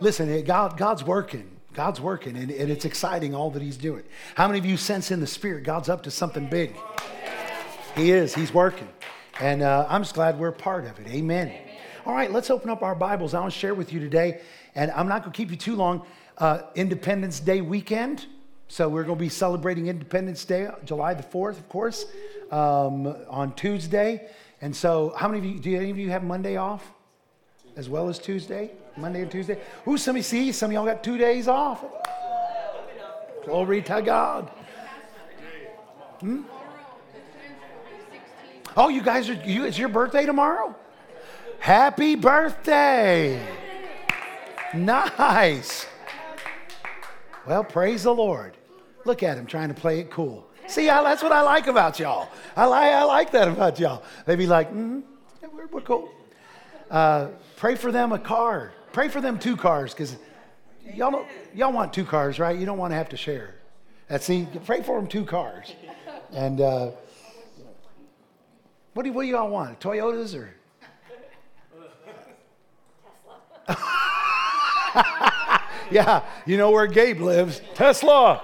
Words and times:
Listen, 0.00 0.44
God, 0.44 0.76
God's 0.76 1.04
working. 1.04 1.50
God's 1.76 2.00
working, 2.00 2.38
and, 2.38 2.50
and, 2.50 2.70
it's 2.70 2.86
exciting 2.86 3.34
all 3.34 3.50
that 3.50 3.60
He's 3.60 3.76
doing. 3.76 4.02
How 4.34 4.46
many 4.46 4.58
of 4.58 4.64
you 4.64 4.78
sense 4.78 5.10
in 5.10 5.20
the 5.20 5.26
Spirit 5.26 5.62
God's 5.62 5.90
up 5.90 6.04
to 6.04 6.10
something 6.10 6.46
big? 6.46 6.74
He 7.94 8.12
is. 8.12 8.34
He's 8.34 8.54
working. 8.54 8.88
And 9.40 9.60
uh, 9.60 9.86
I'm 9.86 10.02
just 10.02 10.14
glad 10.14 10.38
we're 10.38 10.52
part 10.52 10.86
of 10.86 10.98
it. 10.98 11.06
Amen. 11.08 11.48
Amen. 11.48 11.60
All 12.06 12.14
right, 12.14 12.32
let's 12.32 12.48
open 12.48 12.70
up 12.70 12.82
our 12.82 12.94
Bibles. 12.94 13.34
I 13.34 13.40
want 13.40 13.52
to 13.52 13.58
share 13.58 13.74
with 13.74 13.92
you 13.92 14.00
today, 14.00 14.40
and 14.74 14.90
I'm 14.92 15.06
not 15.06 15.20
going 15.20 15.32
to 15.32 15.36
keep 15.36 15.50
you 15.50 15.56
too 15.58 15.76
long. 15.76 16.06
Uh, 16.38 16.62
Independence 16.74 17.40
Day 17.40 17.60
weekend. 17.60 18.24
So 18.68 18.88
we're 18.88 19.04
going 19.04 19.18
to 19.18 19.24
be 19.24 19.28
celebrating 19.28 19.88
Independence 19.88 20.46
Day, 20.46 20.70
July 20.84 21.12
the 21.12 21.22
4th, 21.22 21.58
of 21.58 21.68
course, 21.68 22.06
um, 22.50 23.06
on 23.28 23.54
Tuesday. 23.54 24.28
And 24.62 24.74
so, 24.74 25.12
how 25.14 25.28
many 25.28 25.40
of 25.40 25.44
you, 25.44 25.58
do 25.58 25.76
any 25.76 25.90
of 25.90 25.98
you 25.98 26.10
have 26.10 26.24
Monday 26.24 26.56
off 26.56 26.90
as 27.76 27.90
well 27.90 28.08
as 28.08 28.18
Tuesday? 28.18 28.70
Monday 28.96 29.22
and 29.22 29.30
Tuesday? 29.30 29.58
Ooh, 29.86 29.98
some 29.98 30.16
of 30.16 30.18
you 30.18 30.22
see, 30.22 30.52
some 30.52 30.70
of 30.70 30.74
y'all 30.74 30.86
got 30.86 31.04
two 31.04 31.18
days 31.18 31.48
off. 31.48 31.84
Glory 33.44 33.82
to 33.82 34.02
God. 34.02 34.50
Hmm? 36.20 36.42
Oh, 38.76 38.88
you 38.88 39.02
guys 39.02 39.30
are, 39.30 39.34
you, 39.34 39.64
it's 39.64 39.78
your 39.78 39.88
birthday 39.88 40.26
tomorrow? 40.26 40.74
Happy 41.58 42.14
birthday. 42.14 43.40
Nice. 44.74 45.86
Well, 47.46 47.64
praise 47.64 48.02
the 48.02 48.14
Lord. 48.14 48.56
Look 49.04 49.22
at 49.22 49.38
him 49.38 49.46
trying 49.46 49.68
to 49.68 49.74
play 49.74 50.00
it 50.00 50.10
cool. 50.10 50.46
See, 50.66 50.88
I, 50.88 51.02
that's 51.02 51.22
what 51.22 51.32
I 51.32 51.42
like 51.42 51.68
about 51.68 52.00
y'all. 52.00 52.28
I 52.56 52.66
like, 52.66 52.92
I 52.92 53.04
like 53.04 53.30
that 53.32 53.48
about 53.48 53.78
y'all. 53.78 54.02
They 54.26 54.34
be 54.34 54.46
like, 54.46 54.68
yeah, 54.74 55.48
we're, 55.52 55.66
we're 55.66 55.80
cool. 55.80 56.10
Uh, 56.90 57.28
pray 57.56 57.76
for 57.76 57.92
them 57.92 58.12
a 58.12 58.18
car. 58.18 58.72
Pray 58.96 59.10
for 59.10 59.20
them 59.20 59.38
two 59.38 59.58
cars 59.58 59.92
because 59.92 60.16
y'all, 60.94 61.26
y'all 61.54 61.70
want 61.70 61.92
two 61.92 62.06
cars, 62.06 62.38
right? 62.38 62.58
You 62.58 62.64
don't 62.64 62.78
want 62.78 62.92
to 62.92 62.96
have 62.96 63.10
to 63.10 63.16
share. 63.18 63.54
That's 64.08 64.24
see, 64.24 64.48
pray 64.64 64.82
for 64.82 64.98
them 64.98 65.06
two 65.06 65.26
cars. 65.26 65.74
And 66.32 66.62
uh, 66.62 66.92
what 68.94 69.02
do, 69.02 69.12
what 69.12 69.24
do 69.24 69.28
y'all 69.28 69.50
want? 69.50 69.80
Toyotas 69.80 70.34
or? 70.34 70.48
Tesla. 73.68 75.60
yeah, 75.90 76.22
you 76.46 76.56
know 76.56 76.70
where 76.70 76.86
Gabe 76.86 77.20
lives. 77.20 77.60
Tesla. 77.74 78.42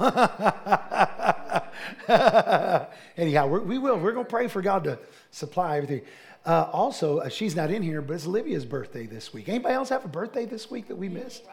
Anyhow, 3.16 3.46
we 3.46 3.78
will. 3.78 3.96
We're 3.96 4.10
going 4.10 4.26
to 4.26 4.30
pray 4.30 4.48
for 4.48 4.60
God 4.60 4.82
to 4.82 4.98
supply 5.30 5.76
everything. 5.76 6.02
Uh, 6.46 6.68
also, 6.72 7.18
uh, 7.18 7.28
she's 7.28 7.56
not 7.56 7.70
in 7.70 7.82
here, 7.82 8.02
but 8.02 8.14
it's 8.14 8.26
Olivia's 8.26 8.66
birthday 8.66 9.06
this 9.06 9.32
week. 9.32 9.48
Anybody 9.48 9.74
else 9.74 9.88
have 9.88 10.04
a 10.04 10.08
birthday 10.08 10.44
this 10.44 10.70
week 10.70 10.88
that 10.88 10.96
we 10.96 11.08
missed? 11.08 11.44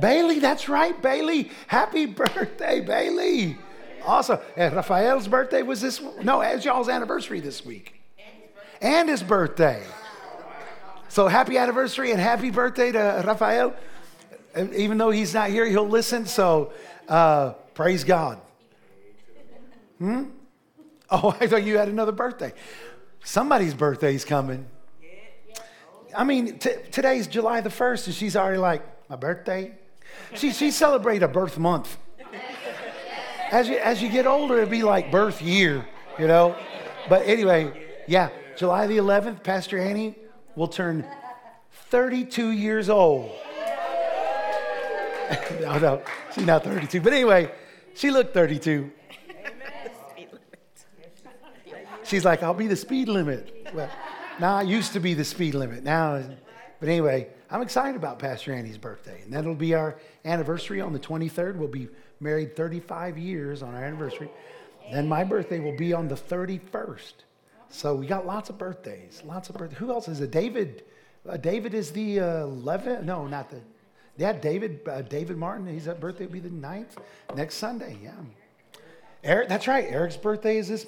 Bailey, 0.00 0.38
that's 0.38 0.68
right, 0.68 1.00
Bailey. 1.00 1.50
Happy 1.66 2.06
birthday, 2.24 2.80
Bailey. 2.80 3.56
Awesome. 4.04 4.38
And 4.56 4.74
Raphael's 4.74 5.28
birthday 5.28 5.62
was 5.62 5.80
this, 5.80 6.00
no, 6.22 6.40
it's 6.42 6.64
y'all's 6.64 6.88
anniversary 6.88 7.40
this 7.40 7.64
week. 7.64 8.00
And 8.80 9.08
his 9.08 9.22
birthday. 9.22 9.82
So 11.08 11.26
happy 11.26 11.56
anniversary 11.56 12.12
and 12.12 12.20
happy 12.20 12.50
birthday 12.50 12.92
to 12.92 13.24
Raphael. 13.26 13.74
Even 14.56 14.98
though 14.98 15.10
he's 15.10 15.34
not 15.34 15.50
here, 15.50 15.66
he'll 15.66 15.88
listen. 15.88 16.26
So 16.26 16.72
uh, 17.08 17.54
praise 17.74 18.04
God. 18.04 18.40
Hmm? 19.98 20.24
Oh, 21.10 21.36
I 21.40 21.46
thought 21.46 21.64
you 21.64 21.78
had 21.78 21.88
another 21.88 22.12
birthday. 22.12 22.52
Somebody's 23.28 23.74
birthday's 23.74 24.24
coming. 24.24 24.64
I 26.16 26.24
mean, 26.24 26.58
t- 26.58 26.76
today's 26.90 27.26
July 27.26 27.60
the 27.60 27.68
1st, 27.68 28.06
and 28.06 28.14
she's 28.14 28.34
already 28.34 28.56
like, 28.56 28.82
my 29.10 29.16
birthday? 29.16 29.76
She, 30.34 30.50
she 30.50 30.70
celebrate 30.70 31.22
a 31.22 31.28
birth 31.28 31.58
month. 31.58 31.98
As 33.50 33.68
you, 33.68 33.76
as 33.76 34.00
you 34.00 34.08
get 34.08 34.26
older, 34.26 34.56
it'd 34.56 34.70
be 34.70 34.82
like 34.82 35.10
birth 35.10 35.42
year, 35.42 35.86
you 36.18 36.26
know? 36.26 36.56
But 37.10 37.26
anyway, 37.26 38.00
yeah, 38.06 38.30
July 38.56 38.86
the 38.86 38.96
11th, 38.96 39.42
Pastor 39.42 39.78
Annie 39.78 40.16
will 40.56 40.68
turn 40.68 41.04
32 41.90 42.52
years 42.52 42.88
old. 42.88 43.30
no, 45.60 45.78
no, 45.78 46.02
she's 46.34 46.46
not 46.46 46.64
32. 46.64 47.02
But 47.02 47.12
anyway, 47.12 47.52
she 47.94 48.10
looked 48.10 48.32
32. 48.32 48.90
She's 52.08 52.24
like, 52.24 52.42
I'll 52.42 52.54
be 52.54 52.66
the 52.66 52.76
speed 52.76 53.06
limit. 53.08 53.68
Well, 53.74 53.90
now 54.40 54.56
I 54.56 54.62
used 54.62 54.94
to 54.94 55.00
be 55.00 55.12
the 55.12 55.26
speed 55.26 55.54
limit. 55.54 55.84
Now, 55.84 56.22
but 56.80 56.88
anyway, 56.88 57.28
I'm 57.50 57.60
excited 57.60 57.96
about 57.96 58.18
Pastor 58.18 58.54
Annie's 58.54 58.78
birthday. 58.78 59.20
And 59.22 59.32
that'll 59.32 59.54
be 59.54 59.74
our 59.74 59.98
anniversary 60.24 60.80
on 60.80 60.94
the 60.94 60.98
23rd. 60.98 61.56
We'll 61.56 61.68
be 61.68 61.88
married 62.18 62.56
35 62.56 63.18
years 63.18 63.62
on 63.62 63.74
our 63.74 63.84
anniversary. 63.84 64.30
Then 64.90 65.06
my 65.06 65.22
birthday 65.22 65.60
will 65.60 65.76
be 65.76 65.92
on 65.92 66.08
the 66.08 66.14
31st. 66.14 67.12
So 67.68 67.94
we 67.94 68.06
got 68.06 68.24
lots 68.24 68.48
of 68.48 68.56
birthdays, 68.56 69.22
lots 69.26 69.50
of 69.50 69.58
birthdays. 69.58 69.78
Who 69.78 69.90
else 69.92 70.08
is 70.08 70.22
it? 70.22 70.30
David. 70.30 70.84
Uh, 71.28 71.36
David 71.36 71.74
is 71.74 71.90
the 71.90 72.20
uh, 72.20 72.24
11th. 72.46 73.04
No, 73.04 73.26
not 73.26 73.50
the. 73.50 73.60
Yeah, 74.16 74.32
David. 74.32 74.80
Uh, 74.88 75.02
David 75.02 75.36
Martin. 75.36 75.66
His 75.66 75.86
birthday 75.86 76.24
will 76.24 76.32
be 76.32 76.40
the 76.40 76.48
9th 76.48 76.96
next 77.36 77.56
Sunday. 77.56 77.98
Yeah. 78.02 78.12
Eric. 79.22 79.50
That's 79.50 79.68
right. 79.68 79.84
Eric's 79.84 80.16
birthday 80.16 80.56
is 80.56 80.68
this 80.68 80.86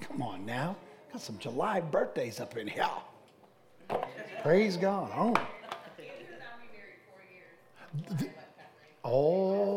Come 0.00 0.22
on 0.22 0.44
now. 0.46 0.76
Got 1.12 1.20
some 1.22 1.38
July 1.38 1.80
birthdays 1.80 2.40
up 2.40 2.56
in 2.56 2.66
here. 2.66 2.88
Praise 4.42 4.76
God. 4.76 5.10
Oh. 5.16 5.34
Oh. 9.04 9.70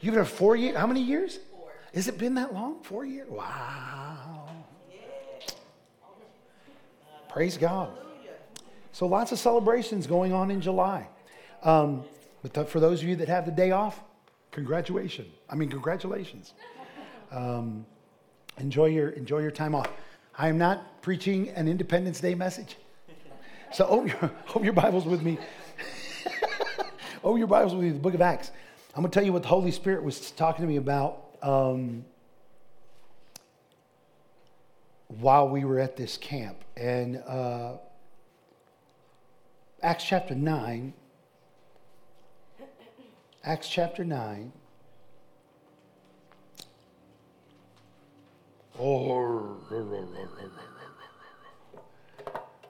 You've 0.00 0.14
been 0.14 0.24
four 0.24 0.56
years? 0.56 0.76
How 0.76 0.86
many 0.86 1.02
years? 1.02 1.38
Has 1.94 2.08
it 2.08 2.18
been 2.18 2.34
that 2.34 2.52
long? 2.52 2.82
Four 2.82 3.04
years? 3.04 3.28
Wow. 3.28 4.48
Praise 7.28 7.56
God. 7.56 7.90
So 8.92 9.06
lots 9.06 9.32
of 9.32 9.38
celebrations 9.38 10.06
going 10.06 10.32
on 10.32 10.50
in 10.50 10.60
July. 10.60 11.08
Um, 11.62 12.04
but 12.42 12.68
for 12.68 12.80
those 12.80 13.02
of 13.02 13.08
you 13.08 13.16
that 13.16 13.28
have 13.28 13.46
the 13.46 13.52
day 13.52 13.70
off, 13.70 14.02
congratulations. 14.50 15.32
I 15.48 15.54
mean, 15.54 15.70
congratulations. 15.70 16.52
Um, 17.32 17.86
enjoy, 18.58 18.86
your, 18.86 19.10
enjoy 19.10 19.38
your 19.38 19.50
time 19.50 19.74
off. 19.74 19.90
I 20.36 20.48
am 20.48 20.58
not 20.58 21.00
preaching 21.02 21.48
an 21.50 21.66
Independence 21.66 22.20
Day 22.20 22.34
message. 22.34 22.76
So 23.72 23.86
open 23.86 24.08
your, 24.08 24.30
open 24.50 24.64
your 24.64 24.74
Bibles 24.74 25.06
with 25.06 25.22
me. 25.22 25.38
open 27.24 27.38
your 27.38 27.48
Bibles 27.48 27.74
with 27.74 27.84
me, 27.84 27.90
the 27.90 27.98
book 27.98 28.14
of 28.14 28.20
Acts. 28.20 28.50
I'm 28.94 29.02
going 29.02 29.10
to 29.10 29.14
tell 29.14 29.24
you 29.24 29.32
what 29.32 29.42
the 29.42 29.48
Holy 29.48 29.70
Spirit 29.70 30.02
was 30.02 30.30
talking 30.32 30.62
to 30.62 30.68
me 30.68 30.76
about 30.76 31.24
um, 31.40 32.04
while 35.08 35.48
we 35.48 35.64
were 35.64 35.78
at 35.78 35.96
this 35.96 36.18
camp. 36.18 36.58
And 36.76 37.16
uh, 37.26 37.76
Acts 39.82 40.04
chapter 40.04 40.34
9. 40.34 40.92
Acts 43.42 43.68
chapter 43.68 44.04
9. 44.04 44.52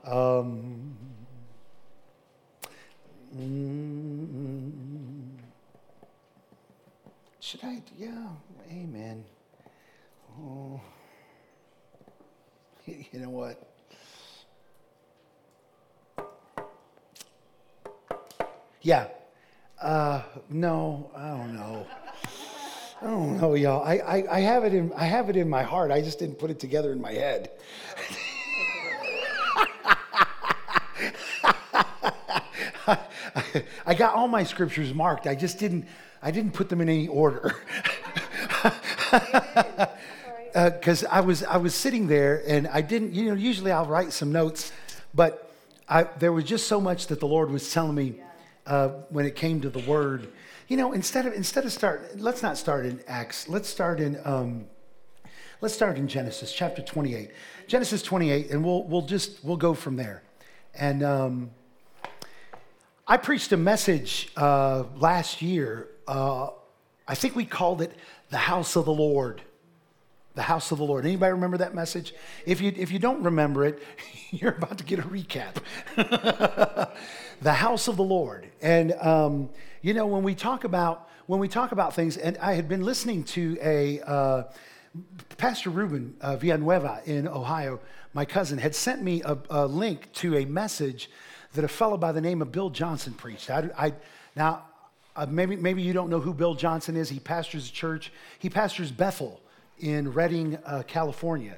Um, 0.04 0.94
should 7.40 7.60
I? 7.64 7.82
Yeah, 7.96 8.28
amen. 8.70 9.24
Oh, 10.38 10.82
you 12.86 13.20
know 13.20 13.30
what? 13.30 13.56
Yeah. 18.82 19.08
Uh, 19.80 20.22
no, 20.50 21.10
I 21.16 21.28
don't 21.28 21.56
know. 21.56 21.86
I 23.02 23.06
don't 23.06 23.40
know, 23.40 23.54
y'all. 23.54 23.82
I, 23.82 23.98
I, 23.98 24.36
I, 24.36 24.40
have 24.40 24.62
it 24.62 24.72
in, 24.74 24.92
I 24.92 25.06
have 25.06 25.28
it 25.28 25.34
in 25.34 25.50
my 25.50 25.64
heart. 25.64 25.90
I 25.90 26.00
just 26.00 26.20
didn't 26.20 26.36
put 26.36 26.50
it 26.50 26.60
together 26.60 26.92
in 26.92 27.00
my 27.00 27.10
head. 27.10 27.50
I 33.84 33.94
got 33.94 34.14
all 34.14 34.28
my 34.28 34.44
scriptures 34.44 34.94
marked. 34.94 35.26
I 35.26 35.34
just 35.34 35.58
didn't, 35.58 35.88
I 36.22 36.30
didn't 36.30 36.52
put 36.52 36.68
them 36.68 36.80
in 36.80 36.88
any 36.88 37.08
order. 37.08 37.56
Because 40.52 41.02
uh, 41.04 41.08
I, 41.10 41.22
was, 41.22 41.42
I 41.42 41.56
was 41.56 41.74
sitting 41.74 42.06
there 42.06 42.40
and 42.46 42.68
I 42.68 42.82
didn't, 42.82 43.14
you 43.14 43.24
know, 43.24 43.34
usually 43.34 43.72
I'll 43.72 43.86
write 43.86 44.12
some 44.12 44.30
notes, 44.30 44.70
but 45.12 45.52
I, 45.88 46.04
there 46.04 46.32
was 46.32 46.44
just 46.44 46.68
so 46.68 46.80
much 46.80 47.08
that 47.08 47.18
the 47.18 47.26
Lord 47.26 47.50
was 47.50 47.72
telling 47.72 47.96
me 47.96 48.20
uh, 48.66 48.88
when 49.10 49.26
it 49.26 49.34
came 49.36 49.60
to 49.60 49.70
the 49.70 49.80
word 49.80 50.28
you 50.72 50.78
know, 50.78 50.92
instead 50.92 51.26
of 51.26 51.34
instead 51.34 51.66
of 51.66 51.72
start, 51.72 52.18
let's 52.18 52.42
not 52.42 52.56
start 52.56 52.86
in 52.86 52.98
Acts. 53.06 53.46
Let's 53.46 53.68
start 53.68 54.00
in 54.00 54.18
um, 54.24 54.64
let's 55.60 55.74
start 55.74 55.98
in 55.98 56.08
Genesis 56.08 56.50
chapter 56.50 56.80
28. 56.80 57.30
Genesis 57.66 58.02
28, 58.02 58.50
and 58.50 58.64
we'll 58.64 58.84
we'll 58.84 59.02
just 59.02 59.44
we'll 59.44 59.58
go 59.58 59.74
from 59.74 59.96
there. 59.96 60.22
And 60.74 61.02
um, 61.02 61.50
I 63.06 63.18
preached 63.18 63.52
a 63.52 63.58
message 63.58 64.30
uh, 64.34 64.84
last 64.96 65.42
year. 65.42 65.88
Uh, 66.08 66.48
I 67.06 67.16
think 67.16 67.36
we 67.36 67.44
called 67.44 67.82
it 67.82 67.92
the 68.30 68.38
house 68.38 68.74
of 68.74 68.86
the 68.86 68.94
Lord. 68.94 69.42
The 70.36 70.42
house 70.42 70.72
of 70.72 70.78
the 70.78 70.84
Lord. 70.84 71.04
Anybody 71.04 71.32
remember 71.32 71.58
that 71.58 71.74
message? 71.74 72.14
If 72.46 72.62
you, 72.62 72.72
if 72.74 72.90
you 72.90 72.98
don't 72.98 73.22
remember 73.22 73.66
it, 73.66 73.82
you're 74.30 74.52
about 74.52 74.78
to 74.78 74.84
get 74.84 75.00
a 75.00 75.02
recap. 75.02 75.56
the 77.42 77.52
house 77.52 77.88
of 77.88 77.96
the 77.96 78.04
Lord. 78.04 78.48
And, 78.60 78.92
um, 79.00 79.50
you 79.82 79.94
know, 79.94 80.06
when 80.06 80.22
we 80.22 80.34
talk 80.34 80.64
about, 80.64 81.08
when 81.26 81.40
we 81.40 81.48
talk 81.48 81.72
about 81.72 81.94
things, 81.94 82.16
and 82.16 82.38
I 82.38 82.54
had 82.54 82.68
been 82.68 82.82
listening 82.82 83.24
to 83.24 83.58
a, 83.60 84.00
uh, 84.00 84.44
Pastor 85.38 85.70
Ruben 85.70 86.14
uh, 86.20 86.36
Villanueva 86.36 87.02
in 87.06 87.26
Ohio, 87.26 87.80
my 88.12 88.24
cousin, 88.24 88.58
had 88.58 88.74
sent 88.74 89.02
me 89.02 89.22
a, 89.22 89.38
a, 89.50 89.66
link 89.66 90.12
to 90.14 90.36
a 90.36 90.44
message 90.44 91.10
that 91.54 91.64
a 91.64 91.68
fellow 91.68 91.96
by 91.96 92.12
the 92.12 92.20
name 92.20 92.42
of 92.42 92.52
Bill 92.52 92.70
Johnson 92.70 93.14
preached. 93.14 93.50
I, 93.50 93.70
I 93.76 93.94
now, 94.36 94.64
uh, 95.16 95.26
maybe, 95.26 95.56
maybe 95.56 95.82
you 95.82 95.92
don't 95.92 96.10
know 96.10 96.20
who 96.20 96.34
Bill 96.34 96.54
Johnson 96.54 96.96
is. 96.96 97.08
He 97.08 97.20
pastors 97.20 97.68
a 97.68 97.72
church. 97.72 98.12
He 98.38 98.50
pastors 98.50 98.92
Bethel 98.92 99.40
in 99.78 100.12
Redding, 100.12 100.58
uh, 100.64 100.82
California. 100.86 101.56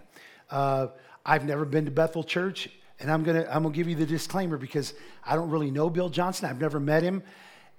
Uh, 0.51 0.89
I've 1.27 1.45
never 1.45 1.65
been 1.65 1.85
to 1.87 1.91
Bethel 1.91 2.23
Church, 2.23 2.69
and 3.01 3.11
I'm 3.11 3.23
gonna 3.23 3.47
I'm 3.51 3.63
gonna 3.63 3.75
give 3.75 3.89
you 3.89 3.97
the 3.97 4.07
disclaimer 4.07 4.57
because 4.57 4.95
I 5.25 5.35
don't 5.37 5.51
really 5.51 5.71
know 5.71 5.91
Bill 5.91 6.09
Johnson. 6.09 6.49
I've 6.49 6.61
never 6.61 6.81
met 6.81 7.03
him. 7.03 7.23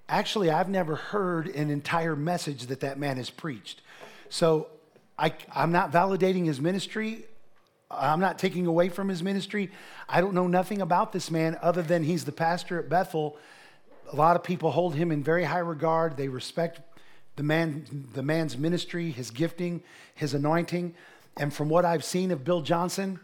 Actually, 0.08 0.50
I've 0.50 0.68
never 0.68 0.94
heard 0.94 1.48
an 1.48 1.70
entire 1.70 2.14
message 2.14 2.66
that 2.66 2.80
that 2.80 2.98
man 2.98 3.16
has 3.16 3.28
preached. 3.28 3.82
So 4.28 4.68
I, 5.18 5.32
I'm 5.54 5.72
not 5.72 5.92
validating 5.92 6.46
his 6.46 6.60
ministry. 6.60 7.24
I'm 7.90 8.20
not 8.20 8.38
taking 8.38 8.66
away 8.66 8.88
from 8.88 9.08
his 9.08 9.22
ministry. 9.22 9.70
I 10.08 10.20
don't 10.20 10.34
know 10.34 10.46
nothing 10.46 10.80
about 10.80 11.12
this 11.12 11.30
man 11.30 11.56
other 11.62 11.82
than 11.82 12.04
he's 12.04 12.24
the 12.24 12.32
pastor 12.32 12.78
at 12.78 12.88
Bethel. 12.88 13.36
A 14.12 14.16
lot 14.16 14.36
of 14.36 14.42
people 14.42 14.70
hold 14.70 14.94
him 14.94 15.10
in 15.10 15.22
very 15.22 15.44
high 15.44 15.58
regard. 15.58 16.16
They 16.16 16.28
respect 16.28 16.80
the 17.36 17.42
man, 17.42 17.84
the 18.12 18.22
man's 18.22 18.56
ministry, 18.56 19.10
his 19.10 19.30
gifting, 19.30 19.82
his 20.14 20.34
anointing. 20.34 20.94
And 21.36 21.52
from 21.52 21.68
what 21.68 21.84
I've 21.84 22.04
seen 22.04 22.30
of 22.30 22.44
Bill 22.44 22.60
Johnson, 22.60 23.20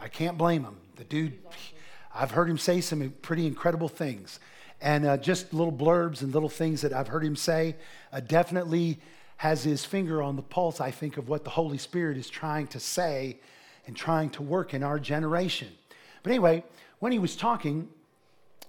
I 0.00 0.08
can't 0.08 0.38
blame 0.38 0.64
him. 0.64 0.76
The 0.96 1.04
dude, 1.04 1.38
I've 2.14 2.32
heard 2.32 2.50
him 2.50 2.58
say 2.58 2.80
some 2.80 3.14
pretty 3.22 3.46
incredible 3.46 3.88
things. 3.88 4.38
And 4.80 5.06
uh, 5.06 5.16
just 5.16 5.54
little 5.54 5.72
blurbs 5.72 6.22
and 6.22 6.34
little 6.34 6.48
things 6.48 6.82
that 6.82 6.92
I've 6.92 7.08
heard 7.08 7.24
him 7.24 7.36
say 7.36 7.76
uh, 8.12 8.20
definitely 8.20 8.98
has 9.36 9.64
his 9.64 9.84
finger 9.84 10.22
on 10.22 10.36
the 10.36 10.42
pulse, 10.42 10.80
I 10.80 10.90
think, 10.90 11.16
of 11.16 11.28
what 11.28 11.44
the 11.44 11.50
Holy 11.50 11.78
Spirit 11.78 12.16
is 12.16 12.28
trying 12.28 12.66
to 12.68 12.80
say 12.80 13.38
and 13.86 13.96
trying 13.96 14.30
to 14.30 14.42
work 14.42 14.74
in 14.74 14.82
our 14.82 14.98
generation. 14.98 15.68
But 16.22 16.30
anyway, 16.30 16.64
when 16.98 17.12
he 17.12 17.18
was 17.18 17.36
talking, 17.36 17.88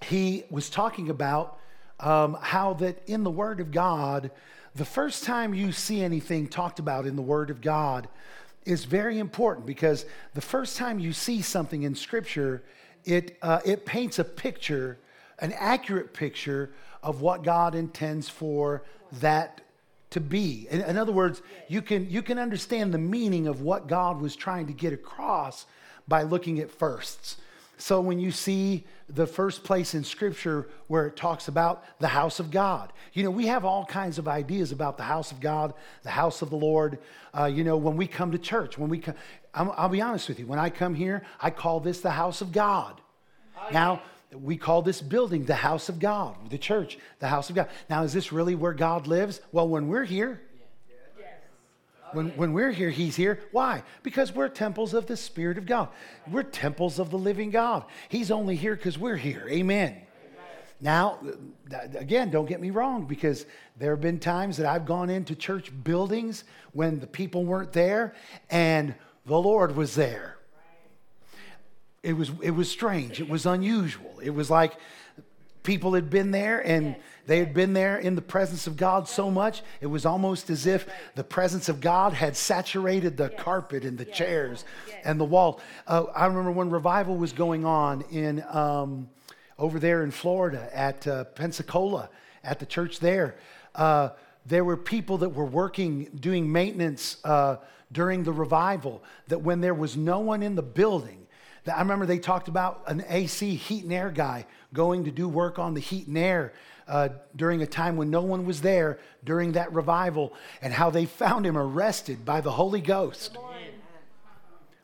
he 0.01 0.43
was 0.49 0.69
talking 0.69 1.09
about 1.09 1.59
um, 1.99 2.37
how 2.41 2.73
that 2.75 3.07
in 3.07 3.23
the 3.23 3.31
Word 3.31 3.59
of 3.59 3.71
God, 3.71 4.31
the 4.75 4.85
first 4.85 5.23
time 5.23 5.53
you 5.53 5.71
see 5.71 6.01
anything 6.01 6.47
talked 6.47 6.79
about 6.79 7.05
in 7.05 7.15
the 7.15 7.21
Word 7.21 7.49
of 7.49 7.61
God 7.61 8.07
is 8.65 8.85
very 8.85 9.19
important 9.19 9.65
because 9.65 10.05
the 10.33 10.41
first 10.41 10.77
time 10.77 10.99
you 10.99 11.13
see 11.13 11.41
something 11.41 11.83
in 11.83 11.95
Scripture, 11.95 12.63
it, 13.05 13.37
uh, 13.41 13.59
it 13.65 13.85
paints 13.85 14.19
a 14.19 14.23
picture, 14.23 14.97
an 15.39 15.53
accurate 15.53 16.13
picture 16.13 16.71
of 17.01 17.21
what 17.21 17.43
God 17.43 17.75
intends 17.75 18.29
for 18.29 18.83
that 19.13 19.61
to 20.11 20.21
be. 20.21 20.67
In, 20.69 20.81
in, 20.81 20.97
other 20.97 21.11
words, 21.11 21.41
you 21.67 21.81
can, 21.81 22.09
you 22.09 22.21
can 22.21 22.37
understand 22.37 22.93
the 22.93 22.99
meaning 22.99 23.47
of 23.47 23.61
what 23.61 23.87
God 23.87 24.21
was 24.21 24.35
trying 24.35 24.67
to 24.67 24.73
get 24.73 24.93
across 24.93 25.65
by 26.07 26.23
looking 26.23 26.59
at 26.59 26.71
firsts. 26.71 27.37
So 27.77 27.99
when 27.99 28.19
you 28.19 28.31
see 28.31 28.85
the 29.09 29.27
first 29.27 29.63
place 29.63 29.93
in 29.93 30.03
Scripture 30.03 30.69
where 30.87 31.07
it 31.07 31.15
talks 31.15 31.47
about 31.47 31.83
the 31.99 32.07
house 32.07 32.39
of 32.39 32.51
God, 32.51 32.93
you 33.13 33.23
know, 33.23 33.31
we 33.31 33.47
have 33.47 33.65
all 33.65 33.85
kinds 33.85 34.17
of 34.17 34.27
ideas 34.27 34.71
about 34.71 34.97
the 34.97 35.03
house 35.03 35.31
of 35.31 35.39
God, 35.39 35.73
the 36.03 36.09
house 36.09 36.41
of 36.41 36.49
the 36.49 36.55
Lord. 36.55 36.99
Uh, 37.37 37.45
you 37.45 37.63
know, 37.63 37.77
when 37.77 37.97
we 37.97 38.07
come 38.07 38.31
to 38.31 38.37
church, 38.37 38.77
when 38.77 38.89
we 38.89 38.99
come, 38.99 39.15
i 39.53 39.63
will 39.63 39.89
be 39.89 40.01
honest 40.01 40.29
with 40.29 40.39
you, 40.39 40.47
when 40.47 40.59
I 40.59 40.69
come 40.69 40.95
here, 40.95 41.23
I 41.41 41.49
call 41.49 41.79
this 41.79 42.01
the 42.01 42.11
house 42.11 42.41
of 42.41 42.51
God. 42.51 43.01
Now, 43.71 44.01
we 44.31 44.57
call 44.57 44.81
this 44.81 45.01
building 45.01 45.45
the 45.45 45.55
house 45.55 45.89
of 45.89 45.99
God, 45.99 46.35
the 46.49 46.57
church, 46.57 46.97
the 47.19 47.27
house 47.27 47.49
of 47.49 47.55
God. 47.55 47.69
Now, 47.89 48.03
is 48.03 48.13
this 48.13 48.31
really 48.31 48.55
where 48.55 48.73
God 48.73 49.07
lives? 49.07 49.41
Well, 49.51 49.67
when 49.67 49.87
we're 49.87 50.05
here, 50.05 50.41
when, 52.13 52.29
when 52.31 52.53
we're 52.53 52.71
here, 52.71 52.89
He's 52.89 53.15
here. 53.15 53.39
Why? 53.51 53.83
Because 54.01 54.33
we're 54.33 54.49
temples 54.49 54.93
of 54.93 55.07
the 55.07 55.17
Spirit 55.17 55.57
of 55.57 55.65
God. 55.65 55.89
We're 56.29 56.43
temples 56.43 56.99
of 56.99 57.09
the 57.09 57.17
living 57.17 57.51
God. 57.51 57.85
He's 58.09 58.31
only 58.31 58.55
here 58.55 58.75
because 58.75 58.97
we're 58.97 59.17
here. 59.17 59.47
Amen. 59.49 59.97
Now, 60.81 61.19
again, 61.95 62.29
don't 62.29 62.45
get 62.45 62.59
me 62.59 62.69
wrong, 62.69 63.05
because 63.05 63.45
there 63.77 63.91
have 63.91 64.01
been 64.01 64.19
times 64.19 64.57
that 64.57 64.65
I've 64.65 64.85
gone 64.85 65.09
into 65.09 65.35
church 65.35 65.71
buildings 65.83 66.43
when 66.73 66.99
the 66.99 67.07
people 67.07 67.45
weren't 67.45 67.71
there 67.71 68.15
and 68.49 68.93
the 69.25 69.39
Lord 69.39 69.75
was 69.75 69.95
there 69.95 70.33
it 72.03 72.13
was 72.13 72.31
it 72.41 72.51
was 72.51 72.69
strange. 72.69 73.21
It 73.21 73.29
was 73.29 73.45
unusual. 73.45 74.19
It 74.21 74.31
was 74.31 74.51
like 74.51 74.73
people 75.63 75.93
had 75.93 76.09
been 76.09 76.31
there 76.31 76.59
and 76.59 76.95
they 77.25 77.39
had 77.39 77.53
been 77.53 77.73
there 77.73 77.97
in 77.97 78.15
the 78.15 78.21
presence 78.21 78.67
of 78.67 78.75
God 78.75 79.07
so 79.07 79.31
much, 79.31 79.61
it 79.79 79.87
was 79.87 80.05
almost 80.05 80.49
as 80.49 80.67
if 80.67 80.87
the 81.15 81.23
presence 81.23 81.69
of 81.69 81.79
God 81.79 82.13
had 82.13 82.35
saturated 82.35 83.15
the 83.15 83.29
carpet 83.29 83.85
and 83.85 83.97
the 83.97 84.05
chairs 84.05 84.65
and 85.05 85.19
the 85.19 85.25
wall. 85.25 85.61
Uh, 85.87 86.03
I 86.15 86.25
remember 86.25 86.51
when 86.51 86.69
revival 86.69 87.15
was 87.15 87.31
going 87.31 87.65
on 87.65 88.01
in 88.11 88.43
um, 88.49 89.09
over 89.57 89.79
there 89.79 90.03
in 90.03 90.11
Florida 90.11 90.69
at 90.73 91.07
uh, 91.07 91.23
Pensacola 91.23 92.09
at 92.43 92.59
the 92.59 92.65
church 92.65 92.99
there. 92.99 93.35
Uh, 93.73 94.09
there 94.45 94.65
were 94.65 94.75
people 94.75 95.19
that 95.19 95.29
were 95.29 95.45
working 95.45 96.09
doing 96.19 96.51
maintenance 96.51 97.17
uh, 97.23 97.55
during 97.91 98.23
the 98.23 98.33
revival. 98.33 99.01
That 99.29 99.39
when 99.39 99.61
there 99.61 99.73
was 99.73 99.95
no 99.95 100.19
one 100.19 100.43
in 100.43 100.55
the 100.55 100.63
building 100.63 101.22
I 101.71 101.79
remember 101.79 102.05
they 102.05 102.19
talked 102.19 102.47
about 102.47 102.83
an 102.87 103.03
AC 103.07 103.55
heat 103.55 103.83
and 103.83 103.93
air 103.93 104.09
guy 104.09 104.45
going 104.73 105.05
to 105.05 105.11
do 105.11 105.29
work 105.29 105.59
on 105.59 105.73
the 105.73 105.79
heat 105.79 106.07
and 106.07 106.17
air 106.17 106.53
uh, 106.87 107.09
during 107.35 107.61
a 107.61 107.67
time 107.67 107.95
when 107.95 108.09
no 108.09 108.21
one 108.21 108.45
was 108.45 108.61
there 108.61 108.99
during 109.23 109.53
that 109.53 109.71
revival, 109.73 110.33
and 110.61 110.73
how 110.73 110.89
they 110.89 111.05
found 111.05 111.45
him 111.45 111.57
arrested 111.57 112.25
by 112.25 112.41
the 112.41 112.51
Holy 112.51 112.81
Ghost, 112.81 113.37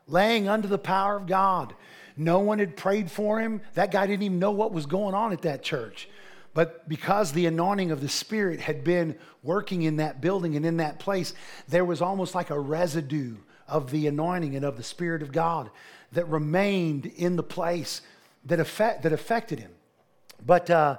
laying 0.06 0.48
under 0.48 0.68
the 0.68 0.78
power 0.78 1.16
of 1.16 1.26
God. 1.26 1.74
No 2.16 2.38
one 2.40 2.58
had 2.58 2.76
prayed 2.76 3.10
for 3.10 3.40
him. 3.40 3.60
That 3.74 3.90
guy 3.90 4.06
didn't 4.06 4.22
even 4.22 4.38
know 4.38 4.50
what 4.50 4.72
was 4.72 4.86
going 4.86 5.14
on 5.14 5.32
at 5.32 5.42
that 5.42 5.62
church. 5.62 6.08
But 6.52 6.88
because 6.88 7.32
the 7.32 7.46
anointing 7.46 7.92
of 7.92 8.00
the 8.00 8.08
Spirit 8.08 8.60
had 8.60 8.82
been 8.82 9.16
working 9.42 9.82
in 9.82 9.96
that 9.96 10.20
building 10.20 10.56
and 10.56 10.66
in 10.66 10.78
that 10.78 10.98
place, 10.98 11.32
there 11.68 11.84
was 11.84 12.02
almost 12.02 12.34
like 12.34 12.50
a 12.50 12.58
residue 12.58 13.36
of 13.70 13.90
the 13.90 14.06
anointing 14.06 14.56
and 14.56 14.64
of 14.64 14.76
the 14.76 14.82
Spirit 14.82 15.22
of 15.22 15.32
God 15.32 15.70
that 16.12 16.26
remained 16.28 17.06
in 17.06 17.36
the 17.36 17.42
place 17.42 18.02
that, 18.44 18.60
affect, 18.60 19.02
that 19.02 19.12
affected 19.12 19.60
him. 19.60 19.70
But, 20.44 20.70
uh, 20.70 20.96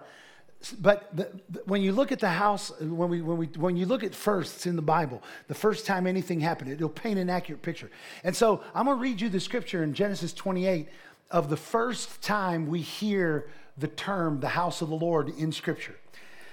but 0.80 1.16
the, 1.16 1.30
the, 1.50 1.62
when 1.66 1.82
you 1.82 1.92
look 1.92 2.12
at 2.12 2.20
the 2.20 2.30
house, 2.30 2.72
when, 2.80 3.10
we, 3.10 3.22
when, 3.22 3.38
we, 3.38 3.48
when 3.48 3.78
you 3.78 3.86
look 3.86 4.04
at 4.04 4.14
firsts 4.14 4.66
in 4.66 4.76
the 4.76 4.82
Bible, 4.82 5.22
the 5.48 5.56
first 5.56 5.86
time 5.86 6.08
anything 6.08 6.40
happened, 6.40 6.72
it'll 6.72 6.90
paint 6.90 7.20
an 7.20 7.30
accurate 7.30 7.62
picture. 7.62 7.90
And 8.24 8.36
so 8.36 8.64
I'm 8.74 8.86
going 8.86 8.98
to 8.98 9.02
read 9.02 9.22
you 9.22 9.30
the 9.30 9.40
scripture 9.40 9.84
in 9.84 9.94
Genesis 9.94 10.34
28 10.34 10.88
of 11.32 11.50
the 11.50 11.58
first 11.58 12.22
time 12.22 12.68
we 12.68 12.82
hear 12.82 13.48
the 13.78 13.88
term 13.88 14.40
the 14.40 14.50
house 14.50 14.82
of 14.82 14.90
the 14.90 14.96
Lord 14.96 15.30
in 15.38 15.52
scripture. 15.52 15.96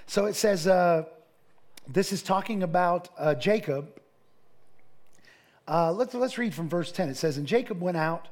So 0.07 0.25
it 0.25 0.35
says, 0.35 0.67
uh, 0.67 1.03
this 1.87 2.11
is 2.11 2.23
talking 2.23 2.63
about 2.63 3.09
uh, 3.17 3.35
Jacob. 3.35 3.98
Uh, 5.69 5.91
let's, 5.91 6.15
let's 6.15 6.37
read 6.39 6.53
from 6.53 6.67
verse 6.67 6.91
10. 6.91 7.09
It 7.09 7.17
says, 7.17 7.37
And 7.37 7.45
Jacob 7.45 7.79
went 7.79 7.97
out 7.97 8.27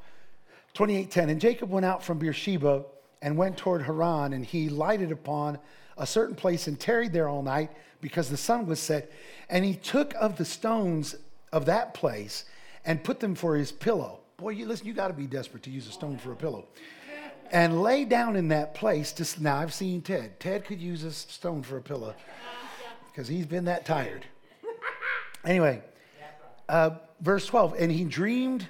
28:10 0.74 1.30
And 1.30 1.42
Jacob 1.42 1.70
went 1.70 1.86
out 1.86 2.04
from 2.04 2.20
Beersheba 2.20 2.86
and 3.22 3.36
went 3.36 3.58
toward 3.58 3.82
Haran 3.82 4.34
and 4.34 4.46
he 4.46 4.70
lighted 4.70 5.12
upon 5.12 5.60
a 5.98 6.06
certain 6.06 6.36
place 6.36 6.68
and 6.68 6.80
tarried 6.80 7.14
there 7.14 7.28
all 7.28 7.42
night 7.42 7.72
because 8.00 8.30
the 8.30 8.38
sun 8.38 8.68
was 8.68 8.80
set 8.80 9.12
and 9.50 9.66
he 9.66 9.74
took 9.74 10.14
of 10.16 10.38
the 10.38 10.46
stones 10.46 11.16
of 11.52 11.66
that 11.66 11.94
place 11.94 12.46
and 12.86 13.04
put 13.04 13.20
them 13.20 13.34
for 13.34 13.56
his 13.56 13.72
pillow. 13.72 14.20
Boy, 14.38 14.50
you 14.52 14.68
listen, 14.68 14.86
you 14.86 14.94
got 14.94 15.08
to 15.08 15.14
be 15.16 15.26
desperate 15.26 15.64
to 15.64 15.72
use 15.72 15.88
a 15.88 15.92
stone 15.92 16.18
for 16.18 16.32
a 16.32 16.36
pillow. 16.36 16.66
And 17.52 17.82
lay 17.82 18.06
down 18.06 18.36
in 18.36 18.50
that 18.50 18.76
place. 18.76 19.14
Just 19.14 19.40
now, 19.40 19.58
I've 19.58 19.74
seen 19.74 20.02
Ted. 20.02 20.40
Ted 20.40 20.66
could 20.66 20.82
use 20.82 21.04
a 21.04 21.12
stone 21.12 21.64
for 21.64 21.78
a 21.78 21.82
pillow 21.82 22.14
because 23.08 23.28
he's 23.28 23.46
been 23.46 23.66
that 23.66 23.86
tired. 23.86 24.26
Anyway, 25.46 25.82
uh, 26.70 26.92
verse 27.22 27.46
12. 27.46 27.76
And 27.80 27.92
he 27.92 28.04
dreamed 28.04 28.68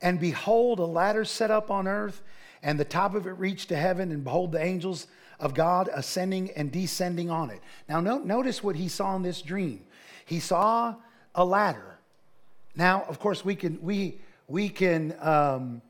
and 0.00 0.20
behold, 0.20 0.78
a 0.78 0.84
ladder 0.84 1.24
set 1.24 1.50
up 1.50 1.70
on 1.70 1.88
earth, 1.88 2.22
and 2.62 2.78
the 2.78 2.84
top 2.84 3.14
of 3.14 3.26
it 3.26 3.32
reached 3.32 3.68
to 3.70 3.76
heaven, 3.76 4.12
and 4.12 4.22
behold, 4.24 4.52
the 4.52 4.62
angels 4.62 5.06
of 5.40 5.54
God 5.54 5.88
ascending 5.92 6.50
and 6.52 6.70
descending 6.70 7.30
on 7.30 7.50
it. 7.50 7.60
Now, 7.88 8.00
no, 8.00 8.18
notice 8.18 8.62
what 8.62 8.76
he 8.76 8.88
saw 8.88 9.16
in 9.16 9.22
this 9.22 9.42
dream. 9.42 9.84
He 10.24 10.40
saw 10.40 10.96
a 11.34 11.44
ladder. 11.44 11.98
Now, 12.74 13.04
of 13.08 13.18
course, 13.18 13.44
we 13.44 13.54
can 13.54 13.78
we 13.80 14.20
we 14.48 14.68
can 14.68 15.16
um, 15.20 15.82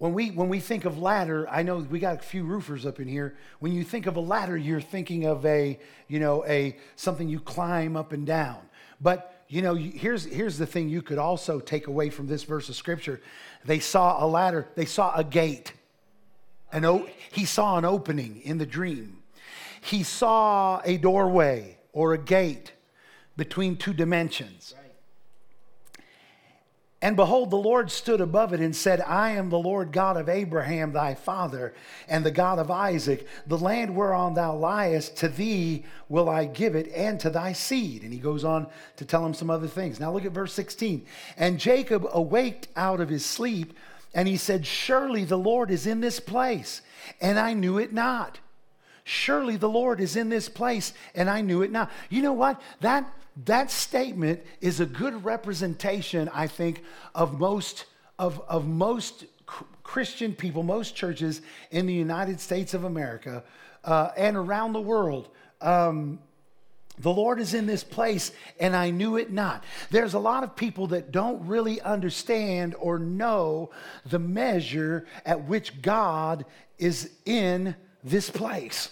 when 0.00 0.14
we 0.14 0.30
when 0.30 0.48
we 0.48 0.60
think 0.60 0.86
of 0.86 0.98
ladder, 0.98 1.46
I 1.50 1.62
know 1.62 1.76
we 1.76 1.98
got 1.98 2.16
a 2.16 2.22
few 2.22 2.42
roofers 2.42 2.86
up 2.86 3.00
in 3.00 3.06
here. 3.06 3.36
When 3.58 3.72
you 3.72 3.84
think 3.84 4.06
of 4.06 4.16
a 4.16 4.20
ladder, 4.20 4.56
you're 4.56 4.80
thinking 4.80 5.26
of 5.26 5.44
a 5.44 5.78
you 6.08 6.18
know 6.18 6.42
a 6.46 6.78
something 6.96 7.28
you 7.28 7.38
climb 7.38 7.98
up 7.98 8.12
and 8.12 8.26
down. 8.26 8.62
But 9.02 9.44
you 9.48 9.60
know, 9.60 9.74
here's 9.74 10.24
here's 10.24 10.56
the 10.56 10.64
thing 10.64 10.88
you 10.88 11.02
could 11.02 11.18
also 11.18 11.60
take 11.60 11.86
away 11.86 12.08
from 12.08 12.26
this 12.26 12.44
verse 12.44 12.70
of 12.70 12.76
scripture. 12.76 13.20
They 13.66 13.78
saw 13.78 14.24
a 14.24 14.26
ladder. 14.26 14.68
They 14.74 14.86
saw 14.86 15.14
a 15.14 15.22
gate. 15.22 15.74
An 16.72 16.86
o- 16.86 17.06
he 17.30 17.44
saw 17.44 17.76
an 17.76 17.84
opening 17.84 18.40
in 18.42 18.56
the 18.56 18.64
dream. 18.64 19.18
He 19.82 20.02
saw 20.02 20.80
a 20.82 20.96
doorway 20.96 21.76
or 21.92 22.14
a 22.14 22.18
gate 22.18 22.72
between 23.36 23.76
two 23.76 23.92
dimensions. 23.92 24.74
And 27.02 27.16
behold, 27.16 27.50
the 27.50 27.56
Lord 27.56 27.90
stood 27.90 28.20
above 28.20 28.52
it 28.52 28.60
and 28.60 28.76
said, 28.76 29.00
I 29.00 29.30
am 29.30 29.48
the 29.48 29.58
Lord 29.58 29.90
God 29.90 30.18
of 30.18 30.28
Abraham 30.28 30.92
thy 30.92 31.14
father, 31.14 31.72
and 32.06 32.26
the 32.26 32.30
God 32.30 32.58
of 32.58 32.70
Isaac. 32.70 33.26
The 33.46 33.56
land 33.56 33.96
whereon 33.96 34.34
thou 34.34 34.54
liest, 34.54 35.16
to 35.16 35.28
thee 35.28 35.84
will 36.10 36.28
I 36.28 36.44
give 36.44 36.74
it, 36.74 36.92
and 36.94 37.18
to 37.20 37.30
thy 37.30 37.54
seed. 37.54 38.02
And 38.02 38.12
he 38.12 38.18
goes 38.18 38.44
on 38.44 38.66
to 38.96 39.06
tell 39.06 39.24
him 39.24 39.32
some 39.32 39.48
other 39.48 39.66
things. 39.66 39.98
Now 39.98 40.12
look 40.12 40.26
at 40.26 40.32
verse 40.32 40.52
16. 40.52 41.06
And 41.38 41.58
Jacob 41.58 42.06
awaked 42.12 42.68
out 42.76 43.00
of 43.00 43.08
his 43.08 43.24
sleep, 43.24 43.72
and 44.12 44.28
he 44.28 44.36
said, 44.36 44.66
Surely 44.66 45.24
the 45.24 45.38
Lord 45.38 45.70
is 45.70 45.86
in 45.86 46.02
this 46.02 46.20
place, 46.20 46.82
and 47.18 47.38
I 47.38 47.54
knew 47.54 47.78
it 47.78 47.94
not. 47.94 48.40
Surely 49.04 49.56
the 49.56 49.68
Lord 49.68 50.00
is 50.00 50.16
in 50.16 50.28
this 50.28 50.48
place, 50.48 50.92
and 51.14 51.28
I 51.28 51.40
knew 51.40 51.62
it 51.62 51.72
not. 51.72 51.90
You 52.08 52.22
know 52.22 52.32
what? 52.32 52.60
That 52.80 53.12
that 53.46 53.70
statement 53.70 54.42
is 54.60 54.80
a 54.80 54.86
good 54.86 55.24
representation, 55.24 56.28
I 56.34 56.46
think, 56.46 56.82
of 57.14 57.38
most 57.38 57.86
of, 58.18 58.42
of 58.48 58.66
most 58.66 59.24
Christian 59.82 60.34
people, 60.34 60.62
most 60.62 60.94
churches 60.94 61.40
in 61.70 61.86
the 61.86 61.94
United 61.94 62.38
States 62.38 62.74
of 62.74 62.84
America 62.84 63.42
uh, 63.82 64.10
and 64.16 64.36
around 64.36 64.74
the 64.74 64.80
world. 64.80 65.28
Um, 65.60 66.18
the 66.98 67.10
Lord 67.10 67.40
is 67.40 67.54
in 67.54 67.66
this 67.66 67.82
place, 67.82 68.30
and 68.60 68.76
I 68.76 68.90
knew 68.90 69.16
it 69.16 69.32
not. 69.32 69.64
There's 69.90 70.12
a 70.12 70.18
lot 70.18 70.44
of 70.44 70.54
people 70.54 70.88
that 70.88 71.12
don't 71.12 71.46
really 71.46 71.80
understand 71.80 72.74
or 72.78 72.98
know 72.98 73.70
the 74.04 74.18
measure 74.18 75.06
at 75.24 75.44
which 75.44 75.80
God 75.80 76.44
is 76.78 77.10
in 77.24 77.74
this 78.02 78.30
place. 78.30 78.90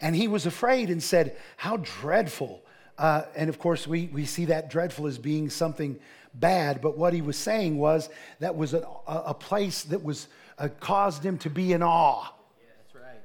And 0.00 0.14
he 0.14 0.28
was 0.28 0.46
afraid 0.46 0.90
and 0.90 1.02
said, 1.02 1.36
How 1.56 1.78
dreadful. 1.78 2.62
Uh, 2.98 3.22
and 3.34 3.48
of 3.48 3.58
course, 3.58 3.86
we, 3.86 4.08
we 4.12 4.24
see 4.24 4.46
that 4.46 4.70
dreadful 4.70 5.06
as 5.06 5.18
being 5.18 5.50
something 5.50 5.98
bad, 6.34 6.80
but 6.80 6.96
what 6.96 7.12
he 7.12 7.22
was 7.22 7.36
saying 7.36 7.78
was 7.78 8.08
that 8.40 8.56
was 8.56 8.74
a, 8.74 8.86
a 9.06 9.34
place 9.34 9.84
that 9.84 10.02
was 10.02 10.28
uh, 10.58 10.68
caused 10.80 11.24
him 11.24 11.38
to 11.38 11.50
be 11.50 11.72
in 11.72 11.82
awe. 11.82 12.22
Yeah, 12.22 12.66
that's 12.78 12.94
right. 12.94 13.20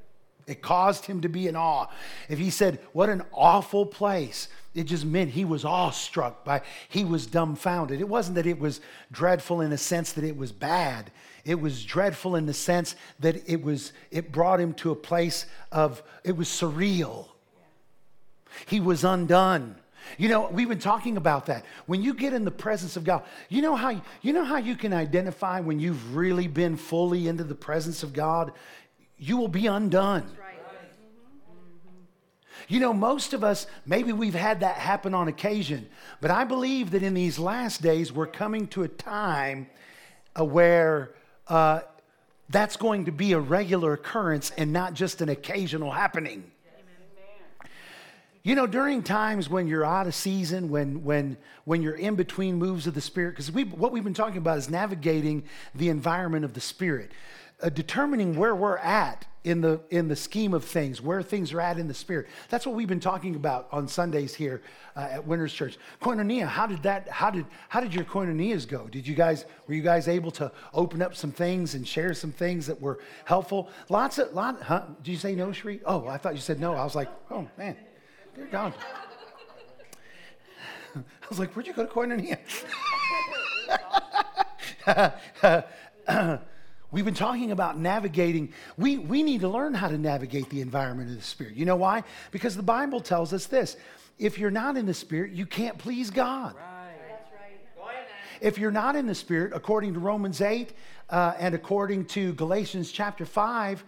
It 0.48 0.62
caused 0.62 1.06
him 1.06 1.22
to 1.22 1.30
be 1.30 1.48
in 1.48 1.56
awe. 1.56 1.88
If 2.30 2.40
he 2.40 2.50
said, 2.50 2.80
What 2.94 3.10
an 3.10 3.24
awful 3.34 3.86
place, 3.86 4.48
it 4.74 4.84
just 4.84 5.06
meant 5.06 5.32
he 5.32 5.46
was 5.46 5.66
awestruck 5.66 6.46
by, 6.46 6.62
he 6.88 7.04
was 7.04 7.28
dumbfounded. 7.28 8.00
It 8.00 8.08
wasn't 8.08 8.36
that 8.36 8.46
it 8.46 8.60
was 8.60 8.80
dreadful 9.12 9.62
in 9.62 9.72
a 9.72 9.78
sense 9.78 10.14
that 10.14 10.24
it 10.24 10.38
was 10.38 10.52
bad. 10.52 11.12
It 11.44 11.60
was 11.60 11.84
dreadful 11.84 12.36
in 12.36 12.46
the 12.46 12.54
sense 12.54 12.96
that 13.20 13.50
it 13.50 13.62
was, 13.62 13.94
it 14.12 14.32
brought 14.32 14.60
him 14.60 14.74
to 14.76 14.92
a 14.92 14.96
place 14.96 15.46
of, 15.72 16.02
it 16.24 16.38
was 16.38 16.48
surreal. 16.48 17.28
He 18.68 18.80
was 18.80 19.04
undone. 19.04 19.76
You 20.18 20.30
know, 20.30 20.50
we've 20.50 20.70
been 20.70 20.80
talking 20.80 21.18
about 21.18 21.46
that. 21.48 21.66
When 21.86 22.02
you 22.02 22.14
get 22.14 22.34
in 22.34 22.46
the 22.46 22.52
presence 22.52 22.96
of 22.96 23.04
God, 23.04 23.24
you 23.50 23.62
know 23.62 23.76
how 23.76 24.02
you 24.22 24.34
know 24.34 24.44
how 24.44 24.58
you 24.58 24.76
can 24.76 24.94
identify 24.94 25.60
when 25.60 25.80
you've 25.80 26.16
really 26.16 26.48
been 26.48 26.76
fully 26.76 27.28
into 27.28 27.44
the 27.44 27.56
presence 27.56 28.04
of 28.04 28.12
God? 28.12 28.52
You 29.18 29.38
will 29.38 29.48
be 29.48 29.68
undone. 29.68 30.30
You 32.68 32.80
know, 32.80 32.94
most 32.94 33.34
of 33.34 33.44
us, 33.44 33.68
maybe 33.86 34.14
we've 34.14 34.34
had 34.34 34.62
that 34.62 34.76
happen 34.76 35.14
on 35.14 35.28
occasion, 35.28 35.88
but 36.20 36.32
I 36.32 36.44
believe 36.44 36.92
that 36.92 37.04
in 37.04 37.14
these 37.14 37.40
last 37.40 37.82
days, 37.82 38.12
we're 38.12 38.28
coming 38.28 38.68
to 38.70 38.84
a 38.84 38.88
time 38.88 39.68
uh, 40.40 40.46
where 40.46 41.12
uh, 41.48 41.82
that's 42.50 42.78
going 42.78 43.06
to 43.06 43.12
be 43.12 43.34
a 43.34 43.40
regular 43.40 43.94
occurrence 43.94 44.52
and 44.58 44.74
not 44.74 44.94
just 44.94 45.22
an 45.22 45.30
occasional 45.30 45.92
happening. 45.92 46.52
You 48.44 48.56
know, 48.56 48.66
during 48.66 49.04
times 49.04 49.50
when 49.50 49.68
you're 49.68 49.86
out 49.86 50.08
of 50.08 50.16
season, 50.16 50.70
when, 50.70 51.04
when, 51.04 51.38
when 51.66 51.84
you're 51.84 51.94
in 51.94 52.16
between 52.16 52.56
moves 52.56 52.88
of 52.88 52.96
the 52.96 53.02
Spirit, 53.02 53.32
because 53.32 53.52
we, 53.52 53.66
what 53.66 53.92
we've 53.92 54.04
been 54.04 54.16
talking 54.16 54.38
about 54.38 54.58
is 54.58 54.68
navigating 54.68 55.44
the 55.76 55.90
environment 55.90 56.44
of 56.44 56.54
the 56.54 56.62
Spirit, 56.62 57.12
uh, 57.62 57.70
determining 57.70 58.36
where 58.36 58.56
we're 58.56 58.78
at 58.78 59.28
in 59.44 59.62
the, 59.62 59.82
in 59.90 60.08
the 60.08 60.16
scheme 60.16 60.54
of 60.54 60.64
things, 60.64 61.02
where 61.02 61.24
things 61.24 61.52
are 61.52 61.62
at 61.62 61.80
in 61.80 61.88
the 61.88 61.94
spirit. 61.94 62.28
That's 62.50 62.66
what 62.66 62.76
we've 62.76 62.88
been 62.88 63.00
talking 63.00 63.36
about 63.36 63.68
on 63.72 63.88
Sundays 63.88 64.36
here 64.36 64.62
uh, 64.96 65.08
at 65.12 65.26
Winners 65.26 65.52
Church. 65.52 65.78
Koinonia, 66.02 66.46
how 66.46 66.68
did 66.68 66.84
that, 66.84 67.10
how 67.10 67.32
did, 67.32 67.46
how 67.70 67.80
did 67.80 67.94
your 67.94 68.06
koinonias 68.06 68.68
go? 68.68 68.88
Did 68.88 69.08
you 69.08 69.16
guys, 69.16 69.46
were 69.68 69.74
you 69.74 69.82
guys 69.82 70.08
able 70.08 70.32
to 70.32 70.52
open 70.74 71.02
up 71.02 71.16
some 71.16 71.32
things 71.32 71.74
and 71.74 71.88
share 71.88 72.14
some 72.14 72.32
things 72.32 72.68
that 72.68 72.80
were 72.80 73.00
helpful? 73.26 73.70
Lots 73.90 74.20
of, 74.20 74.34
lot, 74.34 74.62
huh? 74.62 74.84
Did 75.02 75.12
you 75.12 75.18
say 75.18 75.34
no, 75.34 75.48
Sheree? 75.48 75.82
Oh, 75.86 76.08
I 76.08 76.18
thought 76.18 76.36
you 76.36 76.42
said 76.42 76.60
no. 76.60 76.76
I 76.76 76.84
was 76.84 76.96
like, 76.96 77.10
oh 77.32 77.48
man, 77.58 77.76
dear 78.36 78.48
God. 78.52 78.74
I 80.96 81.00
was 81.30 81.40
like, 81.40 81.56
where'd 81.56 81.66
you 81.66 81.74
go 81.74 81.86
to 81.86 81.92
koinonia? 81.92 82.38
We've 86.92 87.06
been 87.06 87.14
talking 87.14 87.52
about 87.52 87.80
navigating. 87.80 88.54
We, 88.78 88.98
we 88.98 89.24
need 89.24 89.42
to 89.42 89.48
learn 89.48 89.74
how 89.74 89.88
to 89.88 89.98
navigate 89.98 90.50
the 90.50 90.60
environment 90.60 91.10
of 91.10 91.16
the 91.16 91.24
Spirit. 91.24 91.56
You 91.56 91.66
know 91.66 91.78
why? 91.78 92.04
Because 92.32 92.56
the 92.56 92.64
Bible 92.64 93.00
tells 93.00 93.32
us 93.32 93.46
this 93.46 93.78
if 94.20 94.38
you're 94.38 94.52
not 94.52 94.76
in 94.76 94.86
the 94.86 94.94
Spirit, 94.94 95.32
you 95.32 95.46
can't 95.46 95.78
please 95.78 96.10
God. 96.10 96.56
Right. 96.56 96.68
If 98.42 98.58
you're 98.58 98.72
not 98.72 98.96
in 98.96 99.06
the 99.06 99.16
Spirit, 99.16 99.54
according 99.54 99.94
to 99.94 100.00
Romans 100.00 100.42
8 100.42 100.74
uh, 101.12 101.34
and 101.38 101.54
according 101.54 102.06
to 102.06 102.34
Galatians 102.34 102.92
chapter 102.92 103.26
5, 103.26 103.84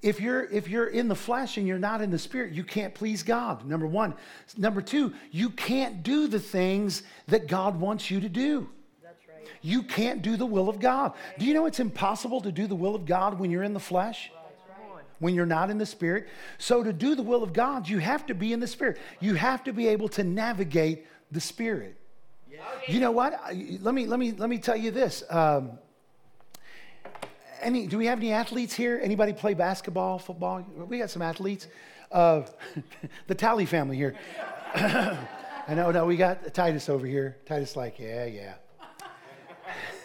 if 0.00 0.20
you're 0.20 0.44
if 0.44 0.68
you're 0.68 0.86
in 0.86 1.08
the 1.08 1.14
flesh 1.16 1.56
and 1.56 1.66
you're 1.66 1.76
not 1.76 2.00
in 2.00 2.08
the 2.12 2.18
spirit 2.20 2.52
you 2.52 2.62
can't 2.62 2.94
please 2.94 3.24
god 3.24 3.66
number 3.66 3.84
one 3.84 4.14
number 4.56 4.80
two 4.80 5.12
you 5.32 5.50
can't 5.50 6.04
do 6.04 6.28
the 6.28 6.38
things 6.38 7.02
that 7.26 7.48
god 7.48 7.80
wants 7.80 8.08
you 8.08 8.20
to 8.20 8.28
do 8.28 8.68
you 9.62 9.82
can't 9.82 10.22
do 10.22 10.36
the 10.36 10.46
will 10.46 10.68
of 10.68 10.80
God. 10.80 11.12
Do 11.38 11.46
you 11.46 11.54
know 11.54 11.66
it's 11.66 11.80
impossible 11.80 12.40
to 12.42 12.52
do 12.52 12.66
the 12.66 12.74
will 12.74 12.94
of 12.94 13.06
God 13.06 13.38
when 13.38 13.50
you're 13.50 13.62
in 13.62 13.74
the 13.74 13.80
flesh? 13.80 14.30
When 15.18 15.34
you're 15.34 15.46
not 15.46 15.68
in 15.68 15.78
the 15.78 15.86
spirit. 15.86 16.28
So, 16.58 16.84
to 16.84 16.92
do 16.92 17.16
the 17.16 17.24
will 17.24 17.42
of 17.42 17.52
God, 17.52 17.88
you 17.88 17.98
have 17.98 18.24
to 18.26 18.34
be 18.34 18.52
in 18.52 18.60
the 18.60 18.68
spirit. 18.68 18.98
You 19.18 19.34
have 19.34 19.64
to 19.64 19.72
be 19.72 19.88
able 19.88 20.08
to 20.10 20.22
navigate 20.22 21.06
the 21.32 21.40
spirit. 21.40 21.96
You 22.86 23.00
know 23.00 23.10
what? 23.10 23.38
Let 23.80 23.94
me, 23.94 24.06
let 24.06 24.18
me, 24.18 24.32
let 24.32 24.48
me 24.48 24.58
tell 24.58 24.76
you 24.76 24.90
this. 24.90 25.24
Um, 25.28 25.78
any, 27.60 27.86
do 27.86 27.98
we 27.98 28.06
have 28.06 28.18
any 28.18 28.32
athletes 28.32 28.74
here? 28.74 29.00
Anybody 29.02 29.32
play 29.32 29.54
basketball, 29.54 30.18
football? 30.18 30.64
We 30.86 30.98
got 30.98 31.10
some 31.10 31.22
athletes. 31.22 31.66
Uh, 32.10 32.42
the 33.26 33.34
Tally 33.34 33.66
family 33.66 33.96
here. 33.96 34.14
I 34.74 35.74
know, 35.74 35.90
no, 35.90 36.06
we 36.06 36.16
got 36.16 36.54
Titus 36.54 36.88
over 36.88 37.06
here. 37.06 37.36
Titus, 37.44 37.76
like, 37.76 37.98
yeah, 37.98 38.24
yeah. 38.24 38.54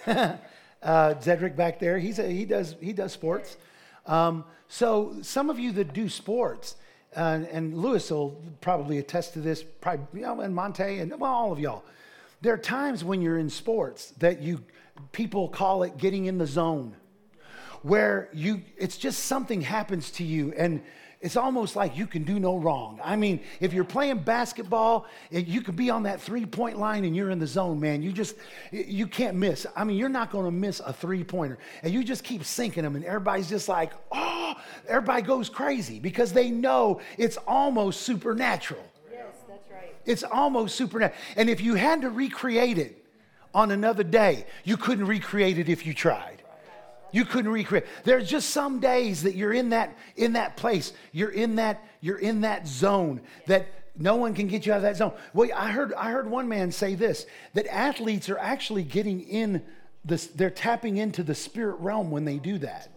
uh, 0.83 1.15
Zedric 1.15 1.55
back 1.55 1.79
there, 1.79 1.97
he's 1.97 2.19
a, 2.19 2.27
he, 2.27 2.45
does, 2.45 2.75
he 2.81 2.93
does 2.93 3.11
sports. 3.11 3.57
Um, 4.05 4.43
so 4.67 5.15
some 5.21 5.49
of 5.49 5.59
you 5.59 5.71
that 5.73 5.93
do 5.93 6.09
sports, 6.09 6.75
uh, 7.15 7.41
and 7.51 7.77
Lewis 7.77 8.09
will 8.09 8.41
probably 8.59 8.97
attest 8.97 9.33
to 9.33 9.39
this, 9.39 9.63
probably, 9.63 10.21
you 10.21 10.25
know, 10.25 10.41
and 10.41 10.53
Monte, 10.53 10.99
and 10.99 11.11
well, 11.19 11.31
all 11.31 11.51
of 11.51 11.59
y'all. 11.59 11.83
There 12.41 12.53
are 12.53 12.57
times 12.57 13.03
when 13.03 13.21
you're 13.21 13.37
in 13.37 13.49
sports 13.49 14.11
that 14.17 14.41
you, 14.41 14.63
people 15.11 15.47
call 15.47 15.83
it 15.83 15.97
getting 15.97 16.25
in 16.25 16.37
the 16.37 16.47
zone, 16.47 16.95
where 17.81 18.29
you, 18.33 18.61
it's 18.77 18.97
just 18.97 19.25
something 19.25 19.61
happens 19.61 20.11
to 20.11 20.23
you, 20.23 20.53
and 20.57 20.81
it's 21.23 21.37
almost 21.37 21.77
like 21.77 21.97
you 21.97 22.05
can 22.05 22.25
do 22.25 22.37
no 22.37 22.57
wrong. 22.57 22.99
I 23.01 23.15
mean, 23.15 23.39
if 23.61 23.71
you're 23.71 23.85
playing 23.85 24.19
basketball, 24.19 25.05
you 25.31 25.61
could 25.61 25.77
be 25.77 25.89
on 25.89 26.03
that 26.03 26.19
three 26.19 26.45
point 26.45 26.77
line 26.77 27.05
and 27.05 27.15
you're 27.15 27.29
in 27.29 27.39
the 27.39 27.47
zone, 27.47 27.79
man. 27.79 28.03
You 28.03 28.11
just, 28.11 28.35
you 28.71 29.07
can't 29.07 29.37
miss. 29.37 29.65
I 29.73 29.85
mean, 29.85 29.97
you're 29.97 30.09
not 30.09 30.31
going 30.31 30.43
to 30.43 30.51
miss 30.51 30.81
a 30.81 30.91
three 30.91 31.23
pointer. 31.23 31.57
And 31.81 31.93
you 31.93 32.03
just 32.03 32.25
keep 32.25 32.43
sinking 32.43 32.83
them, 32.83 32.97
and 32.97 33.05
everybody's 33.05 33.47
just 33.47 33.69
like, 33.69 33.93
oh, 34.11 34.55
everybody 34.85 35.21
goes 35.21 35.49
crazy 35.49 35.97
because 35.97 36.33
they 36.33 36.51
know 36.51 36.99
it's 37.17 37.37
almost 37.47 38.01
supernatural. 38.01 38.83
Yes, 39.09 39.27
that's 39.47 39.71
right. 39.71 39.95
It's 40.05 40.23
almost 40.23 40.75
supernatural. 40.75 41.17
And 41.37 41.49
if 41.49 41.61
you 41.61 41.75
had 41.75 42.01
to 42.01 42.09
recreate 42.09 42.77
it 42.77 43.01
on 43.53 43.71
another 43.71 44.03
day, 44.03 44.45
you 44.65 44.75
couldn't 44.75 45.05
recreate 45.05 45.57
it 45.57 45.69
if 45.69 45.85
you 45.85 45.93
tried. 45.93 46.32
You 47.13 47.23
couldn't 47.23 47.51
recreate. 47.51 47.85
There's 48.03 48.29
just 48.29 48.49
some 48.49 48.81
days 48.81 49.23
that 49.23 49.35
you're 49.35 49.53
in 49.53 49.69
that 49.69 49.97
in 50.17 50.33
that 50.33 50.57
place. 50.57 50.91
You're 51.13 51.31
in 51.31 51.55
that 51.55 51.81
you're 52.01 52.19
in 52.19 52.41
that 52.41 52.67
zone 52.67 53.21
that 53.47 53.67
no 53.97 54.15
one 54.15 54.33
can 54.33 54.47
get 54.47 54.65
you 54.65 54.73
out 54.73 54.77
of 54.77 54.81
that 54.83 54.97
zone. 54.97 55.13
Well, 55.33 55.49
I 55.55 55.71
heard, 55.71 55.93
I 55.93 56.11
heard 56.11 56.29
one 56.29 56.49
man 56.49 56.71
say 56.71 56.95
this 56.95 57.25
that 57.53 57.67
athletes 57.67 58.29
are 58.29 58.37
actually 58.37 58.83
getting 58.83 59.21
in 59.21 59.63
this, 60.05 60.27
they're 60.27 60.49
tapping 60.49 60.97
into 60.97 61.23
the 61.23 61.35
spirit 61.35 61.79
realm 61.79 62.11
when 62.11 62.25
they 62.25 62.37
do 62.37 62.57
that. 62.59 62.89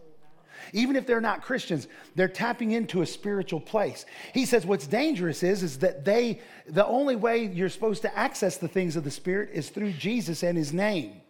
Even 0.73 0.97
if 0.97 1.07
they're 1.07 1.21
not 1.21 1.43
Christians, 1.43 1.87
they're 2.17 2.27
tapping 2.27 2.73
into 2.73 3.03
a 3.03 3.07
spiritual 3.07 3.61
place. 3.61 4.05
He 4.35 4.47
says 4.47 4.67
what's 4.67 4.87
dangerous 4.87 5.45
is, 5.45 5.63
is 5.63 5.79
that 5.79 6.05
they, 6.05 6.41
the 6.69 6.85
only 6.85 7.15
way 7.15 7.47
you're 7.47 7.69
supposed 7.69 8.03
to 8.03 8.19
access 8.19 8.57
the 8.57 8.67
things 8.67 8.97
of 8.97 9.05
the 9.05 9.11
Spirit 9.11 9.51
is 9.53 9.69
through 9.71 9.93
Jesus 9.93 10.43
and 10.43 10.59
His 10.59 10.73
name. 10.73 11.21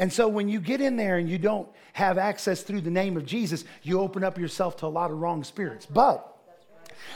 And 0.00 0.10
so 0.10 0.26
when 0.26 0.48
you 0.48 0.60
get 0.60 0.80
in 0.80 0.96
there 0.96 1.18
and 1.18 1.28
you 1.28 1.36
don't 1.36 1.68
have 1.92 2.16
access 2.16 2.62
through 2.62 2.80
the 2.80 2.90
name 2.90 3.18
of 3.18 3.26
Jesus, 3.26 3.66
you 3.82 4.00
open 4.00 4.24
up 4.24 4.38
yourself 4.38 4.78
to 4.78 4.86
a 4.86 4.88
lot 4.88 5.10
of 5.10 5.18
wrong 5.18 5.44
spirits. 5.44 5.84
But 5.84 6.26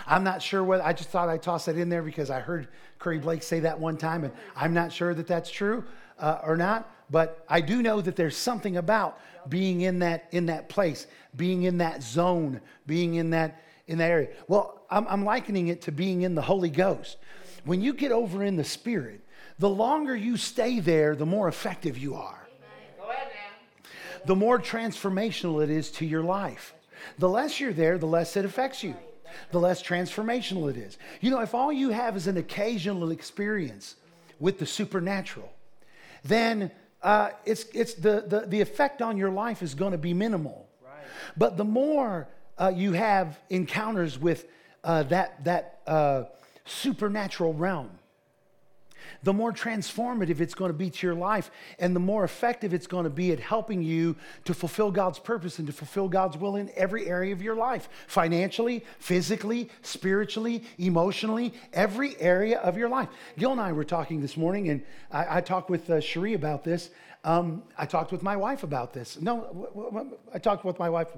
I'm 0.07 0.23
not 0.23 0.43
sure 0.43 0.63
whether 0.63 0.83
I 0.83 0.93
just 0.93 1.09
thought 1.09 1.31
I'd 1.31 1.43
toss 1.43 1.65
that 1.65 1.79
in 1.79 1.89
there 1.89 2.03
because 2.03 2.29
I 2.29 2.41
heard 2.41 2.69
Curry 2.99 3.19
Blake 3.19 3.43
say 3.43 3.61
that 3.61 3.81
one 3.81 3.97
time, 3.97 4.25
and 4.25 4.35
I'm 4.55 4.75
not 4.75 4.93
sure 4.93 5.15
that 5.15 5.27
that's 5.27 5.51
true 5.51 5.83
uh, 6.19 6.41
or 6.45 6.59
not. 6.59 6.91
But 7.11 7.43
I 7.49 7.63
do 7.63 7.83
know 7.83 8.03
that 8.03 8.17
there's 8.17 8.37
something 8.37 8.77
about 8.77 9.19
being 9.49 9.81
in 9.81 10.01
that 10.01 10.29
in 10.31 10.47
that 10.47 10.69
place, 10.69 11.07
being 11.37 11.63
in 11.63 11.79
that 11.79 12.03
zone, 12.03 12.61
being 12.87 13.15
in 13.15 13.31
that 13.31 13.63
in 13.87 13.97
that 13.97 14.11
area. 14.11 14.29
Well, 14.47 14.83
I'm, 14.91 15.07
I'm 15.09 15.25
likening 15.25 15.69
it 15.69 15.81
to 15.83 15.93
being 15.93 16.21
in 16.21 16.35
the 16.35 16.43
Holy 16.43 16.71
Ghost. 16.71 17.17
When 17.65 17.81
you 17.81 17.95
get 17.95 18.13
over 18.13 18.43
in 18.43 18.57
the 18.57 18.65
Spirit, 18.65 19.23
the 19.59 19.71
longer 19.71 20.15
you 20.15 20.37
stay 20.37 20.81
there, 20.81 21.17
the 21.17 21.27
more 21.27 21.49
effective 21.49 21.97
you 21.97 22.15
are. 22.15 22.44
The 24.27 24.37
more 24.37 24.59
transformational 24.59 25.63
it 25.63 25.71
is 25.71 25.91
to 25.93 26.07
your 26.07 26.23
life. 26.23 26.75
The 27.19 27.29
less 27.29 27.61
you're 27.61 27.73
there, 27.73 27.99
the 27.99 28.07
less 28.07 28.37
it 28.37 28.45
affects 28.45 28.83
you 28.83 28.97
the 29.51 29.61
less 29.61 29.83
transformational 29.83 30.71
it 30.71 30.77
is. 30.77 30.99
You 31.21 31.31
know, 31.31 31.41
if 31.41 31.55
all 31.55 31.73
you 31.73 31.91
have 31.91 32.17
is 32.17 32.27
an 32.27 32.37
occasional 32.37 33.11
experience 33.11 33.97
with 34.39 34.59
the 34.59 34.67
supernatural, 34.67 35.53
then 36.25 36.71
uh, 37.03 37.31
it's, 37.45 37.65
it's 37.75 37.95
the, 37.95 38.25
the, 38.27 38.45
the 38.47 38.61
effect 38.61 39.03
on 39.03 39.17
your 39.17 39.31
life 39.31 39.63
is 39.63 39.75
going 39.75 39.93
to 39.93 39.99
be 39.99 40.15
minimal. 40.15 40.69
Right. 40.83 40.93
But 41.37 41.57
the 41.57 41.65
more 41.65 42.29
uh, 42.59 42.73
you 42.75 42.93
have 42.93 43.39
encounters 43.51 44.19
with 44.19 44.47
uh, 44.83 45.03
that, 45.05 45.45
that 45.45 45.81
uh, 45.87 46.25
supernatural 46.65 47.55
realm, 47.55 47.91
the 49.23 49.33
more 49.33 49.53
transformative 49.53 50.41
it's 50.41 50.55
going 50.55 50.71
to 50.71 50.77
be 50.77 50.91
to 50.91 51.07
your 51.07 51.15
life 51.15 51.51
and 51.79 51.95
the 51.95 52.01
more 52.01 52.25
effective 52.25 52.75
it's 52.75 52.87
going 52.87 53.05
to 53.05 53.11
be 53.11 53.33
at 53.33 53.41
helping 53.41 53.83
you 53.83 54.17
to 54.45 54.55
fulfill 54.55 54.91
God's 54.91 55.19
purpose 55.19 55.59
and 55.59 55.67
to 55.67 55.73
fulfill 55.73 56.09
God's 56.09 56.37
will 56.37 56.57
in 56.57 56.71
every 56.75 57.07
area 57.07 57.33
of 57.33 57.43
your 57.43 57.57
life 57.57 57.89
financially, 58.07 58.85
physically, 58.99 59.71
spiritually, 59.83 60.65
emotionally, 60.79 61.53
every 61.73 62.19
area 62.21 62.59
of 62.59 62.77
your 62.77 62.89
life. 62.89 63.09
Gil 63.39 63.53
and 63.53 63.61
I 63.61 63.73
were 63.73 63.85
talking 63.85 64.21
this 64.21 64.37
morning, 64.37 64.69
and 64.69 64.83
I, 65.11 65.39
I 65.39 65.41
talked 65.41 65.71
with 65.71 65.89
uh, 65.91 66.01
Cherie 66.01 66.35
about 66.35 66.65
this. 66.65 66.91
Um, 67.25 67.63
I 67.79 67.87
talked 67.87 68.13
with 68.13 68.23
my 68.23 68.37
wife 68.37 68.63
about 68.63 68.93
this. 68.93 69.21
No, 69.21 70.15
I 70.33 70.39
talked 70.39 70.65
with 70.65 70.79
my 70.79 70.91
wife 70.91 71.09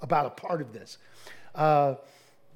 about 0.00 0.26
a 0.26 0.30
part 0.30 0.60
of 0.60 0.72
this. 0.72 0.98
Uh, 1.54 1.94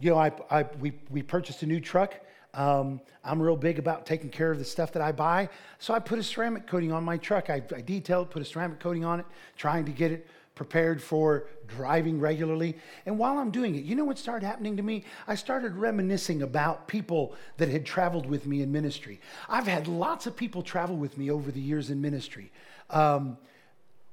you 0.00 0.10
know, 0.10 0.18
I, 0.18 0.32
I, 0.50 0.62
we, 0.80 0.92
we 1.10 1.22
purchased 1.22 1.62
a 1.62 1.66
new 1.66 1.80
truck 1.80 2.14
um, 2.56 3.00
I'm 3.22 3.40
real 3.40 3.56
big 3.56 3.78
about 3.78 4.06
taking 4.06 4.30
care 4.30 4.50
of 4.50 4.58
the 4.58 4.64
stuff 4.64 4.92
that 4.92 5.02
I 5.02 5.12
buy. 5.12 5.50
So 5.78 5.94
I 5.94 5.98
put 5.98 6.18
a 6.18 6.22
ceramic 6.22 6.66
coating 6.66 6.90
on 6.90 7.04
my 7.04 7.18
truck. 7.18 7.50
I, 7.50 7.62
I 7.74 7.82
detailed, 7.82 8.30
put 8.30 8.42
a 8.42 8.44
ceramic 8.44 8.80
coating 8.80 9.04
on 9.04 9.20
it, 9.20 9.26
trying 9.56 9.84
to 9.84 9.92
get 9.92 10.10
it 10.10 10.26
prepared 10.54 11.02
for 11.02 11.48
driving 11.68 12.18
regularly. 12.18 12.78
And 13.04 13.18
while 13.18 13.38
I'm 13.38 13.50
doing 13.50 13.74
it, 13.74 13.84
you 13.84 13.94
know 13.94 14.06
what 14.06 14.18
started 14.18 14.46
happening 14.46 14.78
to 14.78 14.82
me? 14.82 15.04
I 15.28 15.34
started 15.34 15.76
reminiscing 15.76 16.40
about 16.40 16.88
people 16.88 17.34
that 17.58 17.68
had 17.68 17.84
traveled 17.84 18.24
with 18.24 18.46
me 18.46 18.62
in 18.62 18.72
ministry. 18.72 19.20
I've 19.50 19.66
had 19.66 19.86
lots 19.86 20.26
of 20.26 20.34
people 20.34 20.62
travel 20.62 20.96
with 20.96 21.18
me 21.18 21.30
over 21.30 21.52
the 21.52 21.60
years 21.60 21.90
in 21.90 22.00
ministry. 22.00 22.50
Um, 22.88 23.36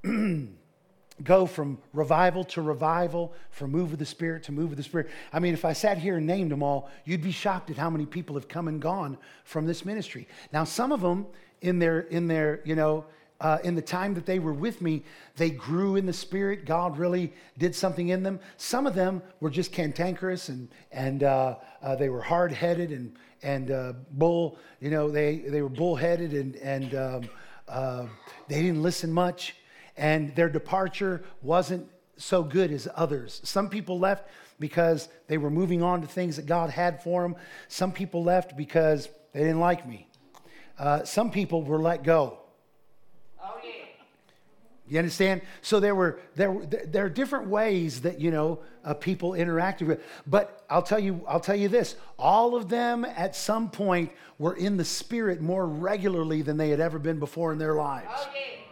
go 1.24 1.46
from 1.46 1.78
revival 1.94 2.44
to 2.44 2.62
revival, 2.62 3.34
from 3.52 3.72
move 3.72 3.94
of 3.94 4.00
the 4.00 4.06
Spirit 4.06 4.44
to 4.44 4.52
move 4.52 4.72
of 4.72 4.78
the 4.78 4.84
Spirit. 4.84 5.10
I 5.32 5.40
mean, 5.40 5.54
if 5.54 5.66
I 5.66 5.74
sat 5.74 5.98
here 5.98 6.18
and 6.18 6.28
named 6.28 6.52
them 6.52 6.64
all, 6.64 6.90
you'd 7.06 7.22
be 7.22 7.32
shocked 7.32 7.70
at 7.70 7.78
how 7.78 7.90
many 7.90 8.06
people 8.06 8.36
have 8.36 8.48
come 8.48 8.68
and 8.68 8.82
gone 8.82 9.18
from 9.44 9.66
this 9.66 9.86
ministry. 9.86 10.28
Now, 10.52 10.64
some 10.64 10.92
of 10.92 11.02
them 11.02 11.26
in 11.62 11.80
their, 11.80 12.02
in 12.02 12.28
their, 12.28 12.62
you 12.66 12.76
know, 12.76 13.06
uh, 13.42 13.58
in 13.64 13.76
the 13.76 13.82
time 13.82 14.14
that 14.14 14.26
they 14.26 14.40
were 14.40 14.54
with 14.54 14.82
me, 14.82 15.04
they 15.36 15.50
grew 15.50 15.96
in 15.96 16.06
the 16.06 16.14
Spirit. 16.14 16.66
God 16.66 16.98
really 16.98 17.34
did 17.58 17.76
something 17.76 18.10
in 18.10 18.24
them. 18.24 18.40
Some 18.58 18.88
of 18.88 18.96
them 18.96 19.22
were 19.42 19.50
just 19.50 19.72
cantankerous 19.72 20.50
and, 20.50 20.70
and 20.92 21.24
uh, 21.24 21.56
uh, 21.82 21.96
they 21.96 22.10
were 22.10 22.22
hard 22.22 22.54
headed 22.54 22.92
and, 22.92 23.14
and 23.42 23.72
uh, 23.72 23.94
bull, 24.12 24.58
you 24.80 24.90
know, 24.90 25.10
they, 25.10 25.38
they 25.38 25.62
were 25.62 25.70
bullheaded 25.70 26.34
and, 26.34 26.56
and 26.58 26.96
um, 26.96 27.30
uh, 27.68 28.06
they 28.48 28.62
didn't 28.62 28.82
listen 28.82 29.12
much 29.12 29.56
and 29.98 30.36
their 30.36 30.50
departure 30.50 31.24
wasn't 31.42 31.88
so 32.18 32.44
good 32.44 32.72
as 32.72 32.88
others. 32.96 33.42
Some 33.44 33.70
people 33.70 34.00
left 34.00 34.28
because 34.60 35.10
they 35.28 35.38
were 35.38 35.50
moving 35.50 35.82
on 35.82 36.02
to 36.02 36.08
things 36.08 36.36
that 36.38 36.46
God 36.46 36.70
had 36.70 37.02
for 37.04 37.24
them. 37.24 37.36
Some 37.68 37.92
people 37.92 38.24
left 38.24 38.56
because 38.56 39.10
they 39.34 39.42
didn't 39.42 39.60
like 39.60 39.88
me. 39.88 40.08
Uh, 40.78 41.04
some 41.04 41.32
people 41.32 41.64
were 41.64 41.80
let 41.80 42.04
go. 42.04 42.40
Oh, 43.42 43.56
yeah. 43.64 43.72
You 44.88 45.00
understand? 45.00 45.42
So 45.62 45.80
there 45.80 45.96
were 45.96 46.20
there 46.36 46.56
there 46.66 47.06
are 47.06 47.10
different 47.10 47.48
ways 47.48 48.02
that 48.02 48.20
you 48.20 48.32
know 48.32 48.60
uh, 48.84 48.94
people 48.94 49.32
interacted 49.32 49.88
with. 49.88 50.04
But 50.26 50.64
I'll 50.70 50.82
tell 50.82 51.00
you 51.00 51.24
I'll 51.28 51.40
tell 51.40 51.56
you 51.56 51.68
this: 51.68 51.96
all 52.18 52.56
of 52.56 52.70
them 52.70 53.06
at 53.06 53.36
some 53.36 53.70
point 53.70 54.12
were 54.40 54.56
in 54.56 54.78
the 54.78 54.86
spirit 54.86 55.42
more 55.42 55.68
regularly 55.68 56.42
than 56.42 56.58
they 56.58 56.70
had 56.70 56.80
ever 56.80 57.00
been 57.00 57.20
before 57.20 57.52
in 57.54 57.60
their 57.60 57.76
lives. 57.76 58.08
Oh, 58.10 58.30
yeah 58.34 58.63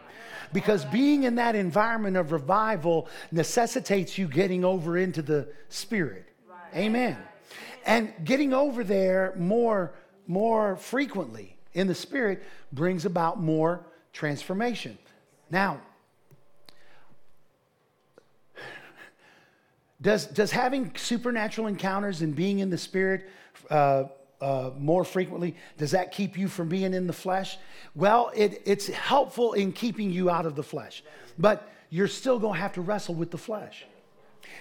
because 0.54 0.86
being 0.86 1.24
in 1.24 1.36
that 1.36 1.56
environment 1.56 2.18
of 2.18 2.32
revival 2.32 3.08
necessitates 3.32 4.18
you 4.18 4.28
getting 4.28 4.64
over 4.66 4.98
into 4.98 5.22
the 5.22 5.48
spirit. 5.70 6.28
Amen. 6.76 7.18
And 7.86 8.14
getting 8.24 8.54
over 8.54 8.84
there 8.84 9.34
more 9.38 9.94
more 10.28 10.78
frequently 10.78 11.58
in 11.74 11.88
the 11.88 11.96
spirit 11.96 12.44
brings 12.72 13.06
about 13.06 13.42
more 13.42 13.86
transformation. 14.14 14.98
Now, 15.50 15.82
does, 20.02 20.28
does 20.28 20.52
having 20.52 20.96
supernatural 20.96 21.68
encounters 21.68 22.22
and 22.22 22.36
being 22.36 22.60
in 22.60 22.70
the 22.70 22.78
spirit 22.78 23.30
uh, 23.70 24.06
uh, 24.42 24.72
more 24.78 25.04
frequently, 25.04 25.56
does 25.78 25.92
that 25.92 26.12
keep 26.12 26.38
you 26.38 26.48
from 26.48 26.68
being 26.68 26.94
in 26.94 27.08
the 27.08 27.14
flesh? 27.14 27.58
Well, 27.96 28.32
it, 28.36 28.62
it's 28.66 28.88
helpful 28.88 29.54
in 29.54 29.72
keeping 29.72 30.12
you 30.12 30.30
out 30.30 30.46
of 30.46 30.56
the 30.56 30.64
flesh, 30.64 31.04
but 31.38 31.72
you're 31.90 32.08
still 32.08 32.40
going 32.40 32.56
to 32.56 32.60
have 32.60 32.74
to 32.74 32.82
wrestle 32.82 33.16
with 33.16 33.32
the 33.32 33.38
flesh. 33.38 33.86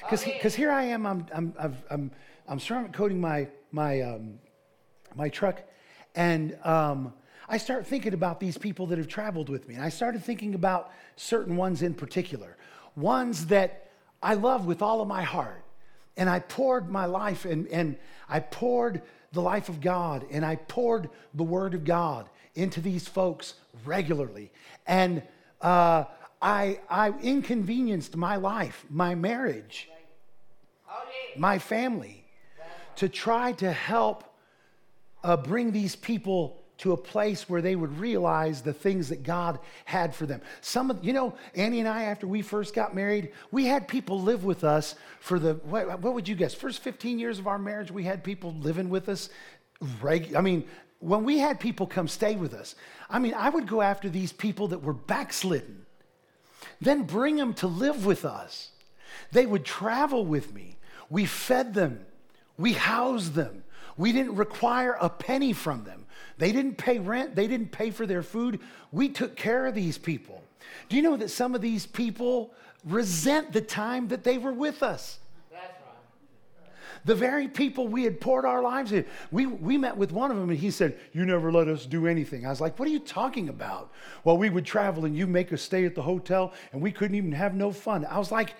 Because 0.02 0.24
because 0.24 0.54
here 0.54 0.70
I 0.70 0.84
am, 0.84 1.06
I'm, 1.06 1.26
I'm, 1.32 1.54
I'm, 1.58 1.76
I'm, 1.90 2.10
I'm 2.48 2.60
ceramic 2.60 2.92
coating 2.92 3.20
my, 3.20 3.48
my, 3.72 4.00
um, 4.02 4.38
my 5.14 5.28
truck, 5.28 5.62
and 6.14 6.56
um, 6.64 7.12
I 7.48 7.58
start 7.58 7.86
thinking 7.86 8.14
about 8.14 8.38
these 8.38 8.56
people 8.56 8.86
that 8.86 8.98
have 8.98 9.08
traveled 9.08 9.48
with 9.48 9.68
me. 9.68 9.74
And 9.74 9.84
I 9.84 9.88
started 9.88 10.24
thinking 10.24 10.54
about 10.54 10.92
certain 11.16 11.56
ones 11.56 11.82
in 11.82 11.94
particular, 11.94 12.56
ones 12.94 13.46
that 13.46 13.90
I 14.22 14.34
love 14.34 14.66
with 14.66 14.82
all 14.82 15.00
of 15.00 15.08
my 15.08 15.22
heart. 15.22 15.64
And 16.16 16.28
I 16.28 16.40
poured 16.40 16.90
my 16.90 17.06
life 17.06 17.44
and, 17.44 17.66
and 17.68 17.96
I 18.28 18.40
poured 18.40 19.02
the 19.32 19.42
life 19.42 19.68
of 19.68 19.80
God 19.80 20.26
and 20.30 20.44
I 20.44 20.56
poured 20.56 21.08
the 21.34 21.42
word 21.42 21.74
of 21.74 21.84
God 21.84 22.28
into 22.54 22.80
these 22.80 23.06
folks 23.06 23.54
regularly. 23.84 24.50
And 24.86 25.22
uh, 25.60 26.04
I, 26.42 26.80
I 26.88 27.10
inconvenienced 27.22 28.16
my 28.16 28.36
life, 28.36 28.84
my 28.88 29.14
marriage, 29.14 29.88
my 31.36 31.58
family 31.58 32.24
to 32.96 33.08
try 33.08 33.52
to 33.52 33.72
help 33.72 34.24
uh, 35.22 35.36
bring 35.36 35.72
these 35.72 35.96
people 35.96 36.59
to 36.80 36.92
a 36.92 36.96
place 36.96 37.46
where 37.46 37.60
they 37.60 37.76
would 37.76 37.98
realize 37.98 38.62
the 38.62 38.72
things 38.72 39.10
that 39.10 39.22
God 39.22 39.58
had 39.84 40.14
for 40.14 40.24
them. 40.24 40.40
Some 40.62 40.90
of, 40.90 41.04
you 41.04 41.12
know, 41.12 41.34
Annie 41.54 41.80
and 41.80 41.88
I, 41.88 42.04
after 42.04 42.26
we 42.26 42.40
first 42.40 42.74
got 42.74 42.94
married, 42.94 43.32
we 43.50 43.66
had 43.66 43.86
people 43.86 44.20
live 44.20 44.44
with 44.44 44.64
us 44.64 44.94
for 45.20 45.38
the, 45.38 45.54
what, 45.64 46.00
what 46.00 46.14
would 46.14 46.26
you 46.26 46.34
guess? 46.34 46.54
First 46.54 46.82
15 46.82 47.18
years 47.18 47.38
of 47.38 47.46
our 47.46 47.58
marriage, 47.58 47.90
we 47.90 48.04
had 48.04 48.24
people 48.24 48.54
living 48.60 48.88
with 48.88 49.10
us. 49.10 49.28
Reg, 50.00 50.34
I 50.34 50.40
mean, 50.40 50.64
when 51.00 51.22
we 51.22 51.38
had 51.38 51.60
people 51.60 51.86
come 51.86 52.08
stay 52.08 52.34
with 52.36 52.54
us, 52.54 52.74
I 53.10 53.18
mean, 53.18 53.34
I 53.34 53.50
would 53.50 53.66
go 53.66 53.82
after 53.82 54.08
these 54.08 54.32
people 54.32 54.68
that 54.68 54.82
were 54.82 54.94
backslidden, 54.94 55.84
then 56.80 57.02
bring 57.02 57.36
them 57.36 57.52
to 57.54 57.66
live 57.66 58.06
with 58.06 58.24
us. 58.24 58.70
They 59.32 59.44
would 59.44 59.66
travel 59.66 60.24
with 60.24 60.54
me. 60.54 60.78
We 61.10 61.26
fed 61.26 61.74
them, 61.74 62.06
we 62.56 62.72
housed 62.72 63.34
them. 63.34 63.64
We 63.96 64.12
didn't 64.12 64.36
require 64.36 64.96
a 64.98 65.10
penny 65.10 65.52
from 65.52 65.84
them. 65.84 66.06
They 66.40 66.50
didn't 66.50 66.76
pay 66.76 66.98
rent, 66.98 67.36
they 67.36 67.46
didn't 67.46 67.70
pay 67.70 67.90
for 67.90 68.06
their 68.06 68.22
food. 68.22 68.58
We 68.90 69.10
took 69.10 69.36
care 69.36 69.66
of 69.66 69.74
these 69.74 69.98
people. 69.98 70.42
Do 70.88 70.96
you 70.96 71.02
know 71.02 71.16
that 71.16 71.28
some 71.30 71.54
of 71.54 71.60
these 71.60 71.86
people 71.86 72.52
resent 72.84 73.52
the 73.52 73.60
time 73.60 74.08
that 74.08 74.24
they 74.24 74.38
were 74.38 74.52
with 74.52 74.82
us? 74.82 75.20
the 77.04 77.14
very 77.14 77.48
people 77.48 77.88
we 77.88 78.04
had 78.04 78.20
poured 78.20 78.44
our 78.44 78.62
lives 78.62 78.92
in. 78.92 79.04
We, 79.30 79.46
we 79.46 79.78
met 79.78 79.96
with 79.96 80.12
one 80.12 80.30
of 80.30 80.36
them 80.36 80.50
and 80.50 80.58
he 80.58 80.70
said, 80.70 80.98
You 81.12 81.24
never 81.24 81.50
let 81.50 81.68
us 81.68 81.86
do 81.86 82.06
anything. 82.06 82.46
I 82.46 82.50
was 82.50 82.60
like, 82.60 82.78
What 82.78 82.88
are 82.88 82.90
you 82.90 82.98
talking 83.00 83.48
about? 83.48 83.90
Well, 84.24 84.36
we 84.36 84.50
would 84.50 84.66
travel 84.66 85.04
and 85.04 85.16
you 85.16 85.26
make 85.26 85.52
us 85.52 85.62
stay 85.62 85.84
at 85.84 85.94
the 85.94 86.02
hotel 86.02 86.52
and 86.72 86.82
we 86.82 86.92
couldn't 86.92 87.16
even 87.16 87.32
have 87.32 87.54
no 87.54 87.72
fun. 87.72 88.04
I 88.04 88.18
was 88.18 88.30
like, 88.30 88.54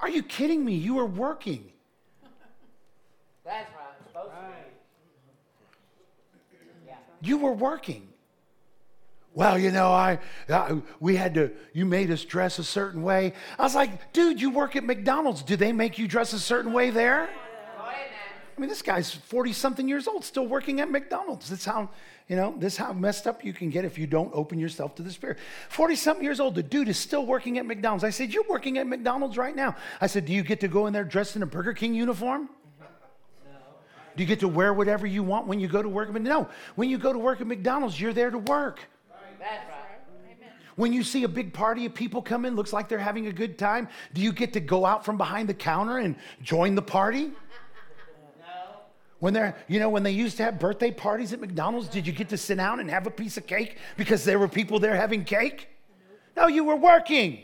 Are 0.00 0.08
you 0.08 0.22
kidding 0.22 0.64
me? 0.64 0.74
You 0.74 0.94
were 0.94 1.06
working. 1.06 1.72
That's 3.44 3.70
right. 3.72 3.86
Supposed 4.06 4.30
to 4.30 4.36
be. 6.52 6.86
Yeah. 6.86 6.96
You 7.20 7.38
were 7.38 7.52
working. 7.52 8.08
Well, 9.34 9.58
you 9.58 9.70
know, 9.70 9.88
I, 9.92 10.18
I, 10.48 10.80
we 10.98 11.14
had 11.14 11.34
to. 11.34 11.52
You 11.72 11.84
made 11.84 12.10
us 12.10 12.24
dress 12.24 12.58
a 12.58 12.64
certain 12.64 13.02
way. 13.02 13.34
I 13.58 13.62
was 13.62 13.74
like, 13.74 14.12
dude, 14.12 14.40
you 14.40 14.50
work 14.50 14.74
at 14.74 14.84
McDonald's. 14.84 15.42
Do 15.42 15.54
they 15.54 15.72
make 15.72 15.98
you 15.98 16.08
dress 16.08 16.32
a 16.32 16.40
certain 16.40 16.72
way 16.72 16.90
there? 16.90 17.28
I 18.56 18.60
mean, 18.60 18.68
this 18.68 18.82
guy's 18.82 19.14
forty 19.14 19.52
something 19.52 19.88
years 19.88 20.08
old, 20.08 20.24
still 20.24 20.46
working 20.46 20.80
at 20.80 20.90
McDonald's. 20.90 21.48
That's 21.48 21.64
how 21.64 21.90
you 22.26 22.34
know. 22.34 22.56
This 22.58 22.76
how 22.76 22.92
messed 22.92 23.28
up 23.28 23.44
you 23.44 23.52
can 23.52 23.70
get 23.70 23.84
if 23.84 23.96
you 23.98 24.08
don't 24.08 24.32
open 24.34 24.58
yourself 24.58 24.96
to 24.96 25.02
the 25.04 25.12
Spirit. 25.12 25.38
Forty 25.68 25.94
something 25.94 26.24
years 26.24 26.40
old, 26.40 26.56
the 26.56 26.62
dude 26.64 26.88
is 26.88 26.98
still 26.98 27.24
working 27.24 27.58
at 27.58 27.66
McDonald's. 27.66 28.02
I 28.02 28.10
said, 28.10 28.34
you're 28.34 28.48
working 28.48 28.78
at 28.78 28.88
McDonald's 28.88 29.36
right 29.36 29.54
now. 29.54 29.76
I 30.00 30.08
said, 30.08 30.24
do 30.24 30.32
you 30.32 30.42
get 30.42 30.58
to 30.60 30.68
go 30.68 30.88
in 30.88 30.92
there 30.92 31.04
dressed 31.04 31.36
in 31.36 31.44
a 31.44 31.46
Burger 31.46 31.72
King 31.72 31.94
uniform? 31.94 32.48
Do 34.18 34.24
you 34.24 34.26
get 34.26 34.40
to 34.40 34.48
wear 34.48 34.74
whatever 34.74 35.06
you 35.06 35.22
want 35.22 35.46
when 35.46 35.60
you 35.60 35.68
go 35.68 35.80
to 35.80 35.88
work? 35.88 36.12
No, 36.12 36.48
when 36.74 36.90
you 36.90 36.98
go 36.98 37.12
to 37.12 37.18
work 37.20 37.40
at 37.40 37.46
McDonald's, 37.46 38.00
you're 38.00 38.12
there 38.12 38.32
to 38.32 38.38
work. 38.38 38.80
That's 39.38 39.52
right. 39.70 40.52
When 40.74 40.92
you 40.92 41.04
see 41.04 41.22
a 41.22 41.28
big 41.28 41.52
party 41.52 41.86
of 41.86 41.94
people 41.94 42.20
come 42.20 42.44
in, 42.44 42.56
looks 42.56 42.72
like 42.72 42.88
they're 42.88 42.98
having 42.98 43.28
a 43.28 43.32
good 43.32 43.56
time, 43.56 43.86
do 44.14 44.20
you 44.20 44.32
get 44.32 44.52
to 44.54 44.60
go 44.60 44.84
out 44.84 45.04
from 45.04 45.18
behind 45.18 45.48
the 45.48 45.54
counter 45.54 45.98
and 45.98 46.16
join 46.42 46.74
the 46.74 46.82
party? 46.82 47.26
No. 47.26 48.80
When 49.20 49.34
they're, 49.34 49.54
you 49.68 49.78
know, 49.78 49.88
when 49.88 50.02
they 50.02 50.10
used 50.10 50.36
to 50.38 50.42
have 50.42 50.58
birthday 50.58 50.90
parties 50.90 51.32
at 51.32 51.38
McDonald's, 51.38 51.86
did 51.86 52.04
you 52.04 52.12
get 52.12 52.28
to 52.30 52.36
sit 52.36 52.56
down 52.56 52.80
and 52.80 52.90
have 52.90 53.06
a 53.06 53.12
piece 53.12 53.36
of 53.36 53.46
cake 53.46 53.78
because 53.96 54.24
there 54.24 54.40
were 54.40 54.48
people 54.48 54.80
there 54.80 54.96
having 54.96 55.24
cake? 55.24 55.68
No, 56.36 56.48
you 56.48 56.64
were 56.64 56.74
working. 56.74 57.38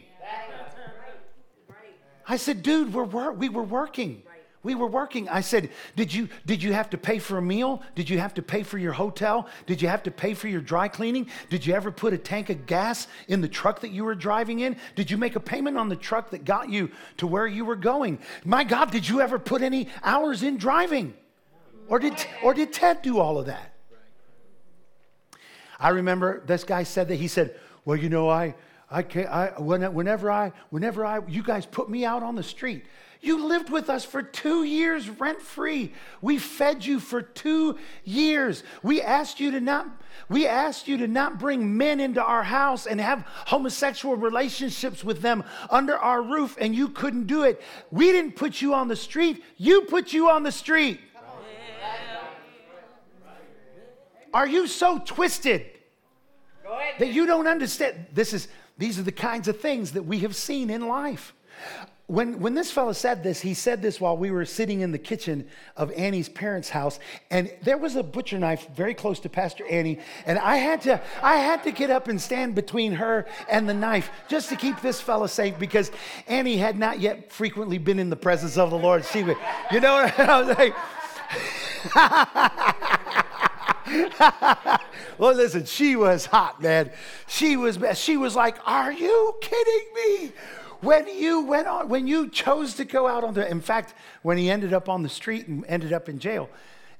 I 2.27 2.37
said, 2.37 2.65
dude, 2.65 2.93
we're 2.93 3.05
wor- 3.05 3.33
we 3.33 3.49
were 3.49 3.63
working. 3.63 4.25
We 4.65 4.75
were 4.75 4.89
working. 4.89 5.29
I 5.29 5.43
said, 5.43 5.71
did 5.95 6.13
you, 6.13 6.29
did 6.47 6.63
you 6.63 6.73
have 6.73 6.91
to 6.91 6.99
pay 6.99 7.19
for 7.19 7.39
a 7.39 7.43
meal? 7.43 7.83
Did 7.95 8.09
you 8.11 8.19
have 8.19 8.35
to 8.35 8.43
pay 8.43 8.63
for 8.63 8.79
your 8.79 8.93
hotel? 8.93 9.47
Did 9.67 9.81
you 9.81 9.89
have 9.89 10.03
to 10.05 10.11
pay 10.11 10.35
for 10.35 10.49
your 10.49 10.63
dry 10.63 10.89
cleaning? 10.89 11.29
Did 11.51 11.67
you 11.67 11.75
ever 11.75 11.93
put 11.93 12.15
a 12.15 12.19
tank 12.19 12.49
of 12.49 12.67
gas 12.67 13.07
in 13.29 13.43
the 13.43 13.49
truck 13.49 13.81
that 13.83 13.93
you 13.93 14.05
were 14.05 14.15
driving 14.15 14.61
in? 14.61 14.77
Did 14.97 15.11
you 15.11 15.19
make 15.19 15.37
a 15.37 15.41
payment 15.41 15.77
on 15.77 15.91
the 15.91 15.97
truck 15.97 16.31
that 16.31 16.47
got 16.47 16.71
you 16.71 16.91
to 17.19 17.27
where 17.27 17.47
you 17.47 17.67
were 17.67 17.77
going? 17.77 18.19
My 18.45 18.65
God, 18.65 18.91
did 18.91 19.07
you 19.07 19.21
ever 19.21 19.39
put 19.39 19.61
any 19.61 19.89
hours 20.03 20.43
in 20.43 20.57
driving? 20.57 21.15
Or 21.87 21.99
did, 21.99 22.15
or 22.43 22.55
did 22.55 22.73
Ted 22.73 23.03
do 23.03 23.19
all 23.19 23.39
of 23.39 23.47
that? 23.47 23.75
I 25.79 25.91
remember 25.91 26.43
this 26.47 26.65
guy 26.65 26.85
said 26.85 27.09
that 27.09 27.17
he 27.17 27.29
said, 27.29 27.59
"Well, 27.85 27.99
you 27.99 28.09
know, 28.09 28.31
I, 28.31 28.55
I 28.91 29.03
can't. 29.03 29.29
I 29.29 29.49
whenever 29.59 30.31
I, 30.31 30.53
whenever 30.71 31.05
I, 31.05 31.21
you 31.29 31.43
guys 31.43 31.67
put 31.67 31.91
me 31.91 32.05
out 32.05 32.23
on 32.23 32.37
the 32.37 32.43
street. 32.43 32.85
You 33.25 33.47
lived 33.47 33.71
with 33.71 33.89
us 33.89 34.05
for 34.05 34.23
two 34.23 34.65
years 34.65 35.09
rent 35.09 35.41
free. 35.41 35.95
We 36.21 36.39
fed 36.39 36.85
you 36.85 37.01
for 37.01 37.23
two 37.23 37.79
years. 38.05 38.63
We 38.83 39.01
asked 39.01 39.41
you 39.41 39.51
to 39.53 39.61
not, 39.61 39.89
we 40.29 40.47
asked 40.47 40.89
you 40.89 40.99
to 40.99 41.09
not 41.09 41.39
bring 41.39 41.75
men 41.75 42.01
into 42.01 42.23
our 42.23 42.43
house 42.43 42.87
and 42.87 43.01
have 43.01 43.27
homosexual 43.47 44.15
relationships 44.17 45.03
with 45.03 45.23
them 45.23 45.43
under 45.71 45.97
our 45.97 46.21
roof, 46.21 46.59
and 46.61 46.75
you 46.75 46.91
couldn't 46.91 47.27
do 47.27 47.45
it. 47.45 47.63
We 47.91 48.13
didn't 48.13 48.37
put 48.37 48.61
you 48.61 48.75
on 48.75 48.89
the 48.89 48.97
street. 48.97 49.43
You 49.57 49.83
put 49.83 50.13
you 50.13 50.29
on 50.29 50.43
the 50.43 50.53
street. 50.53 51.01
Are 54.35 54.47
you 54.47 54.67
so 54.67 54.99
twisted? 54.99 55.65
That 56.99 57.09
you 57.09 57.25
don't 57.25 57.47
understand. 57.47 58.07
This 58.13 58.35
is, 58.35 58.49
these 58.77 58.99
are 58.99 59.03
the 59.03 59.13
kinds 59.13 59.49
of 59.49 59.61
things 59.61 59.93
that 59.93 60.03
we 60.03 60.19
have 60.19 60.37
seen 60.37 60.69
in 60.69 60.87
life. 60.89 61.33
When, 62.07 62.41
when 62.41 62.55
this 62.55 62.71
fellow 62.71 62.93
said 62.93 63.23
this, 63.23 63.41
he 63.41 63.55
said 63.55 63.81
this 63.81 63.99
while 63.99 64.15
we 64.15 64.31
were 64.31 64.45
sitting 64.45 64.83
in 64.83 64.93
the 64.93 64.99
kitchen 64.99 65.47
of 65.75 65.91
Annie's 65.93 66.29
parents' 66.29 66.69
house, 66.69 67.01
and 67.31 67.51
there 67.63 67.79
was 67.79 67.97
a 67.97 68.03
butcher 68.03 68.39
knife 68.39 68.69
very 68.77 68.93
close 68.93 69.21
to 69.21 69.31
Pastor 69.31 69.67
Annie, 69.67 69.99
and 70.27 70.39
I 70.39 70.57
had 70.57 70.83
to, 70.83 71.01
I 71.23 71.37
had 71.37 71.65
to 71.65 71.73
get 71.73 71.89
up 71.89 72.09
and 72.09 72.21
stand 72.21 72.55
between 72.55 72.93
her 72.93 73.25
and 73.49 73.67
the 73.67 73.73
knife 73.73 74.11
just 74.29 74.51
to 74.51 74.57
keep 74.57 74.83
this 74.83 75.01
fellow 75.01 75.27
safe 75.27 75.59
because 75.59 75.91
Annie 76.27 76.59
had 76.59 76.79
not 76.79 77.01
yet 77.01 77.33
frequently 77.33 77.79
been 77.79 77.99
in 77.99 78.11
the 78.11 78.17
presence 78.17 78.59
of 78.59 78.69
the 78.69 78.79
Lord. 78.79 79.07
She 79.07 79.23
would, 79.23 79.39
you 79.73 79.81
know 79.81 79.95
I 80.19 80.43
was 80.43 80.59
like? 80.59 80.75
well, 85.19 85.35
listen, 85.35 85.65
she 85.65 85.97
was 85.97 86.27
hot, 86.27 86.63
man. 86.63 86.93
She 87.27 87.57
was, 87.57 87.79
she 87.99 88.17
was 88.17 88.37
like, 88.37 88.57
"Are 88.67 88.93
you 88.93 89.35
kidding 89.41 89.85
me?" 89.95 90.33
When 90.85 91.09
you 91.09 91.43
went 91.47 91.67
on, 91.67 91.89
when 91.89 92.07
you 92.07 92.29
chose 92.29 92.75
to 92.75 92.85
go 92.85 93.07
out 93.09 93.25
on 93.25 93.35
the, 93.35 93.51
in 93.51 93.61
fact, 93.61 93.95
when 94.23 94.37
he 94.37 94.51
ended 94.51 94.73
up 94.75 94.89
on 94.89 95.03
the 95.03 95.09
street 95.09 95.49
and 95.49 95.65
ended 95.67 95.93
up 95.93 96.09
in 96.09 96.19
jail, 96.19 96.51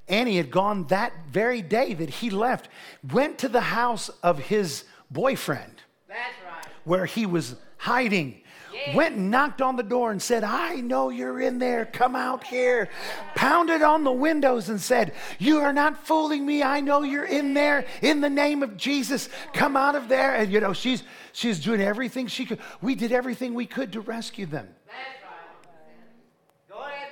Annie 0.09 0.37
had 0.37 0.51
gone 0.51 0.87
that 0.89 1.13
very 1.31 1.63
day 1.63 1.95
that 1.95 2.09
he 2.09 2.31
left, 2.31 2.69
went 3.13 3.39
to 3.39 3.49
the 3.49 3.61
house 3.61 4.09
of 4.23 4.39
his 4.39 4.85
boyfriend 5.11 5.83
That's 6.09 6.19
right. 6.47 6.67
where 6.85 7.07
he 7.07 7.27
was 7.27 7.57
hiding. 7.77 8.43
Yeah. 8.75 8.97
Went 8.97 9.15
and 9.15 9.31
knocked 9.31 9.63
on 9.63 9.77
the 9.77 9.85
door 9.85 10.11
and 10.11 10.21
said, 10.21 10.43
I 10.43 10.77
know 10.77 11.11
you're 11.11 11.41
in 11.41 11.59
there. 11.59 11.87
Come 11.87 12.17
out 12.17 12.43
here. 12.43 12.89
Pounded 13.37 13.83
on 13.83 14.03
the 14.03 14.13
windows 14.13 14.69
and 14.69 14.81
said, 14.81 15.13
You 15.39 15.59
are 15.61 15.73
not 15.73 16.05
fooling 16.07 16.45
me. 16.45 16.63
I 16.63 16.81
know 16.81 17.03
you're 17.03 17.25
in 17.25 17.55
there. 17.55 17.87
In 18.03 18.21
the 18.21 18.31
name 18.31 18.65
of 18.65 18.77
Jesus, 18.77 19.29
come 19.53 19.77
out 19.77 19.95
of 19.95 20.09
there. 20.09 20.35
And 20.35 20.51
you 20.51 20.59
know, 20.59 20.73
she's 20.73 21.05
she's 21.33 21.61
doing 21.61 21.81
everything 21.81 22.27
she 22.27 22.45
could. 22.45 22.59
We 22.83 22.97
did 22.97 23.13
everything 23.13 23.55
we 23.55 23.67
could 23.67 23.93
to 23.93 24.01
rescue 24.01 24.47
them. 24.47 24.69
That's 24.87 25.23
right. 25.23 26.69
Go 26.69 26.79
ahead. 26.81 27.11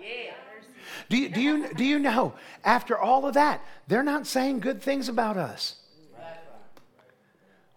Yeah. 0.00 0.32
Do 1.10 1.16
you, 1.18 1.28
do 1.28 1.40
you, 1.40 1.74
do 1.74 1.84
you 1.84 1.98
know, 1.98 2.34
after 2.64 2.96
all 2.96 3.26
of 3.26 3.34
that, 3.34 3.62
they're 3.88 4.02
not 4.02 4.26
saying 4.26 4.60
good 4.60 4.80
things 4.80 5.08
about 5.08 5.36
us. 5.36 5.79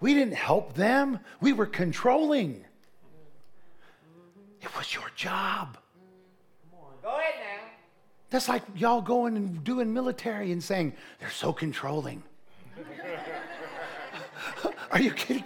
We 0.03 0.13
didn't 0.13 0.33
help 0.33 0.73
them, 0.73 1.21
we 1.39 1.53
were 1.53 1.65
controlling. 1.65 2.65
It 4.61 4.75
was 4.75 4.93
your 4.93 5.09
job. 5.15 5.77
Go 7.01 7.07
ahead 7.07 7.35
now. 7.39 7.61
That's 8.29 8.49
like 8.49 8.63
y'all 8.75 8.99
going 8.99 9.37
and 9.37 9.63
doing 9.63 9.93
military 9.93 10.51
and 10.51 10.61
saying, 10.61 10.91
they're 11.21 11.29
so 11.29 11.53
controlling. 11.53 12.21
Are 14.91 14.99
you 14.99 15.11
kidding? 15.11 15.45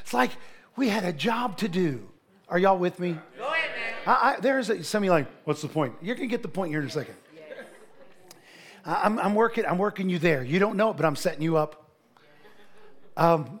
it's 0.00 0.14
like 0.14 0.30
we 0.76 0.90
had 0.90 1.04
a 1.04 1.12
job 1.12 1.56
to 1.56 1.66
do. 1.66 2.08
Are 2.48 2.60
y'all 2.60 2.78
with 2.78 3.00
me? 3.00 3.18
Go 3.36 3.48
ahead 3.48 3.70
now. 4.06 4.12
I, 4.12 4.34
I, 4.34 4.40
there's 4.40 4.70
a, 4.70 4.84
some 4.84 5.02
of 5.02 5.06
you 5.06 5.10
like, 5.10 5.26
what's 5.42 5.60
the 5.60 5.66
point? 5.66 5.96
You're 6.00 6.14
gonna 6.14 6.28
get 6.28 6.42
the 6.42 6.48
point 6.48 6.70
here 6.70 6.80
in 6.80 6.86
a 6.86 6.90
second. 6.90 7.16
I'm, 8.84 9.18
I'm 9.18 9.34
working. 9.34 9.64
I'm 9.66 9.78
working 9.78 10.08
you 10.08 10.18
there. 10.18 10.42
You 10.42 10.58
don't 10.58 10.76
know 10.76 10.90
it, 10.90 10.96
but 10.96 11.06
I'm 11.06 11.16
setting 11.16 11.42
you 11.42 11.56
up. 11.56 11.90
Um, 13.16 13.60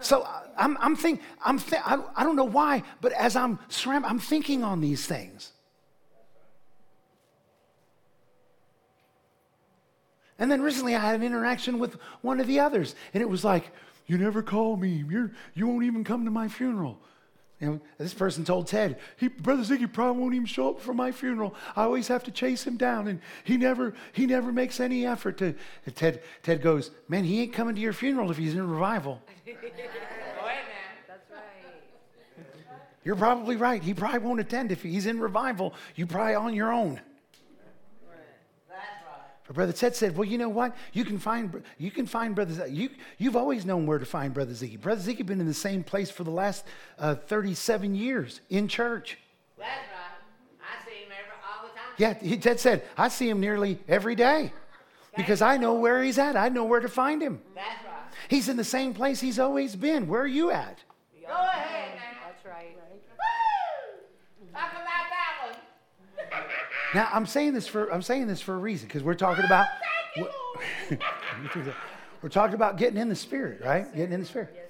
so 0.00 0.26
I'm, 0.56 0.76
I'm 0.80 0.96
thinking. 0.96 1.24
I'm. 1.44 1.58
Th- 1.58 1.82
I, 1.84 2.02
I 2.16 2.24
don't 2.24 2.36
know 2.36 2.44
why, 2.44 2.82
but 3.00 3.12
as 3.12 3.36
I'm 3.36 3.58
I'm 4.04 4.18
thinking 4.18 4.64
on 4.64 4.80
these 4.80 5.06
things. 5.06 5.52
And 10.38 10.50
then 10.50 10.60
recently, 10.60 10.96
I 10.96 11.00
had 11.00 11.14
an 11.14 11.22
interaction 11.22 11.78
with 11.78 11.94
one 12.22 12.40
of 12.40 12.48
the 12.48 12.58
others, 12.58 12.96
and 13.14 13.22
it 13.22 13.28
was 13.28 13.44
like, 13.44 13.70
"You 14.06 14.18
never 14.18 14.42
call 14.42 14.76
me. 14.76 15.04
You're, 15.08 15.30
you 15.54 15.68
won't 15.68 15.84
even 15.84 16.02
come 16.02 16.24
to 16.24 16.30
my 16.30 16.48
funeral." 16.48 16.98
You 17.62 17.68
know, 17.68 17.80
this 17.96 18.12
person 18.12 18.44
told 18.44 18.66
Ted, 18.66 18.98
he, 19.16 19.28
Brother 19.28 19.62
Ziggy 19.62 19.90
probably 19.90 20.20
won't 20.20 20.34
even 20.34 20.46
show 20.46 20.70
up 20.70 20.80
for 20.80 20.92
my 20.92 21.12
funeral. 21.12 21.54
I 21.76 21.84
always 21.84 22.08
have 22.08 22.24
to 22.24 22.32
chase 22.32 22.66
him 22.66 22.76
down, 22.76 23.06
and 23.06 23.20
he 23.44 23.56
never, 23.56 23.94
he 24.12 24.26
never 24.26 24.50
makes 24.50 24.80
any 24.80 25.06
effort 25.06 25.38
to. 25.38 25.54
And 25.86 25.94
Ted, 25.94 26.22
Ted 26.42 26.60
goes, 26.60 26.90
man, 27.06 27.22
he 27.22 27.40
ain't 27.40 27.52
coming 27.52 27.76
to 27.76 27.80
your 27.80 27.92
funeral 27.92 28.32
if 28.32 28.36
he's 28.36 28.54
in 28.54 28.68
revival. 28.68 29.22
Go 29.46 29.52
ahead 29.52 29.72
now. 29.76 31.06
That's 31.06 31.30
right. 31.30 31.38
You're 33.04 33.14
probably 33.14 33.54
right. 33.54 33.80
He 33.80 33.94
probably 33.94 34.18
won't 34.18 34.40
attend 34.40 34.72
if 34.72 34.82
he's 34.82 35.06
in 35.06 35.20
revival. 35.20 35.72
You 35.94 36.08
probably 36.08 36.34
on 36.34 36.54
your 36.54 36.72
own. 36.72 37.00
That's 39.52 39.58
right. 39.58 39.66
But 39.66 39.66
Brother 39.66 39.72
Ted 39.72 39.96
said, 39.96 40.16
"Well, 40.16 40.28
you 40.28 40.38
know 40.38 40.48
what? 40.48 40.74
You 40.92 41.04
can 41.04 41.18
find 41.18 41.62
you 41.78 41.90
can 41.90 42.06
find 42.06 42.34
Brother 42.34 42.66
you 42.68 42.90
you've 43.18 43.36
always 43.36 43.64
known 43.64 43.86
where 43.86 43.98
to 43.98 44.06
find 44.06 44.32
Brother 44.32 44.52
Ziggy. 44.52 44.80
Brother 44.80 45.00
Ziggy 45.00 45.18
has 45.18 45.26
been 45.26 45.40
in 45.40 45.46
the 45.46 45.54
same 45.54 45.84
place 45.84 46.10
for 46.10 46.24
the 46.24 46.30
last 46.30 46.64
uh, 46.98 47.14
37 47.14 47.94
years 47.94 48.40
in 48.50 48.68
church. 48.68 49.18
That's 49.58 49.68
right. 49.68 50.60
I 50.60 50.84
see 50.84 51.04
him 51.04 51.12
every, 51.12 51.32
all 51.46 51.68
the 51.68 51.74
time. 51.74 51.94
Yeah, 51.98 52.28
he, 52.28 52.36
Ted 52.38 52.60
said, 52.60 52.82
I 52.96 53.08
see 53.08 53.28
him 53.28 53.40
nearly 53.40 53.78
every 53.88 54.14
day 54.14 54.52
because 55.16 55.42
I 55.42 55.56
know 55.56 55.74
where 55.74 56.02
he's 56.02 56.18
at. 56.18 56.36
I 56.36 56.48
know 56.48 56.64
where 56.64 56.80
to 56.80 56.88
find 56.88 57.22
him. 57.22 57.40
That's 57.54 57.84
right. 57.84 57.92
He's 58.28 58.48
in 58.48 58.56
the 58.56 58.64
same 58.64 58.94
place 58.94 59.20
he's 59.20 59.38
always 59.38 59.76
been. 59.76 60.08
Where 60.08 60.22
are 60.22 60.26
you 60.26 60.50
at? 60.50 60.78
Go 61.26 61.32
ahead 61.32 61.94
now. 61.94 62.26
That's 62.26 62.44
right. 62.44 62.76
Woo! 62.76 64.48
Talk 64.52 64.72
about 64.72 64.86
that 65.10 65.54
one. 66.30 66.42
Now 66.94 67.08
I'm 67.12 67.26
saying 67.26 67.54
this 67.54 67.66
for 67.66 67.92
I'm 67.92 68.02
saying 68.02 68.26
this 68.26 68.40
for 68.40 68.54
a 68.54 68.58
reason 68.58 68.88
because 68.88 69.02
we're 69.02 69.14
talking 69.14 69.44
about 69.44 69.66
you, 70.16 70.28
we're 72.22 72.28
talking 72.28 72.54
about 72.54 72.76
getting 72.76 72.98
in 72.98 73.08
the 73.08 73.16
spirit, 73.16 73.62
right? 73.64 73.92
Getting 73.94 74.12
in 74.12 74.20
the 74.20 74.26
spirit. 74.26 74.61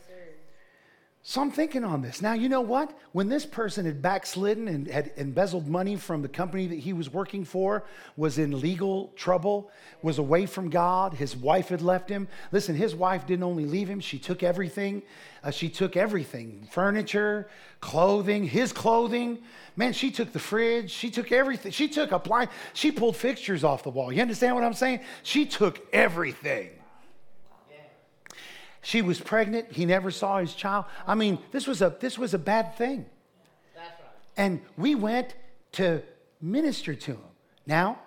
So 1.24 1.40
I'm 1.40 1.52
thinking 1.52 1.84
on 1.84 2.02
this. 2.02 2.20
Now, 2.20 2.32
you 2.32 2.48
know 2.48 2.62
what? 2.62 2.98
When 3.12 3.28
this 3.28 3.46
person 3.46 3.86
had 3.86 4.02
backslidden 4.02 4.66
and 4.66 4.88
had 4.88 5.12
embezzled 5.16 5.68
money 5.68 5.94
from 5.94 6.20
the 6.20 6.28
company 6.28 6.66
that 6.66 6.80
he 6.80 6.92
was 6.92 7.12
working 7.12 7.44
for, 7.44 7.84
was 8.16 8.38
in 8.38 8.60
legal 8.60 9.12
trouble, 9.14 9.70
was 10.02 10.18
away 10.18 10.46
from 10.46 10.68
God, 10.68 11.14
his 11.14 11.36
wife 11.36 11.68
had 11.68 11.80
left 11.80 12.08
him. 12.08 12.26
Listen, 12.50 12.74
his 12.74 12.96
wife 12.96 13.24
didn't 13.24 13.44
only 13.44 13.66
leave 13.66 13.88
him, 13.88 14.00
she 14.00 14.18
took 14.18 14.42
everything. 14.42 15.00
Uh, 15.44 15.52
she 15.52 15.68
took 15.68 15.96
everything 15.96 16.66
furniture, 16.72 17.48
clothing, 17.80 18.42
his 18.44 18.72
clothing. 18.72 19.38
Man, 19.76 19.92
she 19.92 20.10
took 20.10 20.32
the 20.32 20.40
fridge, 20.40 20.90
she 20.90 21.08
took 21.08 21.30
everything. 21.30 21.70
She 21.70 21.86
took 21.86 22.10
a 22.10 22.18
blind, 22.18 22.50
she 22.72 22.90
pulled 22.90 23.14
fixtures 23.14 23.62
off 23.62 23.84
the 23.84 23.90
wall. 23.90 24.12
You 24.12 24.22
understand 24.22 24.56
what 24.56 24.64
I'm 24.64 24.74
saying? 24.74 24.98
She 25.22 25.46
took 25.46 25.86
everything. 25.92 26.70
She 28.82 29.00
was 29.00 29.20
pregnant. 29.20 29.72
He 29.72 29.86
never 29.86 30.10
saw 30.10 30.38
his 30.38 30.54
child. 30.54 30.84
I 31.06 31.14
mean, 31.14 31.38
this 31.52 31.66
was 31.66 31.80
a 31.82 31.96
this 32.00 32.18
was 32.18 32.34
a 32.34 32.38
bad 32.38 32.76
thing. 32.76 33.06
That's 33.74 33.88
right. 34.00 34.10
And 34.36 34.60
we 34.76 34.94
went 34.94 35.34
to 35.72 36.02
minister 36.40 36.94
to 36.94 37.12
him. 37.12 37.20
Now, 37.66 38.00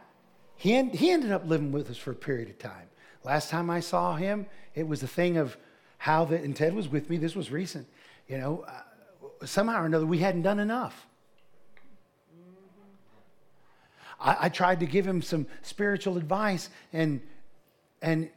he, 0.58 0.76
en- 0.76 0.90
he 0.90 1.12
ended 1.12 1.32
up 1.32 1.46
living 1.46 1.72
with 1.72 1.90
us 1.90 1.98
for 1.98 2.12
a 2.12 2.16
period 2.16 2.50
of 2.50 2.60
time. 2.60 2.90
Last 3.24 3.50
time 3.50 3.70
I 3.70 3.80
saw 3.80 4.16
him, 4.16 4.46
it 4.76 4.88
was 4.88 5.02
a 5.02 5.08
thing 5.08 5.38
of 5.38 5.58
how 5.98 6.26
that, 6.26 6.44
and 6.44 6.56
Ted 6.56 6.76
was 6.76 6.90
with 6.90 7.10
me. 7.10 7.18
This 7.18 7.36
was 7.36 7.52
recent. 7.52 7.88
You 8.28 8.38
know, 8.38 8.66
uh, 8.68 9.46
somehow 9.46 9.82
or 9.82 9.86
another, 9.86 10.06
we 10.06 10.20
hadn't 10.20 10.44
done 10.44 10.60
enough. 10.60 11.08
I, 14.20 14.38
I 14.42 14.50
tried 14.50 14.80
to 14.82 14.86
give 14.86 15.08
him 15.08 15.22
some 15.22 15.48
spiritual 15.62 16.18
advice, 16.18 16.70
and 16.94 17.22
and 18.02 18.30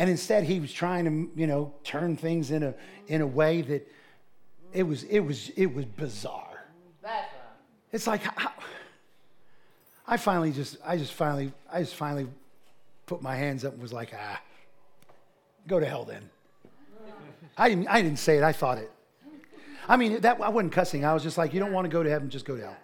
And 0.00 0.08
instead, 0.08 0.44
he 0.44 0.60
was 0.60 0.72
trying 0.72 1.04
to, 1.04 1.30
you 1.38 1.46
know, 1.46 1.74
turn 1.84 2.16
things 2.16 2.52
in 2.52 2.62
a, 2.62 2.74
in 3.08 3.20
a 3.20 3.26
way 3.26 3.60
that 3.60 3.86
it 4.72 4.82
was, 4.82 5.02
it 5.04 5.20
was, 5.20 5.50
it 5.50 5.66
was 5.66 5.84
bizarre. 5.84 6.64
That's. 7.02 7.28
It's 7.92 8.06
like, 8.06 8.22
how, 8.22 8.50
I 10.08 10.16
finally 10.16 10.52
just, 10.52 10.78
I 10.86 10.96
just 10.96 11.12
finally, 11.12 11.52
I 11.70 11.80
just 11.80 11.96
finally 11.96 12.28
put 13.04 13.20
my 13.20 13.36
hands 13.36 13.62
up 13.62 13.74
and 13.74 13.82
was 13.82 13.92
like, 13.92 14.14
ah, 14.18 14.40
go 15.66 15.78
to 15.78 15.84
hell 15.84 16.06
then. 16.06 16.30
I 17.58 17.68
didn't, 17.68 17.88
I 17.88 18.00
didn't 18.00 18.20
say 18.20 18.38
it, 18.38 18.42
I 18.42 18.52
thought 18.52 18.78
it. 18.78 18.90
I 19.86 19.98
mean, 19.98 20.22
that, 20.22 20.40
I 20.40 20.48
wasn't 20.48 20.72
cussing. 20.72 21.04
I 21.04 21.12
was 21.12 21.22
just 21.22 21.36
like, 21.36 21.52
you 21.52 21.60
don't 21.60 21.72
want 21.72 21.84
to 21.84 21.90
go 21.90 22.02
to 22.02 22.08
heaven, 22.08 22.30
just 22.30 22.46
go 22.46 22.56
to 22.56 22.62
hell. 22.62 22.76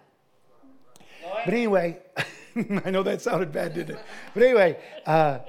But 1.45 1.53
anyway, 1.55 1.97
I 2.85 2.91
know 2.91 3.01
that 3.01 3.23
sounded 3.23 3.51
bad, 3.51 3.73
didn't 3.73 3.95
it? 3.95 4.05
But 4.35 4.43
anyway, 4.43 4.77
uh, 5.07 5.39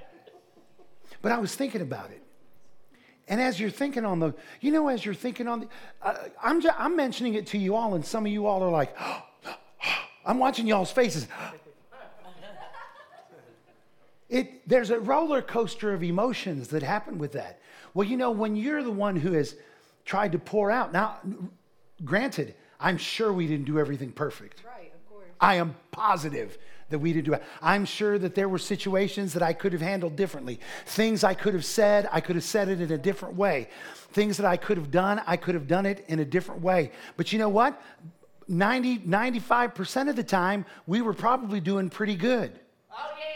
but 1.22 1.32
I 1.32 1.38
was 1.38 1.54
thinking 1.54 1.80
about 1.80 2.10
it. 2.10 2.22
And 3.28 3.40
as 3.40 3.60
you're 3.60 3.70
thinking 3.70 4.04
on 4.04 4.20
the, 4.20 4.34
you 4.60 4.72
know, 4.72 4.88
as 4.88 5.04
you're 5.04 5.14
thinking 5.14 5.48
on 5.48 5.60
the, 5.60 5.68
uh, 6.02 6.14
I'm, 6.42 6.60
ju- 6.60 6.70
I'm 6.76 6.96
mentioning 6.96 7.34
it 7.34 7.46
to 7.48 7.58
you 7.58 7.74
all, 7.74 7.94
and 7.94 8.04
some 8.04 8.24
of 8.24 8.32
you 8.32 8.46
all 8.46 8.62
are 8.62 8.70
like, 8.70 8.96
I'm 10.24 10.38
watching 10.38 10.66
y'all's 10.66 10.90
faces. 10.90 11.26
It, 14.28 14.68
there's 14.68 14.90
a 14.90 14.98
roller 14.98 15.40
coaster 15.40 15.94
of 15.94 16.02
emotions 16.02 16.68
that 16.68 16.82
happen 16.82 17.18
with 17.18 17.32
that. 17.32 17.60
Well, 17.94 18.06
you 18.06 18.16
know, 18.16 18.30
when 18.30 18.56
you're 18.56 18.82
the 18.82 18.90
one 18.90 19.16
who 19.16 19.32
has 19.32 19.56
tried 20.04 20.32
to 20.32 20.38
pour 20.38 20.70
out, 20.70 20.92
now, 20.92 21.18
granted, 22.04 22.54
I'm 22.78 22.98
sure 22.98 23.32
we 23.32 23.46
didn't 23.46 23.64
do 23.64 23.78
everything 23.78 24.12
perfect. 24.12 24.62
Right, 24.64 24.92
of 24.94 25.10
course. 25.10 25.28
I 25.40 25.54
am 25.56 25.74
positive 25.90 26.58
that 26.90 26.98
we 26.98 27.12
didn't 27.12 27.26
do 27.26 27.34
it. 27.34 27.42
I'm 27.60 27.84
sure 27.84 28.18
that 28.18 28.34
there 28.34 28.48
were 28.48 28.58
situations 28.58 29.32
that 29.34 29.42
I 29.42 29.52
could 29.52 29.72
have 29.72 29.82
handled 29.82 30.16
differently. 30.16 30.60
Things 30.86 31.24
I 31.24 31.34
could 31.34 31.54
have 31.54 31.64
said, 31.64 32.08
I 32.10 32.20
could 32.20 32.36
have 32.36 32.44
said 32.44 32.68
it 32.68 32.80
in 32.80 32.90
a 32.90 32.98
different 32.98 33.36
way. 33.36 33.68
Things 34.12 34.36
that 34.38 34.46
I 34.46 34.56
could 34.56 34.76
have 34.76 34.90
done, 34.90 35.20
I 35.26 35.36
could 35.36 35.54
have 35.54 35.66
done 35.66 35.86
it 35.86 36.04
in 36.08 36.18
a 36.18 36.24
different 36.24 36.62
way. 36.62 36.92
But 37.16 37.32
you 37.32 37.38
know 37.38 37.48
what? 37.48 37.80
90, 38.48 39.00
95% 39.00 40.08
of 40.08 40.16
the 40.16 40.24
time, 40.24 40.64
we 40.86 41.02
were 41.02 41.12
probably 41.12 41.60
doing 41.60 41.90
pretty 41.90 42.16
good. 42.16 42.58
Oh, 42.90 43.10
yeah. 43.18 43.28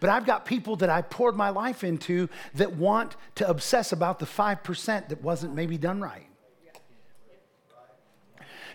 But 0.00 0.10
I've 0.10 0.26
got 0.26 0.44
people 0.44 0.76
that 0.76 0.90
I 0.90 1.00
poured 1.00 1.36
my 1.36 1.48
life 1.48 1.82
into 1.82 2.28
that 2.54 2.76
want 2.76 3.16
to 3.36 3.48
obsess 3.48 3.92
about 3.92 4.18
the 4.18 4.26
5% 4.26 5.08
that 5.08 5.22
wasn't 5.22 5.54
maybe 5.54 5.78
done 5.78 6.00
right. 6.00 6.26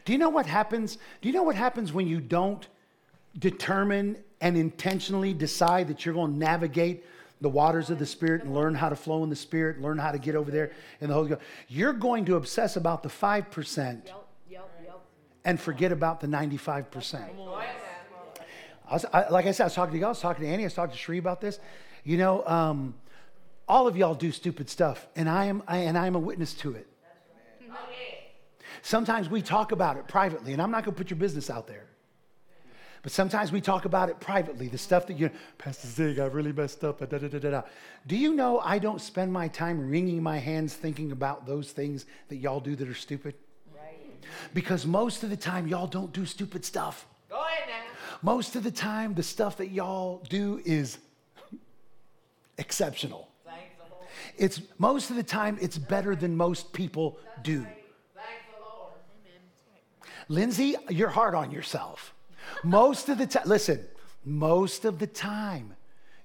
Do 0.05 0.13
you 0.13 0.17
know 0.17 0.29
what 0.29 0.47
happens? 0.47 0.97
Do 1.21 1.27
you 1.27 1.33
know 1.33 1.43
what 1.43 1.55
happens 1.55 1.93
when 1.93 2.07
you 2.07 2.19
don't 2.19 2.67
determine 3.37 4.17
and 4.41 4.57
intentionally 4.57 5.33
decide 5.33 5.87
that 5.89 6.05
you're 6.05 6.15
going 6.15 6.33
to 6.33 6.37
navigate 6.37 7.03
the 7.41 7.49
waters 7.49 7.89
of 7.89 7.99
the 7.99 8.05
Spirit 8.05 8.43
and 8.43 8.53
learn 8.53 8.75
how 8.75 8.89
to 8.89 8.95
flow 8.95 9.23
in 9.23 9.29
the 9.29 9.35
Spirit, 9.35 9.81
learn 9.81 9.97
how 9.97 10.11
to 10.11 10.17
get 10.17 10.35
over 10.35 10.51
there 10.51 10.71
in 10.99 11.07
the 11.07 11.13
Holy 11.13 11.29
Ghost? 11.29 11.41
You're 11.67 11.93
going 11.93 12.25
to 12.25 12.35
obsess 12.35 12.75
about 12.75 13.03
the 13.03 13.09
5% 13.09 14.05
Yep, 14.05 14.27
yep, 14.49 14.69
yep. 14.83 14.99
and 15.45 15.59
forget 15.59 15.91
about 15.91 16.19
the 16.19 16.27
95%. 16.27 16.89
Go 17.35 17.53
ahead 17.53 17.75
now. 17.75 18.43
I 18.89 18.93
was, 18.93 19.05
I, 19.13 19.29
like 19.29 19.45
I 19.45 19.51
said, 19.51 19.63
I 19.63 19.65
was 19.67 19.75
talking 19.75 19.93
to 19.93 19.99
y'all, 19.99 20.07
I 20.07 20.09
was 20.09 20.19
talking 20.19 20.43
to 20.43 20.49
Annie, 20.49 20.63
I 20.63 20.65
was 20.65 20.73
talking 20.73 20.95
to 20.95 21.01
Sheree 21.01 21.19
about 21.19 21.41
this. 21.41 21.59
You 22.03 22.17
know, 22.17 22.45
um, 22.45 22.95
all 23.67 23.87
of 23.87 23.95
y'all 23.95 24.15
do 24.15 24.31
stupid 24.31 24.69
stuff, 24.69 25.07
and 25.15 25.29
I 25.29 25.45
am, 25.45 25.63
I, 25.67 25.77
and 25.79 25.97
I 25.97 26.07
am 26.07 26.15
a 26.15 26.19
witness 26.19 26.53
to 26.55 26.73
it. 26.73 26.87
Oh. 27.71 27.75
Sometimes 28.81 29.29
we 29.29 29.41
talk 29.41 29.71
about 29.71 29.97
it 29.97 30.07
privately, 30.07 30.53
and 30.53 30.61
I'm 30.61 30.71
not 30.71 30.83
going 30.83 30.95
to 30.95 30.97
put 30.97 31.09
your 31.09 31.19
business 31.19 31.49
out 31.49 31.67
there. 31.67 31.88
But 33.01 33.11
sometimes 33.11 33.51
we 33.51 33.61
talk 33.61 33.85
about 33.85 34.09
it 34.09 34.19
privately, 34.19 34.67
the 34.67 34.77
stuff 34.77 35.07
that 35.07 35.17
you, 35.17 35.31
Pastor 35.57 35.87
Zig, 35.87 36.19
I 36.19 36.25
really 36.25 36.51
messed 36.51 36.83
up. 36.83 36.99
Da, 36.99 37.05
da, 37.05 37.17
da, 37.17 37.39
da, 37.39 37.49
da. 37.49 37.61
Do 38.07 38.17
you 38.17 38.33
know 38.33 38.59
I 38.59 38.77
don't 38.77 38.99
spend 38.99 39.31
my 39.31 39.47
time 39.47 39.89
wringing 39.89 40.21
my 40.21 40.37
hands 40.37 40.73
thinking 40.73 41.11
about 41.11 41.45
those 41.45 41.71
things 41.71 42.05
that 42.27 42.37
y'all 42.37 42.59
do 42.59 42.75
that 42.75 42.89
are 42.89 42.93
stupid? 42.93 43.35
Right. 43.73 43.95
Because 44.53 44.85
most 44.85 45.23
of 45.23 45.29
the 45.29 45.37
time, 45.37 45.67
y'all 45.67 45.87
don't 45.87 46.11
do 46.11 46.25
stupid 46.25 46.65
stuff. 46.65 47.05
Go 47.29 47.37
ahead 47.37 47.69
now. 47.69 48.19
Most 48.21 48.57
of 48.57 48.63
the 48.63 48.71
time, 48.71 49.13
the 49.13 49.23
stuff 49.23 49.57
that 49.57 49.69
y'all 49.69 50.21
do 50.29 50.61
is 50.65 50.97
exceptional. 52.57 53.29
Thanks. 53.45 53.63
It's 54.37 54.61
most 54.77 55.09
of 55.09 55.15
the 55.15 55.23
time 55.23 55.57
it's 55.61 55.77
better 55.77 56.17
than 56.17 56.35
most 56.35 56.73
people 56.73 57.17
do. 57.43 57.61
Thanks 57.61 57.77
the 58.53 58.65
Lord. 58.65 58.93
Lindsay, 60.27 60.75
you're 60.89 61.09
hard 61.09 61.33
on 61.33 61.51
yourself. 61.51 62.13
Most 62.63 63.09
of 63.09 63.17
the 63.17 63.27
time, 63.27 63.43
listen, 63.45 63.85
most 64.25 64.85
of 64.85 64.99
the 64.99 65.07
time 65.07 65.75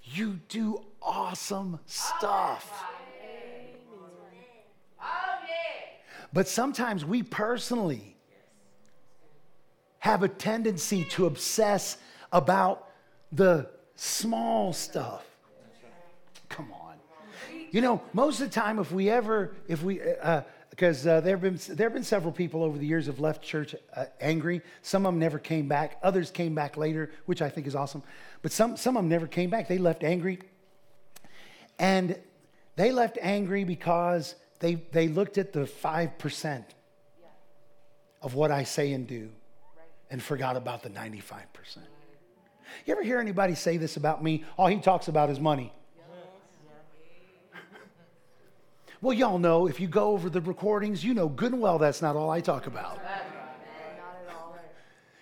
you 0.03 0.41
do 0.49 0.85
awesome 1.01 1.79
stuff. 1.87 2.85
But 6.33 6.49
sometimes 6.49 7.05
we 7.05 7.23
personally 7.23 8.17
have 10.01 10.25
a 10.25 10.29
tendency 10.29 11.05
to 11.05 11.27
obsess 11.27 11.97
about 12.33 12.89
the 13.31 13.71
small 13.95 14.73
stuff. 14.73 15.25
Come 16.49 16.73
on. 16.73 16.97
You 17.71 17.81
know, 17.81 18.03
most 18.13 18.41
of 18.41 18.51
the 18.51 18.55
time, 18.55 18.79
if 18.81 18.91
we 18.93 19.09
ever, 19.09 19.55
if 19.69 19.83
we, 19.83 20.01
uh, 20.03 20.43
because 20.75 21.07
uh, 21.07 21.21
there 21.21 21.37
have 21.37 21.41
been 21.41 21.77
there 21.77 21.87
have 21.87 21.95
been 21.95 22.03
several 22.03 22.33
people 22.33 22.65
over 22.65 22.77
the 22.77 22.87
years 22.87 23.07
have 23.07 23.21
left 23.21 23.45
church 23.45 23.77
uh, 23.95 24.07
angry. 24.21 24.61
Some 24.83 25.07
of 25.07 25.13
them 25.13 25.21
never 25.21 25.39
came 25.39 25.69
back. 25.69 25.99
Others 26.03 26.33
came 26.33 26.53
back 26.53 26.77
later, 26.77 27.13
which 27.27 27.41
I 27.41 27.49
think 27.49 27.69
is 27.69 27.77
awesome. 27.77 28.03
But 28.43 28.51
some 28.51 28.77
some 28.77 28.97
of 28.97 29.05
them 29.05 29.09
never 29.09 29.29
came 29.29 29.51
back. 29.51 29.69
They 29.69 29.79
left 29.79 30.03
angry, 30.03 30.41
and 31.79 32.19
they 32.75 32.91
left 32.91 33.19
angry 33.23 33.63
because 33.63 34.35
they 34.59 34.75
they 34.75 35.07
looked 35.07 35.39
at 35.39 35.53
the 35.53 35.65
five 35.65 36.19
percent 36.19 36.75
of 38.21 38.35
what 38.35 38.51
I 38.51 38.65
say 38.65 38.93
and 38.95 39.07
do, 39.07 39.31
and 40.11 40.21
forgot 40.21 40.57
about 40.57 40.83
the 40.83 40.89
ninety 40.89 41.21
five 41.21 41.53
percent. 41.53 41.87
You 42.85 42.95
ever 42.95 43.03
hear 43.05 43.21
anybody 43.21 43.55
say 43.55 43.77
this 43.77 43.97
about 43.97 44.25
me? 44.25 44.45
All 44.59 44.67
he 44.67 44.79
talks 44.79 45.07
about 45.07 45.31
is 45.31 45.39
money. 45.39 45.73
Well, 49.05 49.13
y'all 49.13 49.39
know 49.39 49.67
if 49.67 49.81
you 49.81 49.87
go 49.87 50.13
over 50.13 50.31
the 50.31 50.41
recordings, 50.41 51.05
you 51.05 51.13
know 51.13 51.29
good 51.29 51.53
and 51.53 51.61
well 51.61 51.77
that's 51.77 52.01
not 52.01 52.17
all 52.17 52.31
I 52.31 52.41
talk 52.41 52.67
about. 52.67 52.97
Not 52.97 53.05
at 53.05 54.35
all. 54.35 54.57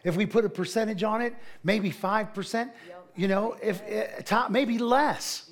If 0.05 0.15
we 0.15 0.25
put 0.25 0.45
a 0.45 0.49
percentage 0.49 1.03
on 1.03 1.21
it, 1.21 1.35
maybe 1.65 1.91
5%, 1.91 2.71
you 3.17 3.27
know, 3.27 3.57
if 3.61 3.83
uh, 3.83 4.23
top, 4.23 4.53
maybe 4.53 4.79
less. 4.79 5.51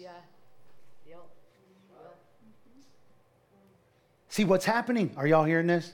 See 4.29 4.45
what's 4.45 4.65
happening? 4.65 5.11
Are 5.17 5.27
y'all 5.27 5.43
hearing 5.43 5.67
this? 5.67 5.93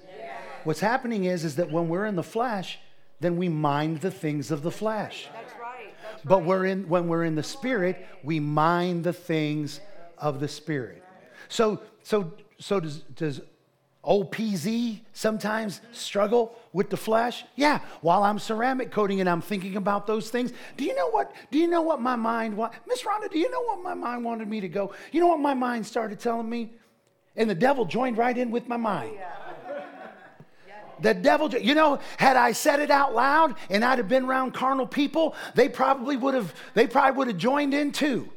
What's 0.64 0.80
happening 0.80 1.24
is 1.24 1.42
is 1.42 1.56
that 1.56 1.72
when 1.72 1.88
we're 1.88 2.04
in 2.04 2.16
the 2.16 2.22
flesh, 2.22 2.78
then 3.18 3.38
we 3.38 3.48
mind 3.48 4.02
the 4.02 4.10
things 4.10 4.50
of 4.50 4.60
the 4.60 4.70
flesh. 4.70 5.26
That's 5.32 5.58
right. 5.58 5.94
That's 6.02 6.22
But 6.22 6.44
we're 6.44 6.66
in, 6.66 6.86
when 6.86 7.08
we're 7.08 7.24
in 7.24 7.34
the 7.34 7.42
spirit, 7.42 8.06
we 8.22 8.40
mind 8.40 9.04
the 9.04 9.14
things 9.14 9.80
of 10.18 10.38
the 10.38 10.48
spirit. 10.48 11.02
So, 11.48 11.80
so, 12.06 12.30
so 12.60 12.78
does, 12.78 12.98
does 13.16 13.40
old 14.04 14.30
PZ 14.30 15.00
sometimes 15.12 15.80
struggle 15.90 16.56
with 16.72 16.88
the 16.88 16.96
flesh? 16.96 17.44
Yeah. 17.56 17.80
While 18.00 18.22
I'm 18.22 18.38
ceramic 18.38 18.92
coating 18.92 19.18
and 19.18 19.28
I'm 19.28 19.40
thinking 19.40 19.74
about 19.74 20.06
those 20.06 20.30
things, 20.30 20.52
do 20.76 20.84
you 20.84 20.94
know 20.94 21.10
what? 21.10 21.32
Do 21.50 21.58
you 21.58 21.66
know 21.66 21.82
what 21.82 22.00
my 22.00 22.14
mind 22.14 22.56
want? 22.56 22.74
Miss 22.86 23.02
Rhonda, 23.02 23.28
do 23.28 23.40
you 23.40 23.50
know 23.50 23.60
what 23.62 23.82
my 23.82 23.94
mind 23.94 24.24
wanted 24.24 24.46
me 24.46 24.60
to 24.60 24.68
go? 24.68 24.94
You 25.10 25.20
know 25.20 25.26
what 25.26 25.40
my 25.40 25.54
mind 25.54 25.84
started 25.84 26.20
telling 26.20 26.48
me? 26.48 26.70
And 27.34 27.50
the 27.50 27.56
devil 27.56 27.84
joined 27.84 28.18
right 28.18 28.38
in 28.38 28.52
with 28.52 28.68
my 28.68 28.76
mind. 28.76 29.18
The 30.98 31.12
devil, 31.12 31.54
you 31.54 31.74
know, 31.74 31.98
had 32.16 32.36
I 32.38 32.52
said 32.52 32.80
it 32.80 32.90
out 32.90 33.14
loud 33.14 33.56
and 33.68 33.84
I'd 33.84 33.98
have 33.98 34.08
been 34.08 34.24
around 34.24 34.54
carnal 34.54 34.86
people, 34.86 35.34
they 35.54 35.68
probably 35.68 36.16
would 36.16 36.32
have, 36.32 36.54
they 36.72 36.86
probably 36.86 37.18
would 37.18 37.28
have 37.28 37.36
joined 37.36 37.74
in 37.74 37.92
too 37.92 38.32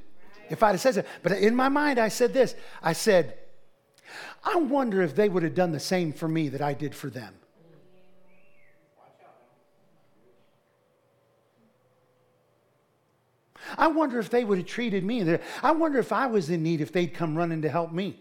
if 0.49 0.63
I'd 0.63 0.71
have 0.71 0.81
said 0.81 0.95
so. 0.95 1.03
But 1.23 1.33
in 1.33 1.55
my 1.55 1.69
mind, 1.69 1.99
I 1.99 2.09
said 2.09 2.33
this 2.33 2.55
I 2.83 2.93
said, 2.93 3.38
I 4.43 4.55
wonder 4.57 5.01
if 5.01 5.15
they 5.15 5.29
would 5.29 5.43
have 5.43 5.55
done 5.55 5.71
the 5.71 5.79
same 5.79 6.13
for 6.13 6.27
me 6.27 6.49
that 6.49 6.61
I 6.61 6.73
did 6.73 6.95
for 6.95 7.09
them. 7.09 7.33
I 13.77 13.87
wonder 13.87 14.19
if 14.19 14.29
they 14.29 14.43
would 14.43 14.57
have 14.57 14.67
treated 14.67 15.03
me. 15.03 15.37
I 15.61 15.71
wonder 15.71 15.99
if 15.99 16.11
I 16.11 16.27
was 16.27 16.49
in 16.49 16.63
need, 16.63 16.81
if 16.81 16.91
they'd 16.91 17.13
come 17.13 17.35
running 17.35 17.61
to 17.61 17.69
help 17.69 17.91
me. 17.91 18.19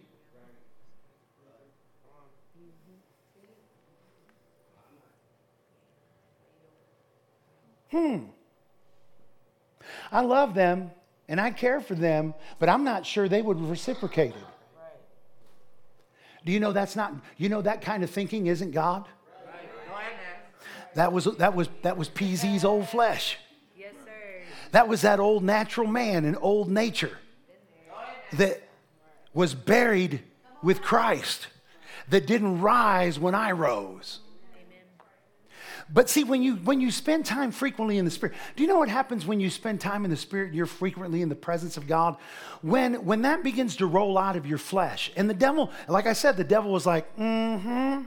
Hmm. 7.90 8.24
I 10.12 10.20
love 10.20 10.54
them 10.54 10.90
and 11.28 11.40
I 11.40 11.50
care 11.50 11.80
for 11.80 11.94
them, 11.94 12.34
but 12.58 12.68
I'm 12.68 12.84
not 12.84 13.06
sure 13.06 13.28
they 13.28 13.42
would 13.42 13.56
have 13.56 13.70
reciprocated. 13.70 14.42
Do 16.48 16.54
you 16.54 16.60
know 16.60 16.72
that's 16.72 16.96
not, 16.96 17.12
you 17.36 17.50
know 17.50 17.60
that 17.60 17.82
kind 17.82 18.02
of 18.02 18.08
thinking 18.08 18.46
isn't 18.46 18.70
God? 18.70 19.04
Go 19.04 19.50
ahead 19.94 20.12
now. 20.14 20.94
That 20.94 21.12
was, 21.12 21.26
that 21.36 21.54
was, 21.54 21.68
that 21.82 21.98
was 21.98 22.08
PZ's 22.08 22.64
old 22.64 22.88
flesh. 22.88 23.36
Yes, 23.76 23.92
sir. 24.02 24.10
That 24.70 24.88
was 24.88 25.02
that 25.02 25.20
old 25.20 25.44
natural 25.44 25.86
man 25.86 26.24
and 26.24 26.38
old 26.40 26.70
nature 26.70 27.18
that 28.32 28.62
was 29.34 29.52
buried 29.52 30.22
with 30.62 30.80
Christ, 30.80 31.48
that 32.08 32.26
didn't 32.26 32.62
rise 32.62 33.18
when 33.18 33.34
I 33.34 33.50
rose. 33.50 34.20
But 35.92 36.10
see, 36.10 36.24
when 36.24 36.42
you 36.42 36.56
when 36.56 36.80
you 36.80 36.90
spend 36.90 37.24
time 37.24 37.50
frequently 37.50 37.98
in 37.98 38.04
the 38.04 38.10
Spirit, 38.10 38.36
do 38.56 38.62
you 38.62 38.68
know 38.68 38.78
what 38.78 38.88
happens 38.88 39.26
when 39.26 39.40
you 39.40 39.48
spend 39.48 39.80
time 39.80 40.04
in 40.04 40.10
the 40.10 40.16
Spirit? 40.16 40.52
You're 40.52 40.66
frequently 40.66 41.22
in 41.22 41.28
the 41.28 41.34
presence 41.34 41.76
of 41.76 41.86
God. 41.86 42.16
When 42.62 43.04
when 43.06 43.22
that 43.22 43.42
begins 43.42 43.76
to 43.76 43.86
roll 43.86 44.18
out 44.18 44.36
of 44.36 44.46
your 44.46 44.58
flesh, 44.58 45.10
and 45.16 45.30
the 45.30 45.34
devil, 45.34 45.70
like 45.88 46.06
I 46.06 46.12
said, 46.12 46.36
the 46.36 46.44
devil 46.44 46.72
was 46.72 46.84
like, 46.84 47.16
"Mm-hmm, 47.16 48.02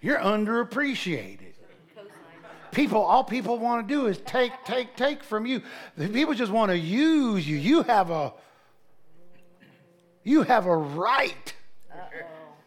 you're 0.00 0.18
underappreciated." 0.18 1.52
People, 2.72 3.02
all 3.02 3.22
people 3.22 3.58
want 3.58 3.86
to 3.86 3.94
do 3.94 4.06
is 4.06 4.16
take, 4.24 4.52
take, 4.64 4.96
take 4.96 5.22
from 5.22 5.44
you. 5.44 5.60
People 5.98 6.32
just 6.32 6.50
want 6.50 6.70
to 6.70 6.78
use 6.78 7.46
you. 7.46 7.58
You 7.58 7.82
have 7.82 8.10
a 8.10 8.32
you 10.24 10.42
have 10.42 10.66
a 10.66 10.76
right 10.76 11.54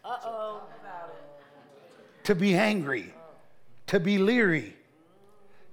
Uh-oh. 0.04 0.60
to 2.24 2.34
be 2.34 2.54
angry, 2.54 3.12
to 3.88 4.00
be 4.00 4.18
leery, 4.18 4.76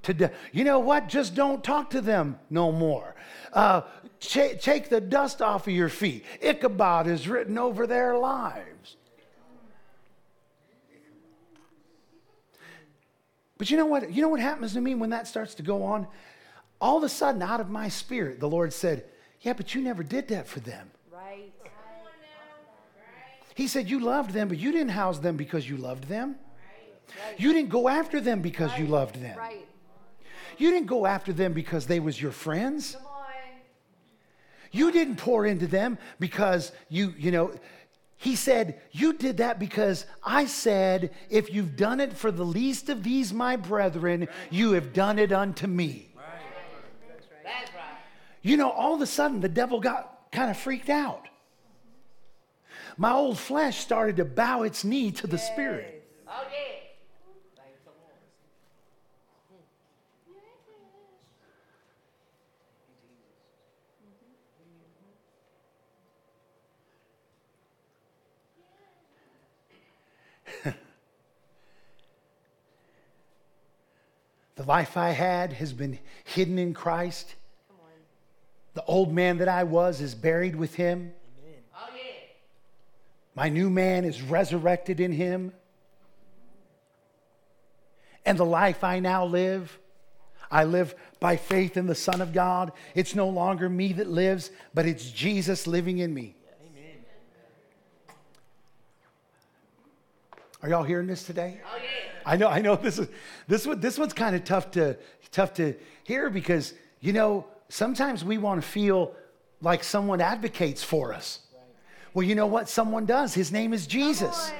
to 0.03 0.13
de- 0.13 0.31
you 0.51 0.63
know 0.63 0.79
what? 0.79 1.07
Just 1.07 1.35
don't 1.35 1.63
talk 1.63 1.91
to 1.91 2.01
them 2.01 2.39
no 2.49 2.71
more. 2.71 3.15
Uh, 3.51 3.81
ch- 4.19 4.59
take 4.61 4.89
the 4.89 5.01
dust 5.01 5.41
off 5.41 5.67
of 5.67 5.73
your 5.73 5.89
feet. 5.89 6.25
Ichabod 6.41 7.07
is 7.07 7.27
written 7.27 7.57
over 7.57 7.87
their 7.87 8.17
lives. 8.17 8.97
But 13.57 13.69
you 13.69 13.77
know 13.77 13.85
what? 13.85 14.11
You 14.11 14.21
know 14.21 14.29
what 14.29 14.41
happens 14.41 14.73
to 14.73 14.81
me 14.81 14.95
when 14.95 15.11
that 15.11 15.27
starts 15.27 15.55
to 15.55 15.63
go 15.63 15.83
on? 15.83 16.07
All 16.81 16.97
of 16.97 17.03
a 17.03 17.09
sudden, 17.09 17.41
out 17.41 17.61
of 17.61 17.69
my 17.69 17.87
spirit, 17.87 18.39
the 18.39 18.49
Lord 18.49 18.73
said, 18.73 19.05
"Yeah, 19.41 19.53
but 19.53 19.73
you 19.73 19.81
never 19.81 20.03
did 20.03 20.27
that 20.29 20.47
for 20.47 20.59
them." 20.59 20.91
Right. 21.09 21.53
He 23.55 23.67
said, 23.67 23.89
You 23.89 23.99
loved 23.99 24.31
them, 24.31 24.47
but 24.47 24.57
you 24.57 24.71
didn't 24.71 24.89
house 24.89 25.19
them 25.19 25.37
because 25.37 25.69
you 25.69 25.77
loved 25.77 26.05
them. 26.05 26.35
You 27.37 27.53
didn't 27.53 27.69
go 27.69 27.87
after 27.87 28.19
them 28.19 28.41
because 28.41 28.77
you 28.77 28.87
loved 28.87 29.21
them. 29.21 29.37
Right. 29.37 29.67
You 30.57 30.71
didn't 30.71 30.87
go 30.87 31.05
after 31.05 31.33
them 31.33 31.53
because 31.53 31.87
they 31.87 31.99
was 31.99 32.21
your 32.21 32.31
friends. 32.31 32.93
Come 32.93 33.05
on. 33.05 33.13
You 34.73 34.91
didn't 34.91 35.17
pour 35.17 35.45
into 35.45 35.67
them 35.67 35.99
because 36.19 36.71
you, 36.89 37.13
you 37.17 37.31
know, 37.31 37.53
he 38.17 38.35
said, 38.35 38.81
You 38.91 39.13
did 39.13 39.37
that 39.37 39.59
because 39.59 40.05
I 40.23 40.45
said, 40.45 41.11
If 41.29 41.53
you've 41.53 41.75
done 41.75 41.99
it 41.99 42.13
for 42.13 42.31
the 42.31 42.45
least 42.45 42.89
of 42.89 43.03
these, 43.03 43.33
my 43.33 43.55
brethren, 43.55 44.27
you 44.49 44.71
have 44.71 44.93
done 44.93 45.19
it 45.19 45.31
unto 45.31 45.67
me. 45.67 46.09
That's 47.43 47.69
right. 47.73 47.83
You 48.41 48.57
know, 48.57 48.71
all 48.71 48.95
of 48.95 49.01
a 49.01 49.05
sudden 49.05 49.41
the 49.41 49.49
devil 49.49 49.79
got 49.79 50.31
kind 50.31 50.49
of 50.49 50.57
freaked 50.57 50.89
out. 50.89 51.27
My 52.97 53.11
old 53.11 53.37
flesh 53.37 53.79
started 53.79 54.17
to 54.17 54.25
bow 54.25 54.63
its 54.63 54.83
knee 54.83 55.11
to 55.11 55.27
the 55.27 55.37
Spirit. 55.37 56.07
Oh, 56.27 56.43
yeah. 56.51 56.62
The 74.63 74.69
life 74.69 74.95
I 74.95 75.09
had 75.09 75.51
has 75.51 75.73
been 75.73 75.99
hidden 76.23 76.57
in 76.57 76.73
Christ. 76.73 77.35
The 78.75 78.85
old 78.85 79.11
man 79.11 79.39
that 79.39 79.49
I 79.49 79.65
was 79.65 79.99
is 79.99 80.15
buried 80.15 80.55
with 80.55 80.75
him. 80.75 81.11
My 83.35 83.49
new 83.49 83.69
man 83.69 84.05
is 84.05 84.21
resurrected 84.21 85.01
in 85.01 85.11
him. 85.11 85.51
And 88.25 88.37
the 88.37 88.45
life 88.45 88.85
I 88.85 88.99
now 88.99 89.25
live, 89.25 89.77
I 90.49 90.63
live 90.63 90.95
by 91.19 91.35
faith 91.35 91.75
in 91.75 91.85
the 91.85 91.93
Son 91.93 92.21
of 92.21 92.31
God. 92.31 92.71
It's 92.95 93.15
no 93.15 93.27
longer 93.27 93.67
me 93.67 93.91
that 93.91 94.07
lives, 94.07 94.49
but 94.73 94.85
it's 94.85 95.11
Jesus 95.11 95.67
living 95.67 95.97
in 95.97 96.13
me. 96.13 96.37
Are 100.61 100.69
y'all 100.69 100.83
hearing 100.83 101.07
this 101.07 101.25
today? 101.25 101.59
Oh, 101.65 101.75
yeah. 101.75 102.12
I 102.25 102.37
know, 102.37 102.47
I 102.47 102.59
know 102.59 102.75
this 102.75 102.99
is 102.99 103.07
this 103.47 103.67
one 103.67 103.79
this 103.79 103.97
one's 103.97 104.13
kind 104.13 104.35
of 104.35 104.43
tough 104.43 104.71
to 104.71 104.97
tough 105.31 105.53
to 105.55 105.75
hear 106.03 106.29
because 106.29 106.73
you 107.01 107.13
know 107.13 107.45
sometimes 107.69 108.23
we 108.23 108.37
want 108.37 108.61
to 108.61 108.67
feel 108.67 109.15
like 109.61 109.83
someone 109.83 110.21
advocates 110.21 110.83
for 110.83 111.13
us. 111.13 111.39
Well, 112.13 112.23
you 112.23 112.35
know 112.35 112.47
what? 112.47 112.69
Someone 112.69 113.05
does. 113.05 113.33
His 113.33 113.51
name 113.51 113.73
is 113.73 113.87
Jesus. 113.87 114.51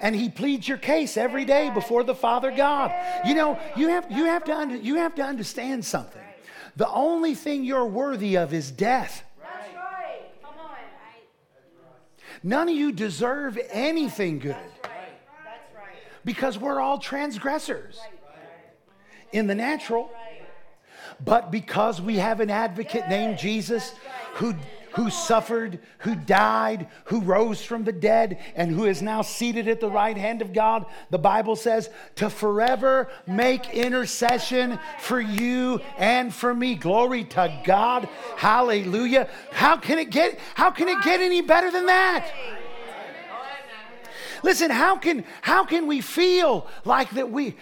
And 0.00 0.14
he 0.14 0.28
pleads 0.28 0.68
your 0.68 0.78
case 0.78 1.16
every 1.16 1.44
day 1.44 1.70
before 1.70 2.04
the 2.04 2.14
Father 2.14 2.52
God. 2.52 2.92
You 3.26 3.34
know, 3.34 3.58
you 3.76 3.88
have 3.88 4.10
you 4.10 4.26
have 4.26 4.44
to 4.44 4.54
under, 4.54 4.76
you 4.76 4.96
have 4.96 5.14
to 5.16 5.22
understand 5.22 5.84
something. 5.84 6.22
The 6.76 6.88
only 6.90 7.34
thing 7.34 7.64
you're 7.64 7.86
worthy 7.86 8.36
of 8.36 8.54
is 8.54 8.70
death. 8.70 9.24
That's 9.40 9.74
right. 9.74 10.20
Come 10.42 10.52
on. 10.60 10.76
None 12.44 12.68
of 12.68 12.74
you 12.76 12.92
deserve 12.92 13.58
anything 13.72 14.38
good. 14.38 14.56
Because 16.28 16.58
we're 16.58 16.78
all 16.78 16.98
transgressors 16.98 17.98
in 19.32 19.46
the 19.46 19.54
natural. 19.54 20.10
But 21.24 21.50
because 21.50 22.02
we 22.02 22.16
have 22.16 22.40
an 22.40 22.50
advocate 22.50 23.08
named 23.08 23.38
Jesus 23.38 23.94
who, 24.34 24.54
who 24.92 25.08
suffered, 25.08 25.78
who 26.00 26.14
died, 26.14 26.88
who 27.04 27.22
rose 27.22 27.64
from 27.64 27.84
the 27.84 27.92
dead, 27.92 28.38
and 28.54 28.70
who 28.70 28.84
is 28.84 29.00
now 29.00 29.22
seated 29.22 29.68
at 29.68 29.80
the 29.80 29.88
right 29.88 30.18
hand 30.18 30.42
of 30.42 30.52
God, 30.52 30.84
the 31.08 31.18
Bible 31.18 31.56
says 31.56 31.88
to 32.16 32.28
forever 32.28 33.08
make 33.26 33.70
intercession 33.70 34.78
for 34.98 35.22
you 35.22 35.80
and 35.96 36.34
for 36.34 36.52
me. 36.52 36.74
Glory 36.74 37.24
to 37.24 37.58
God. 37.64 38.06
Hallelujah. 38.36 39.30
How 39.50 39.78
can 39.78 39.98
it 39.98 40.10
get 40.10 40.38
how 40.54 40.72
can 40.72 40.90
it 40.90 41.02
get 41.02 41.22
any 41.22 41.40
better 41.40 41.70
than 41.70 41.86
that? 41.86 42.30
Listen, 44.42 44.70
how 44.70 44.96
can 44.96 45.24
how 45.42 45.64
can 45.64 45.86
we 45.86 46.00
feel 46.00 46.66
like 46.84 47.10
that 47.10 47.30
we 47.30 47.56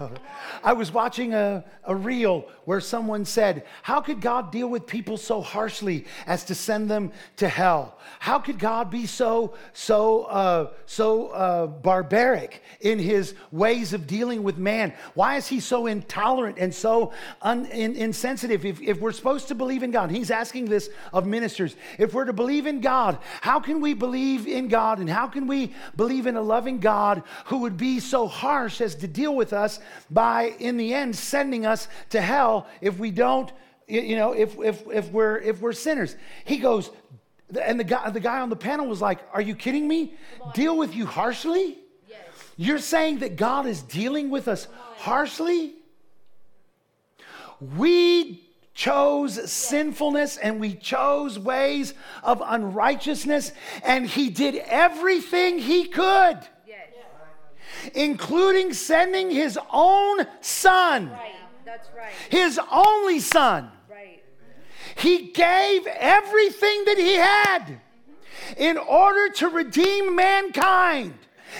I 0.64 0.72
was 0.72 0.92
watching 0.92 1.34
a, 1.34 1.64
a 1.84 1.94
reel 1.94 2.46
where 2.64 2.80
someone 2.80 3.24
said, 3.24 3.64
How 3.82 4.00
could 4.00 4.20
God 4.20 4.52
deal 4.52 4.68
with 4.68 4.86
people 4.86 5.16
so 5.16 5.40
harshly 5.40 6.06
as 6.26 6.44
to 6.44 6.54
send 6.54 6.90
them 6.90 7.12
to 7.36 7.48
hell? 7.48 7.98
How 8.18 8.38
could 8.38 8.58
God 8.58 8.90
be 8.90 9.06
so 9.06 9.54
so 9.72 10.24
uh, 10.24 10.70
so 10.86 11.28
uh, 11.28 11.66
barbaric 11.66 12.62
in 12.80 12.98
his 12.98 13.34
ways 13.50 13.92
of 13.92 14.06
dealing 14.06 14.42
with 14.42 14.58
man? 14.58 14.92
Why 15.14 15.36
is 15.36 15.48
he 15.48 15.60
so 15.60 15.86
intolerant 15.86 16.58
and 16.58 16.72
so 16.72 17.12
un, 17.40 17.66
in, 17.66 17.96
insensitive? 17.96 18.64
If, 18.64 18.80
if 18.80 19.00
we're 19.00 19.12
supposed 19.12 19.48
to 19.48 19.54
believe 19.54 19.82
in 19.82 19.90
God, 19.90 20.10
he's 20.10 20.30
asking 20.30 20.66
this 20.66 20.90
of 21.12 21.26
ministers. 21.26 21.76
If 21.98 22.14
we're 22.14 22.26
to 22.26 22.32
believe 22.32 22.66
in 22.66 22.80
God, 22.80 23.18
how 23.40 23.60
can 23.60 23.80
we 23.80 23.94
believe 23.94 24.46
in 24.46 24.68
God 24.68 24.98
and 24.98 25.08
how 25.08 25.26
can 25.26 25.46
we 25.46 25.72
believe 25.96 26.11
in 26.20 26.36
a 26.36 26.42
loving 26.42 26.78
God 26.78 27.22
who 27.46 27.58
would 27.58 27.76
be 27.76 28.00
so 28.00 28.26
harsh 28.26 28.80
as 28.80 28.94
to 28.96 29.08
deal 29.08 29.34
with 29.34 29.52
us 29.52 29.80
by, 30.10 30.54
in 30.58 30.76
the 30.76 30.94
end, 30.94 31.16
sending 31.16 31.66
us 31.66 31.88
to 32.10 32.20
hell 32.20 32.66
if 32.80 32.98
we 32.98 33.10
don't, 33.10 33.52
you 33.88 34.16
know, 34.16 34.32
if, 34.32 34.58
if, 34.58 34.86
if, 34.88 35.10
we're, 35.10 35.38
if 35.38 35.60
we're 35.60 35.72
sinners? 35.72 36.16
He 36.44 36.58
goes, 36.58 36.90
and 37.60 37.78
the 37.78 37.84
guy, 37.84 38.10
the 38.10 38.20
guy 38.20 38.40
on 38.40 38.48
the 38.48 38.56
panel 38.56 38.86
was 38.86 39.00
like, 39.00 39.20
Are 39.32 39.40
you 39.40 39.54
kidding 39.54 39.86
me? 39.86 40.14
Deal 40.54 40.76
with 40.76 40.94
you 40.94 41.06
harshly? 41.06 41.78
Yes. 42.08 42.18
You're 42.56 42.78
saying 42.78 43.18
that 43.18 43.36
God 43.36 43.66
is 43.66 43.82
dealing 43.82 44.30
with 44.30 44.48
us 44.48 44.68
harshly? 44.96 45.74
We 47.76 48.42
chose 48.74 49.50
sinfulness 49.50 50.36
and 50.38 50.60
we 50.60 50.74
chose 50.74 51.38
ways 51.38 51.94
of 52.22 52.42
unrighteousness, 52.44 53.52
and 53.84 54.06
He 54.06 54.30
did 54.30 54.56
everything 54.56 55.58
He 55.58 55.84
could, 55.84 56.38
Yes. 56.66 56.88
including 57.94 58.72
sending 58.72 59.30
His 59.30 59.58
own 59.70 60.26
Son, 60.40 61.10
Right. 61.10 61.34
That's 61.64 61.88
right. 61.96 62.12
His 62.30 62.60
only 62.70 63.20
Son. 63.20 63.70
Right. 63.90 64.22
He 64.96 65.30
gave 65.32 65.86
everything 65.86 66.84
that 66.84 66.98
he 66.98 67.14
had 67.14 67.80
in 68.56 68.76
order 68.76 69.32
to 69.34 69.48
redeem 69.48 70.14
mankind. 70.14 71.14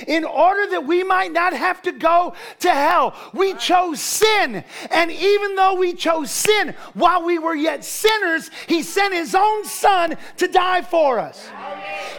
In 0.06 0.24
order 0.24 0.70
that 0.70 0.86
we 0.86 1.02
might 1.02 1.32
not 1.32 1.52
have 1.52 1.82
to 1.82 1.92
go 1.92 2.34
to 2.60 2.70
hell, 2.70 3.14
we 3.32 3.54
chose 3.54 4.00
sin. 4.00 4.64
And 4.90 5.10
even 5.10 5.54
though 5.54 5.74
we 5.74 5.94
chose 5.94 6.30
sin 6.30 6.74
while 6.94 7.24
we 7.24 7.38
were 7.38 7.54
yet 7.54 7.84
sinners, 7.84 8.50
He 8.66 8.82
sent 8.82 9.14
His 9.14 9.34
own 9.34 9.64
Son 9.64 10.16
to 10.38 10.48
die 10.48 10.82
for 10.82 11.18
us. 11.18 11.48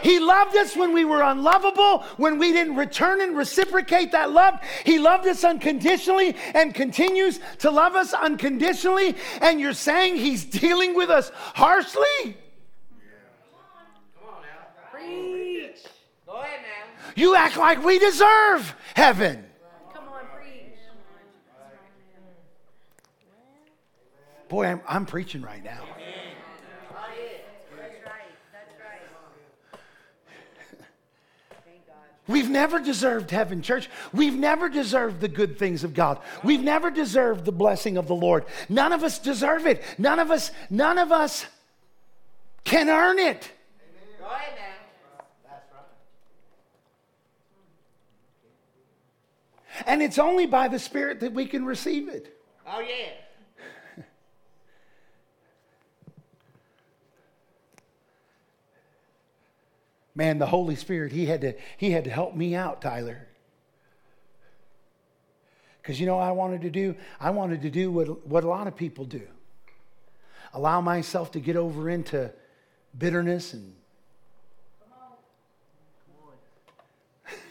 He 0.02 0.18
loved 0.20 0.56
us 0.56 0.76
when 0.76 0.92
we 0.92 1.04
were 1.04 1.22
unlovable, 1.22 2.02
when 2.16 2.38
we 2.38 2.52
didn't 2.52 2.76
return 2.76 3.20
and 3.20 3.36
reciprocate 3.36 4.12
that 4.12 4.32
love. 4.32 4.60
He 4.84 4.98
loved 4.98 5.26
us 5.26 5.44
unconditionally 5.44 6.36
and 6.54 6.74
continues 6.74 7.40
to 7.60 7.70
love 7.70 7.94
us 7.94 8.12
unconditionally. 8.12 9.16
And 9.40 9.60
you're 9.60 9.72
saying 9.72 10.16
He's 10.16 10.44
dealing 10.64 10.94
with 10.94 11.10
us 11.10 11.30
harshly? 11.34 12.04
Come 12.22 12.34
on 14.28 14.42
now, 14.42 14.90
Preach. 14.92 15.84
Go 16.26 16.40
ahead 16.40 16.60
now. 16.62 16.73
You 17.14 17.36
act 17.36 17.56
like 17.56 17.84
we 17.84 17.98
deserve 17.98 18.74
heaven. 18.94 19.44
Come 19.92 20.04
on, 20.08 20.20
preach. 20.36 20.74
Boy, 24.48 24.66
I'm, 24.66 24.80
I'm 24.88 25.06
preaching 25.06 25.42
right 25.42 25.62
now. 25.62 25.82
We've 32.26 32.48
never 32.48 32.80
deserved 32.80 33.30
heaven, 33.30 33.60
church. 33.60 33.90
We've 34.14 34.34
never 34.34 34.70
deserved 34.70 35.20
the 35.20 35.28
good 35.28 35.58
things 35.58 35.84
of 35.84 35.92
God. 35.92 36.20
We've 36.42 36.62
never 36.62 36.90
deserved 36.90 37.44
the 37.44 37.52
blessing 37.52 37.98
of 37.98 38.08
the 38.08 38.14
Lord. 38.14 38.46
None 38.70 38.92
of 38.92 39.04
us 39.04 39.18
deserve 39.18 39.66
it. 39.66 39.82
None 39.98 40.18
of 40.18 40.30
us, 40.30 40.50
none 40.70 40.96
of 40.96 41.12
us 41.12 41.44
can 42.64 42.88
earn 42.88 43.18
it 43.18 43.52
ahead 44.34 44.54
now. 44.56 45.24
That's 45.50 45.66
right. 45.72 45.84
And 49.86 50.02
it's 50.02 50.18
only 50.18 50.46
by 50.46 50.68
the 50.68 50.78
Spirit 50.78 51.20
that 51.20 51.32
we 51.32 51.46
can 51.46 51.64
receive 51.64 52.08
it. 52.08 52.38
Oh 52.66 52.80
yeah. 52.80 53.10
Man, 60.14 60.38
the 60.38 60.46
Holy 60.46 60.76
Spirit, 60.76 61.12
He 61.12 61.26
had 61.26 61.40
to, 61.40 61.54
he 61.76 61.90
had 61.90 62.04
to 62.04 62.10
help 62.10 62.34
me 62.34 62.54
out, 62.54 62.80
Tyler. 62.80 63.26
Because 65.82 66.00
you 66.00 66.06
know 66.06 66.16
what 66.16 66.24
I 66.24 66.32
wanted 66.32 66.62
to 66.62 66.70
do? 66.70 66.94
I 67.20 67.30
wanted 67.30 67.62
to 67.62 67.70
do 67.70 67.90
what, 67.92 68.26
what 68.26 68.44
a 68.44 68.48
lot 68.48 68.66
of 68.66 68.76
people 68.76 69.04
do 69.04 69.22
allow 70.54 70.80
myself 70.80 71.32
to 71.32 71.40
get 71.40 71.56
over 71.56 71.90
into 71.90 72.32
bitterness 72.96 73.52
and. 73.54 73.74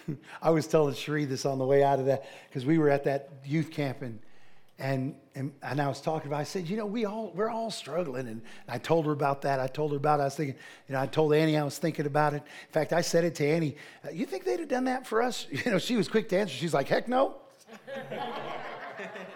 I 0.42 0.50
was 0.50 0.68
telling 0.68 0.94
Cherie 0.94 1.26
this 1.26 1.46
on 1.46 1.60
the 1.60 1.66
way 1.66 1.84
out 1.84 2.00
of 2.00 2.06
that 2.06 2.26
because 2.48 2.66
we 2.66 2.78
were 2.78 2.90
at 2.90 3.04
that 3.06 3.30
youth 3.46 3.72
camp 3.72 4.02
and, 4.02 4.20
and, 4.80 5.16
and, 5.36 5.54
and 5.62 5.80
I 5.80 5.88
was 5.88 6.02
talking 6.02 6.28
about, 6.28 6.40
I 6.40 6.44
said, 6.44 6.68
you 6.68 6.78
know, 6.78 6.86
we 6.86 7.06
all, 7.06 7.32
we're 7.36 7.50
all 7.50 7.72
struggling. 7.72 8.28
And 8.28 8.42
I 8.68 8.78
told 8.80 9.06
her 9.06 9.12
about 9.12 9.44
that. 9.44 9.60
I 9.60 9.68
told 9.68 9.92
her 9.92 9.98
about 9.98 10.20
it. 10.20 10.24
I 10.24 10.26
was 10.26 10.36
thinking, 10.36 10.56
you 10.88 10.94
know, 10.94 11.02
I 11.02 11.08
told 11.08 11.34
Annie 11.34 11.58
I 11.58 11.64
was 11.64 11.78
thinking 11.78 12.06
about 12.06 12.34
it. 12.34 12.38
In 12.38 12.72
fact, 12.72 12.92
I 12.92 13.02
said 13.02 13.24
it 13.24 13.36
to 13.36 13.48
Annie, 13.48 13.78
uh, 14.06 14.10
you 14.10 14.26
think 14.26 14.44
they'd 14.44 14.60
have 14.60 14.70
done 14.70 14.86
that 14.86 15.06
for 15.06 15.22
us? 15.22 15.48
You 15.64 15.72
know, 15.72 15.80
she 15.80 15.96
was 15.96 16.08
quick 16.08 16.28
to 16.30 16.38
answer. 16.38 16.54
She's 16.54 16.74
like, 16.74 16.88
heck 16.88 17.08
no. 17.08 17.36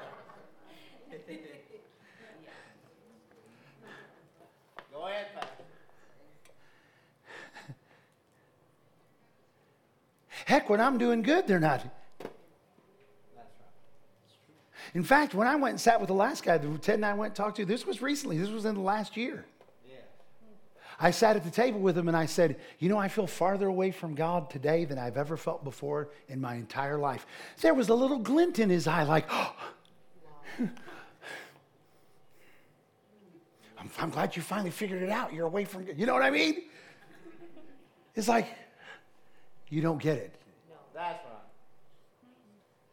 Heck, 10.48 10.70
when 10.70 10.80
I'm 10.80 10.98
doing 10.98 11.24
good, 11.24 11.46
they're 11.46 11.60
not. 11.60 11.84
In 14.94 15.04
fact, 15.04 15.34
when 15.34 15.46
I 15.46 15.58
went 15.58 15.72
and 15.72 15.82
sat 15.82 16.00
with 16.00 16.08
the 16.08 16.14
last 16.14 16.42
guy 16.42 16.58
that 16.58 16.82
Ted 16.82 16.96
and 16.96 17.06
I 17.06 17.14
went 17.16 17.32
and 17.32 17.36
talked 17.36 17.58
to, 17.58 17.66
this 17.66 17.86
was 17.86 18.02
recently, 18.02 18.38
this 18.38 18.48
was 18.50 18.64
in 18.64 18.76
the 18.76 18.80
last 18.80 19.18
year. 19.18 19.44
I 21.02 21.12
sat 21.12 21.36
at 21.36 21.44
the 21.44 21.52
table 21.52 21.82
with 21.82 21.98
him 21.98 22.08
and 22.08 22.16
I 22.16 22.28
said, 22.28 22.62
You 22.80 22.88
know, 22.88 22.98
I 22.98 23.10
feel 23.10 23.28
farther 23.28 23.68
away 23.68 23.92
from 23.92 24.16
God 24.16 24.50
today 24.50 24.86
than 24.86 24.98
I've 24.98 25.18
ever 25.18 25.36
felt 25.36 25.66
before 25.66 26.12
in 26.30 26.40
my 26.40 26.56
entire 26.56 26.98
life. 26.98 27.28
There 27.60 27.74
was 27.74 27.90
a 27.90 27.94
little 27.94 28.20
glint 28.20 28.58
in 28.58 28.70
his 28.70 28.88
eye, 28.88 29.04
like, 29.04 29.26
oh. 29.30 29.54
I'm, 33.78 33.92
I'm 34.00 34.12
glad 34.12 34.34
you 34.38 34.42
finally 34.42 34.72
figured 34.72 35.04
it 35.04 35.10
out. 35.10 35.34
You're 35.34 35.48
away 35.48 35.66
from, 35.66 35.84
God. 35.84 35.98
you 35.98 36.06
know 36.06 36.14
what 36.14 36.24
I 36.24 36.30
mean? 36.30 36.62
It's 38.16 38.30
like, 38.30 38.48
you 39.68 39.82
don't 39.82 40.02
get 40.02 40.18
it. 40.18 40.37
That's 40.98 41.24
right. 41.26 41.34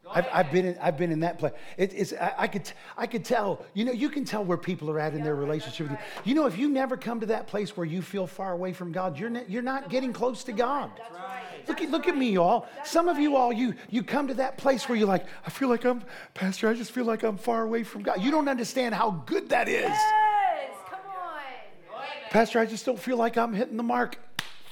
Go 0.05 0.11
I've, 0.15 0.27
I've 0.31 0.53
been 0.53 0.67
in, 0.67 0.79
I've 0.79 0.99
been 0.99 1.11
in 1.11 1.21
that 1.21 1.39
place. 1.39 1.55
It, 1.79 1.95
it's, 1.95 2.13
I, 2.13 2.35
I, 2.37 2.49
could, 2.49 2.71
I 2.99 3.07
could 3.07 3.25
tell, 3.25 3.65
you 3.73 3.87
know, 3.87 3.93
you 3.93 4.11
can 4.11 4.27
tell 4.27 4.45
where 4.45 4.59
people 4.59 4.91
are 4.91 5.01
at 5.01 5.15
in 5.15 5.23
their 5.23 5.35
relationship 5.35 5.89
with 5.89 5.99
you. 5.99 6.07
You 6.25 6.35
know, 6.35 6.45
if 6.45 6.59
you 6.59 6.69
never 6.69 6.99
come 6.99 7.21
to 7.21 7.27
that 7.27 7.47
place 7.47 7.75
where 7.79 7.87
you 7.87 8.03
feel 8.03 8.27
far 8.27 8.53
away 8.53 8.75
from 8.75 8.93
God, 8.93 9.19
you're, 9.19 9.31
not, 9.31 9.49
you're 9.49 9.63
not 9.63 9.89
getting 9.89 10.13
close 10.13 10.45
to 10.45 10.53
God. 10.53 10.91
That's 10.99 11.15
right. 11.15 11.67
Look 11.67 11.81
at, 11.81 11.91
look 11.91 12.07
at 12.07 12.15
me, 12.15 12.33
y'all. 12.33 12.67
Some 12.85 13.09
of 13.09 13.19
you 13.19 13.37
all, 13.37 13.51
you, 13.51 13.75
you 13.89 14.03
come 14.03 14.29
to 14.29 14.35
that 14.35 14.59
place 14.59 14.87
where 14.87 14.99
you're 14.99 15.09
like, 15.09 15.25
I 15.47 15.49
feel 15.49 15.71
like 15.71 15.87
I'm, 15.87 16.03
Pastor, 16.35 16.69
I 16.69 16.75
just 16.75 16.93
feel 16.93 17.07
like 17.07 17.23
I'm 17.23 17.39
far 17.39 17.63
away 17.63 17.85
from 17.85 18.03
God. 18.03 18.21
You 18.21 18.31
don't 18.31 18.49
understand 18.49 18.95
how 18.95 19.23
good 19.25 19.49
that 19.49 19.67
is. 19.67 19.89
Yes. 19.89 20.71
Come 20.91 21.01
on. 21.17 21.43
Go 21.89 21.95
ahead 21.95 22.09
now. 22.25 22.29
Pastor, 22.29 22.59
I 22.59 22.67
just 22.67 22.85
don't 22.85 23.01
feel 23.01 23.17
like 23.17 23.39
I'm 23.39 23.55
hitting 23.55 23.79
the 23.79 23.83
mark. 23.83 24.19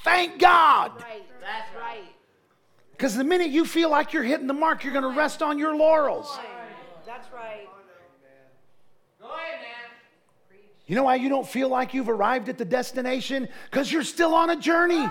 Thank 0.03 0.37
God. 0.37 0.91
Right. 1.01 1.23
That's 1.41 1.75
right. 1.75 1.82
Because 3.03 3.17
the 3.17 3.23
minute 3.25 3.49
you 3.49 3.65
feel 3.65 3.89
like 3.89 4.13
you're 4.13 4.23
hitting 4.23 4.47
the 4.47 4.53
mark, 4.53 4.85
you're 4.85 4.93
going 4.93 5.03
to 5.03 5.09
rest 5.09 5.41
on 5.41 5.59
your 5.59 5.75
laurels. 5.75 6.39
That's 7.05 7.29
right. 7.33 7.67
Go 9.19 9.25
ahead 9.25 9.59
now. 9.59 10.55
You 10.87 10.95
know 10.95 11.03
why 11.03 11.15
you 11.15 11.27
don't 11.27 11.45
feel 11.45 11.67
like 11.67 11.93
you've 11.93 12.07
arrived 12.07 12.47
at 12.47 12.57
the 12.57 12.63
destination? 12.63 13.49
Because 13.69 13.91
you're 13.91 14.03
still 14.03 14.33
on 14.33 14.51
a 14.51 14.55
journey. 14.55 15.05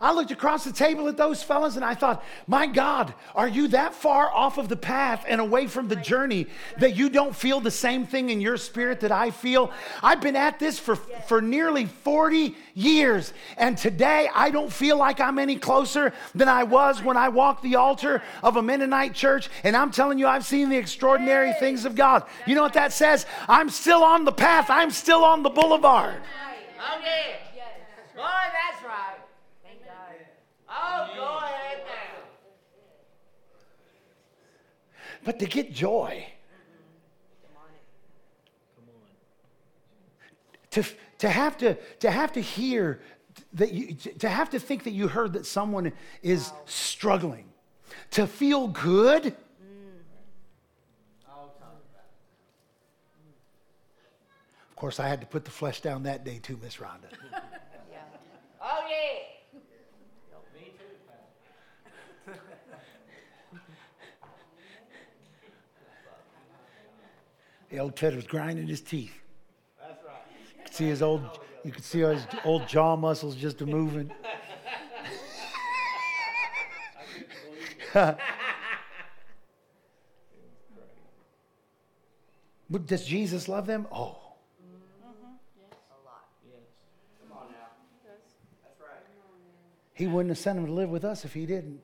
I 0.00 0.12
looked 0.12 0.30
across 0.30 0.64
the 0.64 0.72
table 0.72 1.08
at 1.08 1.16
those 1.16 1.42
fellas 1.42 1.76
and 1.76 1.84
I 1.84 1.94
thought, 1.94 2.24
my 2.46 2.66
God, 2.66 3.12
are 3.34 3.48
you 3.48 3.68
that 3.68 3.94
far 3.94 4.30
off 4.30 4.56
of 4.56 4.68
the 4.68 4.76
path 4.76 5.24
and 5.28 5.40
away 5.40 5.66
from 5.66 5.88
the 5.88 5.96
journey 5.96 6.46
that 6.78 6.96
you 6.96 7.10
don't 7.10 7.36
feel 7.36 7.60
the 7.60 7.70
same 7.70 8.06
thing 8.06 8.30
in 8.30 8.40
your 8.40 8.56
spirit 8.56 9.00
that 9.00 9.12
I 9.12 9.30
feel? 9.30 9.70
I've 10.02 10.20
been 10.20 10.36
at 10.36 10.58
this 10.58 10.78
for, 10.78 10.96
for 10.96 11.42
nearly 11.42 11.84
40 11.84 12.56
years, 12.74 13.32
and 13.56 13.76
today 13.76 14.28
I 14.34 14.50
don't 14.50 14.72
feel 14.72 14.96
like 14.96 15.20
I'm 15.20 15.38
any 15.38 15.56
closer 15.56 16.12
than 16.34 16.48
I 16.48 16.62
was 16.62 17.02
when 17.02 17.16
I 17.16 17.28
walked 17.28 17.62
the 17.62 17.76
altar 17.76 18.22
of 18.42 18.56
a 18.56 18.62
Mennonite 18.62 19.14
church. 19.14 19.50
And 19.64 19.76
I'm 19.76 19.90
telling 19.90 20.18
you, 20.18 20.26
I've 20.26 20.46
seen 20.46 20.70
the 20.70 20.78
extraordinary 20.78 21.52
things 21.60 21.84
of 21.84 21.94
God. 21.94 22.24
You 22.46 22.54
know 22.54 22.62
what 22.62 22.72
that 22.74 22.92
says? 22.92 23.26
I'm 23.48 23.68
still 23.68 24.02
on 24.02 24.24
the 24.24 24.32
path, 24.32 24.70
I'm 24.70 24.90
still 24.90 25.24
on 25.24 25.42
the 25.42 25.50
boulevard. 25.50 26.22
Boy, 28.16 28.22
that's 28.22 28.84
right. 28.84 29.16
Thank 29.62 29.84
God. 29.84 30.14
But 35.24 35.38
to 35.38 35.46
get 35.46 35.72
joy. 35.72 36.26
To, 40.70 40.84
to, 41.18 41.28
have 41.28 41.58
to, 41.58 41.76
to 41.98 42.10
have 42.10 42.32
to 42.32 42.40
hear 42.40 43.00
that 43.54 43.72
you, 43.72 43.94
to 43.94 44.28
have 44.28 44.50
to 44.50 44.60
think 44.60 44.84
that 44.84 44.92
you 44.92 45.08
heard 45.08 45.32
that 45.32 45.44
someone 45.44 45.92
is 46.22 46.52
struggling, 46.66 47.46
to 48.12 48.26
feel 48.26 48.68
good. 48.68 49.34
Of 54.70 54.76
course, 54.76 55.00
I 55.00 55.08
had 55.08 55.20
to 55.20 55.26
put 55.26 55.44
the 55.44 55.50
flesh 55.50 55.80
down 55.80 56.04
that 56.04 56.24
day 56.24 56.38
too, 56.42 56.58
Miss 56.62 56.76
Rhonda. 56.76 57.10
Oh, 58.62 58.84
yeah. 58.90 59.30
The 67.70 67.78
old 67.78 67.96
Ted 67.96 68.16
was 68.16 68.26
grinding 68.26 68.66
his 68.66 68.80
teeth. 68.80 69.14
That's 69.80 70.02
right. 70.04 70.16
You 70.58 70.64
could 70.64 70.74
see 70.74 70.86
his 70.86 71.02
old, 71.02 71.22
you 71.64 71.70
could 71.70 71.84
see 71.84 72.00
his 72.00 72.26
old 72.44 72.66
jaw 72.68 72.96
muscles 72.96 73.36
just 73.36 73.60
a 73.62 73.66
moving. 73.66 74.10
but 77.94 78.16
does 82.86 83.04
Jesus 83.04 83.48
love 83.48 83.66
them? 83.66 83.86
Oh, 83.92 84.16
Come 87.20 87.38
on 87.38 87.46
now. 87.50 87.68
That's 88.04 88.80
right. 88.80 89.04
he 89.94 90.06
wouldn't 90.08 90.30
have 90.30 90.38
sent 90.38 90.56
them 90.56 90.66
to 90.66 90.72
live 90.72 90.90
with 90.90 91.04
us 91.04 91.24
if 91.24 91.34
he 91.34 91.46
didn't. 91.46 91.80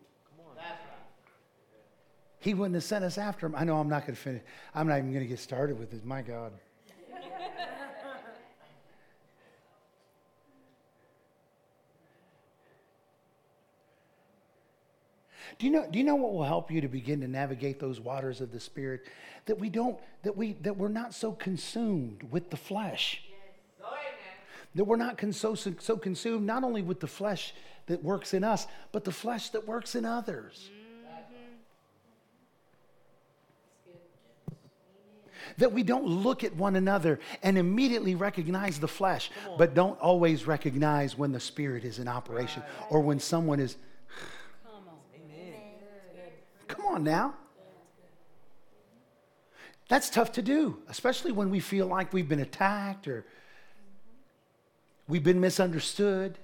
He 2.46 2.54
wouldn't 2.54 2.76
have 2.76 2.84
sent 2.84 3.04
us 3.04 3.18
after 3.18 3.44
him. 3.44 3.56
I 3.56 3.64
know 3.64 3.80
I'm 3.80 3.88
not 3.88 4.02
going 4.02 4.14
to 4.14 4.22
finish. 4.22 4.42
I'm 4.72 4.86
not 4.86 4.98
even 4.98 5.10
going 5.10 5.24
to 5.24 5.28
get 5.28 5.40
started 5.40 5.76
with 5.80 5.90
this. 5.90 6.04
My 6.04 6.22
God. 6.22 6.52
Do 15.58 15.66
you 15.66 15.72
know, 15.72 15.88
do 15.90 15.98
you 15.98 16.04
know 16.04 16.14
what 16.14 16.34
will 16.34 16.44
help 16.44 16.70
you 16.70 16.80
to 16.82 16.86
begin 16.86 17.20
to 17.22 17.26
navigate 17.26 17.80
those 17.80 17.98
waters 17.98 18.40
of 18.40 18.52
the 18.52 18.60
spirit? 18.60 19.06
That 19.46 19.58
we 19.58 19.68
don't, 19.68 19.98
that 20.22 20.36
we 20.36 20.52
that 20.62 20.76
we're 20.76 20.86
not 20.86 21.14
so 21.14 21.32
consumed 21.32 22.22
with 22.30 22.50
the 22.50 22.56
flesh. 22.56 23.24
Ahead 23.82 23.96
That 24.76 24.84
we're 24.84 24.94
not 24.94 25.18
con- 25.18 25.32
so, 25.32 25.56
so 25.56 25.96
consumed 25.96 26.46
not 26.46 26.62
only 26.62 26.82
with 26.82 27.00
the 27.00 27.08
flesh 27.08 27.54
that 27.86 28.04
works 28.04 28.34
in 28.34 28.44
us, 28.44 28.68
but 28.92 29.02
the 29.02 29.10
flesh 29.10 29.48
that 29.48 29.66
works 29.66 29.96
in 29.96 30.04
others. 30.04 30.70
That 35.58 35.72
we 35.72 35.82
don't 35.82 36.06
look 36.06 36.44
at 36.44 36.54
one 36.54 36.76
another 36.76 37.20
and 37.42 37.58
immediately 37.58 38.14
recognize 38.14 38.78
the 38.78 38.88
flesh, 38.88 39.30
but 39.58 39.74
don't 39.74 39.98
always 40.00 40.46
recognize 40.46 41.16
when 41.16 41.32
the 41.32 41.40
spirit 41.40 41.84
is 41.84 41.98
in 41.98 42.08
operation 42.08 42.62
or 42.90 43.00
when 43.00 43.20
someone 43.20 43.60
is. 43.60 43.76
Come 46.68 46.86
on 46.86 47.04
now. 47.04 47.34
That's 49.88 50.10
tough 50.10 50.32
to 50.32 50.42
do, 50.42 50.78
especially 50.88 51.30
when 51.30 51.50
we 51.50 51.60
feel 51.60 51.86
like 51.86 52.12
we've 52.12 52.28
been 52.28 52.40
attacked 52.40 53.06
or 53.06 53.24
we've 55.06 55.22
been 55.22 55.40
misunderstood. 55.40 56.38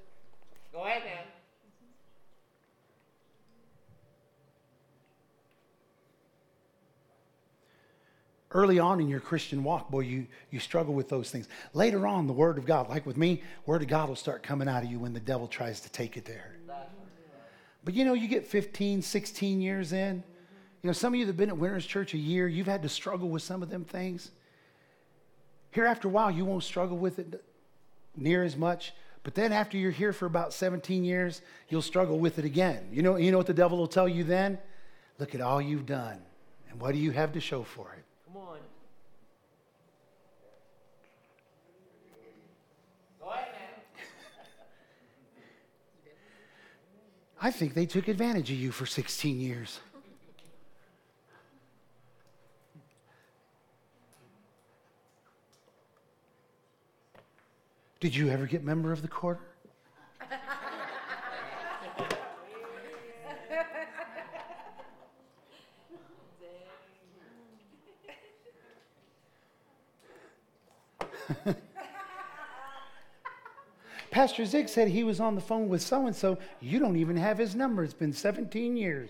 now. 0.72 0.78
Go 0.78 0.86
ahead 0.86 1.02
now. 1.04 1.22
Early 8.52 8.78
on 8.78 9.00
in 9.00 9.08
your 9.08 9.20
Christian 9.20 9.64
walk, 9.64 9.90
boy, 9.90 10.00
you, 10.00 10.26
you 10.50 10.60
struggle 10.60 10.94
with 10.94 11.08
those 11.08 11.30
things. 11.30 11.48
Later 11.72 12.06
on, 12.06 12.26
the 12.26 12.32
Word 12.32 12.58
of 12.58 12.66
God, 12.66 12.88
like 12.88 13.06
with 13.06 13.16
me, 13.16 13.42
Word 13.66 13.82
of 13.82 13.88
God 13.88 14.08
will 14.08 14.16
start 14.16 14.42
coming 14.42 14.68
out 14.68 14.84
of 14.84 14.90
you 14.90 14.98
when 14.98 15.12
the 15.14 15.20
devil 15.20 15.48
tries 15.48 15.80
to 15.80 15.90
take 15.90 16.16
it 16.16 16.24
there. 16.24 16.56
But 17.84 17.94
you 17.94 18.04
know, 18.04 18.12
you 18.12 18.28
get 18.28 18.46
15, 18.46 19.02
16 19.02 19.60
years 19.60 19.92
in. 19.92 20.22
You 20.82 20.88
know, 20.88 20.92
some 20.92 21.14
of 21.14 21.18
you 21.18 21.26
that 21.26 21.30
have 21.30 21.36
been 21.36 21.48
at 21.48 21.56
Winners 21.56 21.86
Church 21.86 22.14
a 22.14 22.18
year, 22.18 22.48
you've 22.48 22.66
had 22.66 22.82
to 22.82 22.88
struggle 22.88 23.28
with 23.28 23.42
some 23.42 23.62
of 23.62 23.70
them 23.70 23.84
things. 23.84 24.30
Here, 25.70 25.86
after 25.86 26.08
a 26.08 26.10
while, 26.10 26.30
you 26.30 26.44
won't 26.44 26.64
struggle 26.64 26.98
with 26.98 27.18
it 27.18 27.42
near 28.16 28.42
as 28.42 28.56
much. 28.56 28.92
But 29.22 29.34
then, 29.34 29.52
after 29.52 29.78
you're 29.78 29.92
here 29.92 30.12
for 30.12 30.26
about 30.26 30.52
17 30.52 31.04
years, 31.04 31.40
you'll 31.68 31.82
struggle 31.82 32.18
with 32.18 32.38
it 32.38 32.44
again. 32.44 32.88
You 32.92 33.02
know, 33.02 33.16
you 33.16 33.30
know 33.30 33.38
what 33.38 33.46
the 33.46 33.54
devil 33.54 33.78
will 33.78 33.86
tell 33.86 34.08
you 34.08 34.24
then? 34.24 34.58
Look 35.18 35.34
at 35.34 35.40
all 35.40 35.62
you've 35.62 35.86
done, 35.86 36.18
and 36.68 36.80
what 36.80 36.92
do 36.92 36.98
you 36.98 37.12
have 37.12 37.32
to 37.32 37.40
show 37.40 37.62
for 37.62 37.94
it? 37.96 38.04
Come 38.26 38.42
on. 38.42 38.58
Go 43.20 43.30
ahead 43.30 43.46
now. 43.52 43.62
I 47.44 47.50
think 47.50 47.74
they 47.74 47.86
took 47.86 48.06
advantage 48.06 48.52
of 48.52 48.56
you 48.56 48.70
for 48.70 48.86
16 48.86 49.40
years. 49.40 49.80
Did 57.98 58.14
you 58.14 58.28
ever 58.28 58.46
get 58.46 58.62
member 58.62 58.92
of 58.92 59.02
the 59.02 59.08
quarter? 59.08 59.40
Pastor 74.12 74.44
Zig 74.44 74.68
said 74.68 74.88
he 74.88 75.04
was 75.04 75.20
on 75.20 75.34
the 75.34 75.40
phone 75.40 75.70
with 75.70 75.80
so 75.80 76.06
and 76.06 76.14
so. 76.14 76.36
You 76.60 76.78
don't 76.78 76.96
even 76.96 77.16
have 77.16 77.38
his 77.38 77.54
number. 77.54 77.82
It's 77.82 77.94
been 77.94 78.12
17 78.12 78.76
years. 78.76 79.08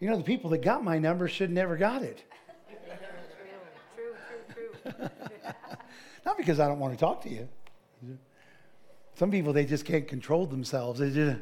you 0.00 0.08
know, 0.08 0.16
the 0.16 0.24
people 0.24 0.48
that 0.50 0.62
got 0.62 0.82
my 0.82 0.98
number 0.98 1.28
should 1.28 1.50
never 1.50 1.76
got 1.76 2.02
it. 2.02 2.24
True, 3.94 4.14
true, 4.54 4.74
true. 4.84 5.10
Not 6.24 6.38
because 6.38 6.58
I 6.58 6.66
don't 6.66 6.78
want 6.78 6.94
to 6.94 6.98
talk 6.98 7.22
to 7.24 7.28
you. 7.28 7.46
Some 9.16 9.30
people, 9.30 9.52
they 9.52 9.66
just 9.66 9.84
can't 9.84 10.08
control 10.08 10.46
themselves. 10.46 11.00
They 11.00 11.10
just. 11.10 11.36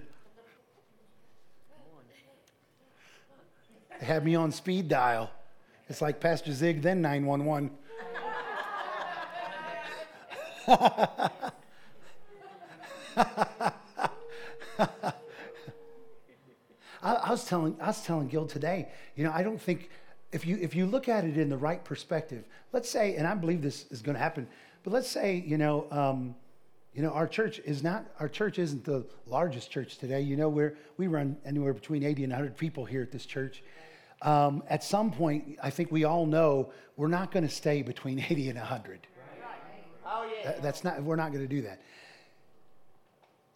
They 4.01 4.07
have 4.07 4.25
me 4.25 4.35
on 4.35 4.51
speed 4.51 4.89
dial. 4.89 5.31
It's 5.89 6.03
like 6.03 6.21
Pastor 6.21 6.53
Zig, 6.53 6.83
then 6.83 7.01
911. 7.01 7.71
I, 17.03 17.15
I 17.15 17.31
was 17.31 17.45
telling 17.47 17.77
I 17.81 17.87
was 17.87 18.03
telling 18.03 18.29
Gil 18.29 18.47
today, 18.47 18.89
you 19.17 19.25
know, 19.25 19.33
I 19.33 19.43
don't 19.43 19.61
think 19.61 19.89
if 20.31 20.47
you 20.47 20.59
if 20.61 20.75
you 20.75 20.85
look 20.85 21.09
at 21.09 21.25
it 21.25 21.39
in 21.39 21.49
the 21.49 21.57
right 21.57 21.83
perspective, 21.83 22.45
let's 22.73 22.91
say, 22.91 23.17
and 23.17 23.27
I 23.27 23.35
believe 23.35 23.63
this 23.63 23.87
is 23.91 24.03
going 24.03 24.15
to 24.15 24.21
happen, 24.21 24.47
but 24.83 24.93
let's 24.93 25.09
say, 25.09 25.43
you 25.47 25.57
know, 25.57 25.87
um, 25.91 26.35
you 26.93 27.03
know, 27.03 27.11
our 27.11 27.27
church 27.27 27.61
is 27.65 27.83
not 27.83 28.05
our 28.21 28.29
church 28.29 28.59
isn't 28.59 28.85
the 28.85 29.07
largest 29.27 29.71
church 29.71 29.97
today. 29.97 30.21
You 30.21 30.37
know, 30.37 30.51
we're 30.51 30.77
we 30.99 31.07
run 31.07 31.39
anywhere 31.47 31.73
between 31.73 32.03
80 32.03 32.25
and 32.25 32.33
100 32.33 32.59
people 32.59 32.85
here 32.85 33.01
at 33.01 33.11
this 33.11 33.25
church. 33.25 33.63
Um, 34.23 34.63
at 34.69 34.83
some 34.83 35.11
point, 35.13 35.59
I 35.63 35.71
think 35.71 35.93
we 35.93 36.05
all 36.05 36.27
know 36.27 36.73
we're 36.97 37.09
not 37.09 37.31
going 37.31 37.47
to 37.47 37.53
stay 37.55 37.83
between 37.83 38.19
80 38.29 38.51
and 38.51 38.59
100. 38.59 39.07
Oh, 40.05 40.27
yeah. 40.27 40.53
That- 40.53 40.63
That's 40.63 40.85
not, 40.85 41.03
we're 41.03 41.17
not 41.17 41.33
going 41.33 41.47
to 41.47 41.55
do 41.55 41.63
that. 41.63 41.81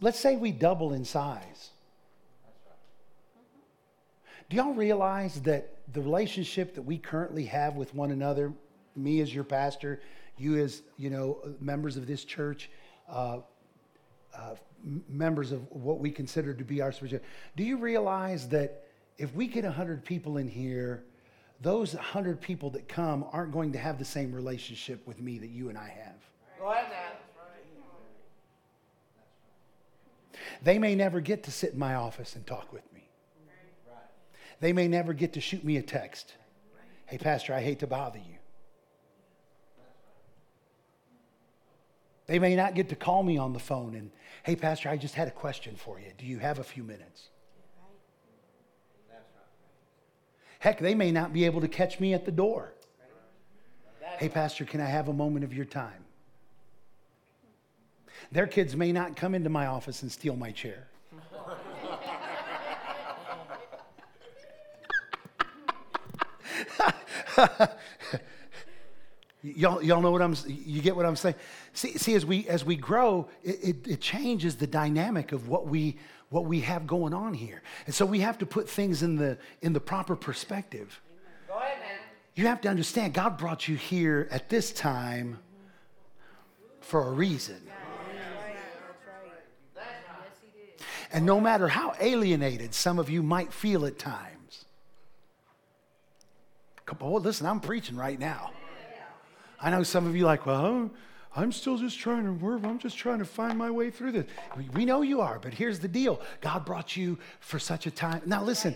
Let's 0.01 0.19
say 0.19 0.37
we 0.37 0.51
double 0.53 0.93
in 0.93 1.05
size. 1.05 1.71
Do 4.51 4.57
y'all 4.57 4.75
realize 4.75 5.41
that 5.43 5.77
the 5.93 6.01
relationship 6.01 6.75
that 6.75 6.83
we 6.83 6.99
currently 6.99 7.45
have 7.47 7.77
with 7.77 7.95
one 7.95 8.11
another, 8.11 8.53
me 8.97 9.21
as 9.21 9.35
your 9.35 9.45
pastor, 9.45 10.01
you 10.37 10.59
as, 10.59 10.83
you 10.99 11.09
know, 11.09 11.39
members 11.61 11.97
of 11.97 12.07
this 12.07 12.25
church, 12.25 12.69
uh, 13.09 13.39
uh, 14.37 14.55
members 15.09 15.53
of 15.53 15.71
what 15.71 16.01
we 16.01 16.11
consider 16.11 16.53
to 16.53 16.65
be 16.65 16.81
our 16.81 16.93
spiritual, 16.93 17.21
do 17.57 17.63
you 17.63 17.77
realize 17.77 18.49
that 18.49 18.85
if 19.19 19.35
we 19.35 19.47
get 19.47 19.65
100 19.65 20.05
people 20.05 20.37
in 20.39 20.49
here, 20.49 21.05
those 21.61 21.95
100 21.95 22.41
people 22.41 22.71
that 22.71 22.89
come 22.89 23.25
aren't 23.33 23.53
going 23.53 23.73
to 23.73 23.79
have 23.79 23.99
the 23.99 24.05
same 24.05 24.33
relationship 24.33 25.07
with 25.07 25.21
me 25.21 25.39
that 25.39 25.51
you 25.51 25.69
and 25.69 25.79
I 25.79 25.89
have? 25.89 26.17
Go 26.59 26.71
ahead 26.71 26.87
now. 26.91 27.19
They 30.63 30.79
may 30.79 30.95
never 30.95 31.21
get 31.21 31.43
to 31.45 31.51
sit 31.51 31.73
in 31.73 31.79
my 31.79 31.95
office 31.95 32.37
and 32.37 32.47
talk 32.47 32.73
with 32.73 32.85
me. 32.93 33.09
They 34.61 34.73
may 34.73 34.87
never 34.87 35.13
get 35.13 35.33
to 35.33 35.41
shoot 35.41 35.65
me 35.65 35.77
a 35.77 35.83
text. 35.83 36.35
Hey, 37.07 37.19
Pastor, 37.19 37.53
I 37.53 37.61
hate 37.61 37.81
to 37.81 37.87
bother 37.87 38.19
you. 38.19 38.39
They 42.27 42.39
may 42.39 42.55
not 42.55 42.75
get 42.75 42.89
to 42.91 42.97
call 42.97 43.25
me 43.25 43.37
on 43.37 43.53
the 43.53 43.59
phone 43.59 43.95
and, 43.97 44.11
hey, 44.45 44.55
Pastor, 44.55 44.89
I 44.89 44.97
just 44.97 45.15
had 45.17 45.27
a 45.27 45.33
question 45.33 45.75
for 45.77 45.99
you. 45.99 46.13
Do 46.17 46.25
you 46.25 46.39
have 46.39 46.61
a 46.61 46.65
few 46.65 46.85
minutes? 46.85 47.29
Heck, 50.63 50.79
they 50.79 50.95
may 50.95 51.11
not 51.11 51.33
be 51.33 51.45
able 51.45 51.61
to 51.61 51.67
catch 51.67 51.99
me 51.99 52.15
at 52.15 52.25
the 52.25 52.31
door. 52.31 52.73
Hey, 54.19 54.29
Pastor, 54.29 54.65
can 54.65 54.81
I 54.81 54.85
have 54.85 55.09
a 55.09 55.13
moment 55.13 55.45
of 55.45 55.53
your 55.53 55.65
time? 55.65 56.05
Their 58.31 58.47
kids 58.47 58.77
may 58.77 58.93
not 58.93 59.17
come 59.17 59.35
into 59.35 59.51
my 59.51 59.67
office 59.67 60.03
and 60.03 60.13
steal 60.13 60.37
my 60.37 60.53
chair. 60.53 60.87
y'all, 69.43 69.83
y'all 69.83 70.01
know 70.01 70.13
what 70.13 70.23
I'm 70.23 70.37
you 70.47 70.81
get 70.81 70.95
what 70.95 71.05
I'm 71.05 71.17
saying? 71.17 71.35
See, 71.73 71.99
see 71.99 72.15
as 72.15 72.25
we 72.25 72.47
as 72.47 72.65
we 72.65 72.77
grow, 72.77 73.29
it, 73.43 73.59
it, 73.65 73.89
it 73.89 74.01
changes 74.01 74.55
the 74.55 74.69
dynamic 74.69 75.33
of 75.33 75.49
what 75.49 75.67
we 75.67 75.97
what 76.33 76.47
we 76.47 76.61
have 76.61 76.87
going 76.87 77.15
on 77.15 77.35
here. 77.35 77.63
And 77.87 77.95
so 77.95 78.07
we 78.07 78.21
have 78.21 78.39
to 78.39 78.47
put 78.47 78.69
things 78.69 79.03
in 79.03 79.17
the 79.17 79.39
in 79.61 79.73
the 79.73 79.81
proper 79.81 80.17
perspective. 80.17 81.01
Go 81.47 81.59
ahead, 81.59 81.79
man. 81.81 81.99
You 82.35 82.47
have 82.47 82.61
to 82.63 82.69
understand 82.69 83.13
God 83.13 83.37
brought 83.37 83.69
you 83.69 83.77
here 83.77 84.27
at 84.31 84.49
this 84.49 84.73
time 84.73 85.39
for 86.81 87.07
a 87.07 87.13
reason. 87.13 87.61
And 91.15 91.27
no 91.27 91.39
matter 91.41 91.69
how 91.69 91.95
alienated 92.01 92.73
some 92.73 92.99
of 92.99 93.11
you 93.11 93.23
might 93.23 93.53
feel 93.53 93.85
at 93.85 93.99
times, 93.99 94.65
come 96.87 96.97
on, 97.03 97.23
listen, 97.23 97.47
I'm 97.47 97.61
preaching 97.61 97.97
right 97.97 98.19
now. 98.19 98.51
I 99.61 99.71
know 99.71 99.83
some 99.83 100.07
of 100.07 100.17
you 100.17 100.25
like, 100.25 100.47
well, 100.47 100.91
I'm, 101.35 101.53
still 101.53 101.77
just 101.77 101.99
trying 101.99 102.25
to 102.25 102.33
work. 102.33 102.63
I'm 102.65 102.79
just 102.79 102.97
trying 102.97 103.19
to 103.19 103.25
find 103.25 103.59
my 103.59 103.71
way 103.71 103.91
through 103.91 104.13
this. 104.13 104.27
We, 104.57 104.69
we 104.75 104.85
know 104.85 105.03
you 105.03 105.21
are, 105.21 105.39
but 105.39 105.55
here's 105.55 105.79
the 105.79 105.89
deal 105.89 106.21
God 106.41 106.65
brought 106.65 106.97
you 106.97 107.19
for 107.41 107.59
such 107.59 107.87
a 107.87 107.91
time. 107.91 108.23
Now, 108.27 108.43
listen, 108.43 108.75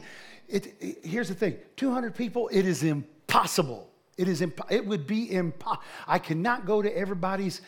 it, 0.49 0.75
it, 0.81 1.05
here's 1.05 1.29
the 1.29 1.35
thing 1.35 1.59
200 1.77 2.15
people, 2.15 2.49
it 2.53 2.67
is 2.67 2.83
impossible. 2.83 3.91
It 4.17 4.29
is 4.29 4.41
imp- 4.41 4.71
it 4.71 4.87
would 4.87 5.07
be 5.07 5.33
impossible. 5.33 5.85
I 6.07 6.19
cannot 6.19 6.67
go 6.67 6.81
to 6.81 6.97
everybody's. 6.97 7.61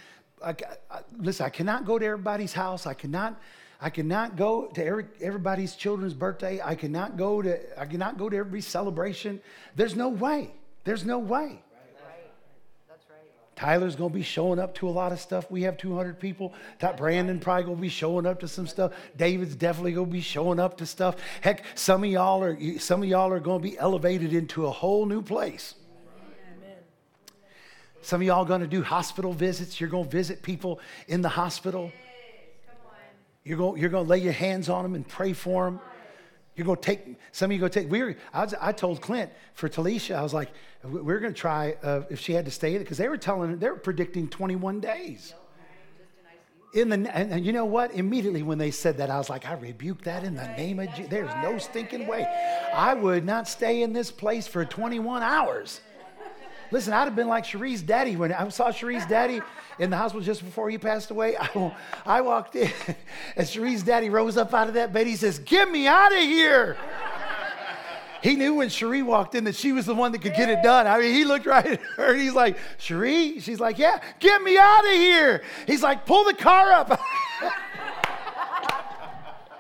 I, 0.43 0.55
I, 0.91 1.01
listen, 1.18 1.45
I 1.45 1.51
cannot 1.51 1.84
go 1.84 1.99
to 1.99 2.07
everybody's 2.07 2.53
house. 2.53 2.86
I 2.86 2.95
cannot 2.95 3.39
I 3.80 3.91
cannot 3.91 4.36
go 4.36 4.66
to 4.66 4.84
every, 4.84 5.07
everybody's 5.20 5.76
children's 5.76 6.14
birthday. 6.14 6.61
I 6.64 6.74
cannot 6.74 7.16
go 7.16 7.43
to 7.43 7.80
I 7.80 7.86
cannot 7.86 8.18
go 8.18 8.28
to 8.28 8.36
everybody's 8.36 8.66
celebration. 8.66 9.41
There's 9.76 9.95
no 9.95 10.09
way. 10.09 10.53
There's 10.84 11.05
no 11.05 11.18
way. 11.18 11.62
Tyler's 13.59 13.96
going 13.96 14.11
to 14.12 14.14
be 14.14 14.22
showing 14.22 14.61
up 14.61 14.72
to 14.76 14.88
a 14.88 14.90
lot 14.90 15.11
of 15.11 15.18
stuff. 15.18 15.50
We 15.50 15.62
have 15.62 15.76
200 15.76 16.20
people. 16.20 16.54
Brandon 16.96 17.40
probably 17.40 17.64
going 17.64 17.76
to 17.76 17.82
be 17.82 17.88
showing 17.88 18.24
up 18.24 18.38
to 18.38 18.46
some 18.46 18.68
stuff. 18.68 18.92
David's 19.16 19.56
definitely 19.56 19.90
going 19.90 20.06
to 20.06 20.12
be 20.12 20.20
showing 20.20 20.61
up 20.61 20.76
to 20.76 20.86
stuff. 20.86 21.16
Heck, 21.40 21.64
some 21.74 22.04
of 22.04 22.11
y'all 22.11 22.40
are 22.40 22.56
some 22.78 23.02
of 23.02 23.09
y'all 23.09 23.32
are 23.32 23.40
going 23.40 23.61
to 23.61 23.68
be 23.68 23.76
elevated 23.76 24.32
into 24.32 24.66
a 24.66 24.70
whole 24.70 25.06
new 25.06 25.22
place. 25.22 25.74
Some 28.00 28.20
of 28.20 28.26
y'all 28.28 28.44
going 28.44 28.61
to 28.61 28.68
do 28.68 28.84
hospital 28.84 29.32
visits. 29.32 29.80
You're 29.80 29.90
going 29.90 30.04
to 30.04 30.11
visit 30.11 30.40
people 30.40 30.78
in 31.09 31.20
the 31.20 31.28
hospital. 31.28 31.90
You're 33.42 33.59
gonna, 33.59 33.80
you're 33.80 33.90
going 33.90 34.04
to 34.04 34.09
lay 34.09 34.18
your 34.18 34.32
hands 34.34 34.68
on 34.68 34.84
them 34.84 34.94
and 34.94 35.06
pray 35.06 35.32
for 35.32 35.64
them. 35.64 35.80
You're 36.59 36.66
going 36.66 36.78
to 36.78 36.82
take, 36.82 37.16
some 37.30 37.52
of 37.52 37.54
you 37.54 37.61
go 37.61 37.68
take, 37.68 37.88
we 37.88 38.02
were, 38.02 38.16
I, 38.34 38.42
was, 38.42 38.52
I 38.61 38.72
told 38.72 39.00
Clint 39.00 39.30
for 39.54 39.68
Talisha, 39.68 40.16
I 40.16 40.22
was 40.22 40.34
like, 40.34 40.50
we're 40.82 41.20
going 41.20 41.32
to 41.32 41.38
try 41.38 41.76
uh, 41.84 42.02
if 42.11 42.18
she 42.18 42.32
had 42.32 42.44
to 42.46 42.50
stay, 42.50 42.76
because 42.76 42.98
they 42.98 43.09
were 43.09 43.16
telling, 43.16 43.61
they 43.61 43.70
were 43.70 43.76
predicting 43.76 44.26
21 44.26 44.80
days. 44.80 45.34
In 46.74 46.88
the, 46.88 46.96
and, 46.96 47.32
and, 47.32 47.46
you 47.46 47.52
know 47.52 47.64
what? 47.64 47.94
Immediately 47.94 48.42
when 48.42 48.59
they 48.59 48.72
said 48.72 48.98
that, 48.98 49.09
I 49.09 49.18
was 49.18 49.30
like, 49.30 49.46
I 49.46 49.54
rebuke 49.54 50.02
that 50.02 50.24
in 50.24 50.34
the 50.34 50.48
name 50.48 50.80
of 50.80 50.88
Jesus. 50.90 51.09
There's 51.09 51.32
no 51.42 51.59
stinking 51.59 52.09
way. 52.09 52.26
I 52.74 52.92
would 52.92 53.24
not 53.24 53.46
stay 53.46 53.82
in 53.82 53.92
this 53.92 54.11
place 54.11 54.48
for 54.48 54.64
21 54.64 55.22
hours. 55.22 55.80
Listen, 56.70 56.92
I'd 56.92 57.04
have 57.04 57.16
been 57.16 57.28
like 57.28 57.44
Cherie's 57.44 57.82
daddy 57.82 58.16
when 58.16 58.32
I 58.32 58.48
saw 58.50 58.70
Cherie's 58.70 59.06
daddy 59.06 59.40
in 59.78 59.90
the 59.90 59.96
hospital 59.96 60.24
just 60.24 60.44
before 60.44 60.68
he 60.68 60.78
passed 60.78 61.10
away. 61.10 61.36
I, 61.36 61.72
I 62.04 62.20
walked 62.20 62.56
in, 62.56 62.70
and 63.36 63.46
Cherie's 63.46 63.82
daddy 63.82 64.10
rose 64.10 64.36
up 64.36 64.52
out 64.52 64.68
of 64.68 64.74
that 64.74 64.92
bed. 64.92 65.06
He 65.06 65.16
says, 65.16 65.38
Get 65.38 65.70
me 65.70 65.86
out 65.86 66.12
of 66.12 66.18
here. 66.18 66.76
He 68.22 68.34
knew 68.34 68.54
when 68.54 68.68
Cherie 68.68 69.02
walked 69.02 69.34
in 69.36 69.44
that 69.44 69.54
she 69.54 69.72
was 69.72 69.86
the 69.86 69.94
one 69.94 70.12
that 70.12 70.20
could 70.22 70.34
get 70.34 70.50
it 70.50 70.62
done. 70.62 70.86
I 70.86 70.98
mean, 70.98 71.14
he 71.14 71.24
looked 71.24 71.46
right 71.46 71.64
at 71.64 71.80
her 71.96 72.12
and 72.12 72.20
he's 72.20 72.34
like, 72.34 72.58
Cherie? 72.78 73.38
She's 73.40 73.60
like, 73.60 73.78
Yeah, 73.78 74.00
get 74.18 74.42
me 74.42 74.58
out 74.58 74.84
of 74.84 74.92
here. 74.92 75.42
He's 75.66 75.82
like, 75.82 76.04
Pull 76.04 76.24
the 76.24 76.34
car 76.34 76.72
up. 76.72 77.00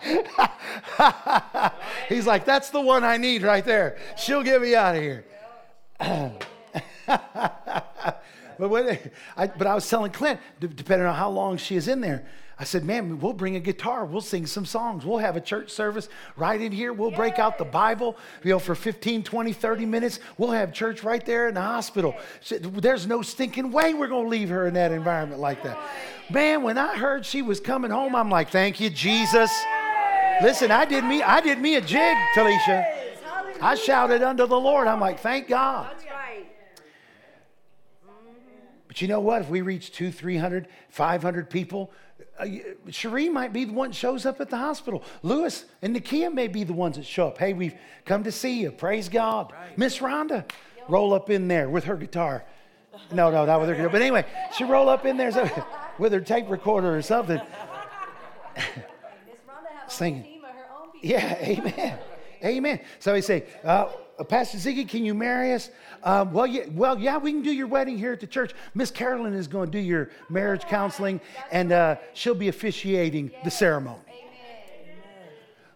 he's 2.08 2.26
like, 2.26 2.44
That's 2.44 2.70
the 2.70 2.80
one 2.80 3.04
I 3.04 3.16
need 3.16 3.42
right 3.42 3.64
there. 3.64 3.98
She'll 4.16 4.42
get 4.42 4.60
me 4.60 4.74
out 4.74 4.96
of 4.96 5.02
here. 5.02 5.24
but, 8.58 8.68
when, 8.68 8.98
I, 9.36 9.46
but 9.46 9.66
I 9.66 9.74
was 9.74 9.88
telling 9.88 10.12
Clint, 10.12 10.40
depending 10.60 11.06
on 11.06 11.14
how 11.14 11.30
long 11.30 11.56
she 11.56 11.76
is 11.76 11.88
in 11.88 12.00
there, 12.00 12.26
I 12.60 12.64
said, 12.64 12.84
man, 12.84 13.20
we'll 13.20 13.34
bring 13.34 13.54
a 13.54 13.60
guitar. 13.60 14.04
We'll 14.04 14.20
sing 14.20 14.44
some 14.44 14.66
songs. 14.66 15.04
We'll 15.04 15.18
have 15.18 15.36
a 15.36 15.40
church 15.40 15.70
service 15.70 16.08
right 16.36 16.60
in 16.60 16.72
here. 16.72 16.92
We'll 16.92 17.12
break 17.12 17.38
out 17.38 17.56
the 17.56 17.64
Bible, 17.64 18.16
you 18.42 18.50
know, 18.50 18.58
for 18.58 18.74
15, 18.74 19.22
20, 19.22 19.52
30 19.52 19.86
minutes. 19.86 20.18
We'll 20.38 20.50
have 20.50 20.72
church 20.72 21.04
right 21.04 21.24
there 21.24 21.46
in 21.46 21.54
the 21.54 21.62
hospital. 21.62 22.16
There's 22.60 23.06
no 23.06 23.22
stinking 23.22 23.70
way 23.70 23.94
we're 23.94 24.08
going 24.08 24.24
to 24.24 24.28
leave 24.28 24.48
her 24.48 24.66
in 24.66 24.74
that 24.74 24.90
environment 24.90 25.40
like 25.40 25.62
that. 25.62 25.78
Man, 26.30 26.64
when 26.64 26.78
I 26.78 26.96
heard 26.96 27.24
she 27.24 27.42
was 27.42 27.60
coming 27.60 27.92
home, 27.92 28.16
I'm 28.16 28.28
like, 28.28 28.50
thank 28.50 28.80
you, 28.80 28.90
Jesus. 28.90 29.52
Listen, 30.42 30.72
I 30.72 30.84
did 30.84 31.04
me, 31.04 31.22
I 31.22 31.40
did 31.40 31.60
me 31.60 31.76
a 31.76 31.80
jig, 31.80 32.16
Talisha. 32.34 32.84
I 33.60 33.76
shouted 33.76 34.22
unto 34.22 34.46
the 34.46 34.58
Lord. 34.58 34.88
I'm 34.88 35.00
like, 35.00 35.20
thank 35.20 35.46
God. 35.46 35.90
But 38.98 39.02
you 39.02 39.08
know 39.10 39.20
what? 39.20 39.42
If 39.42 39.48
we 39.48 39.60
reach 39.60 39.92
two, 39.92 40.10
300, 40.10 40.66
500 40.88 41.48
people, 41.48 41.92
uh, 42.36 42.46
Cherie 42.90 43.28
might 43.28 43.52
be 43.52 43.64
the 43.64 43.72
one 43.72 43.90
that 43.90 43.94
shows 43.94 44.26
up 44.26 44.40
at 44.40 44.50
the 44.50 44.56
hospital. 44.56 45.04
Lewis 45.22 45.66
and 45.82 45.94
Nakia 45.94 46.34
may 46.34 46.48
be 46.48 46.64
the 46.64 46.72
ones 46.72 46.96
that 46.96 47.06
show 47.06 47.28
up. 47.28 47.38
Hey, 47.38 47.52
we've 47.52 47.76
come 48.04 48.24
to 48.24 48.32
see 48.32 48.58
you. 48.60 48.72
Praise 48.72 49.08
God. 49.08 49.52
Right. 49.52 49.78
Miss 49.78 49.98
Rhonda, 49.98 50.50
roll 50.88 51.14
up 51.14 51.30
in 51.30 51.46
there 51.46 51.70
with 51.70 51.84
her 51.84 51.94
guitar. 51.94 52.42
No, 53.12 53.30
no, 53.30 53.44
not 53.44 53.60
with 53.60 53.68
her 53.68 53.76
guitar. 53.76 53.88
But 53.88 54.02
anyway, 54.02 54.26
she 54.56 54.64
roll 54.64 54.88
up 54.88 55.06
in 55.06 55.16
there 55.16 55.30
so, 55.30 55.48
with 56.00 56.12
her 56.12 56.20
tape 56.20 56.50
recorder 56.50 56.96
or 56.96 57.02
something. 57.02 57.40
Singing. 59.86 60.42
Yeah, 61.02 61.36
amen. 61.36 61.98
Amen. 62.42 62.80
So 62.98 63.14
he 63.14 63.22
say, 63.22 63.44
uh, 63.62 63.92
Pastor 64.24 64.58
Ziggy, 64.58 64.88
can 64.88 65.04
you 65.04 65.14
marry 65.14 65.52
us? 65.52 65.70
Um, 66.02 66.32
well, 66.32 66.46
yeah, 66.46 66.64
well, 66.72 66.98
yeah, 66.98 67.18
we 67.18 67.32
can 67.32 67.42
do 67.42 67.52
your 67.52 67.68
wedding 67.68 67.96
here 67.96 68.12
at 68.12 68.20
the 68.20 68.26
church. 68.26 68.52
Miss 68.74 68.90
Carolyn 68.90 69.34
is 69.34 69.46
going 69.46 69.70
to 69.70 69.78
do 69.78 69.78
your 69.78 70.10
marriage 70.28 70.62
counseling, 70.62 71.20
and 71.52 71.70
uh, 71.70 71.96
she'll 72.14 72.34
be 72.34 72.48
officiating 72.48 73.30
the 73.44 73.50
ceremony. 73.50 74.00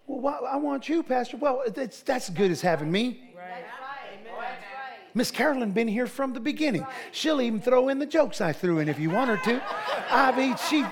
Well, 0.07 0.47
I 0.49 0.57
want 0.57 0.89
you, 0.89 1.03
Pastor. 1.03 1.37
Well, 1.37 1.63
that's, 1.69 2.03
that's 2.03 2.31
good 2.31 2.51
as 2.51 2.61
having 2.61 2.91
me. 2.91 3.29
Miss 5.15 5.31
Carolyn 5.31 5.73
been 5.73 5.89
here 5.89 6.07
from 6.07 6.33
the 6.33 6.41
beginning. 6.41 6.87
She'll 7.13 7.41
even 7.41 7.61
throw 7.61 7.91
in 7.91 7.99
the 7.99 8.07
jokes 8.07 8.41
I 8.41 8.53
threw 8.53 8.79
in 8.79 8.89
if 8.89 8.99
you 8.99 9.11
want 9.11 9.29
her 9.29 9.37
to. 9.37 9.63
I 10.11 10.35
mean, 10.35 10.57
she 10.57 10.87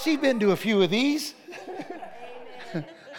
she 0.00 0.16
been 0.16 0.38
to 0.40 0.52
a 0.52 0.56
few 0.56 0.80
of 0.80 0.90
these. 0.90 1.34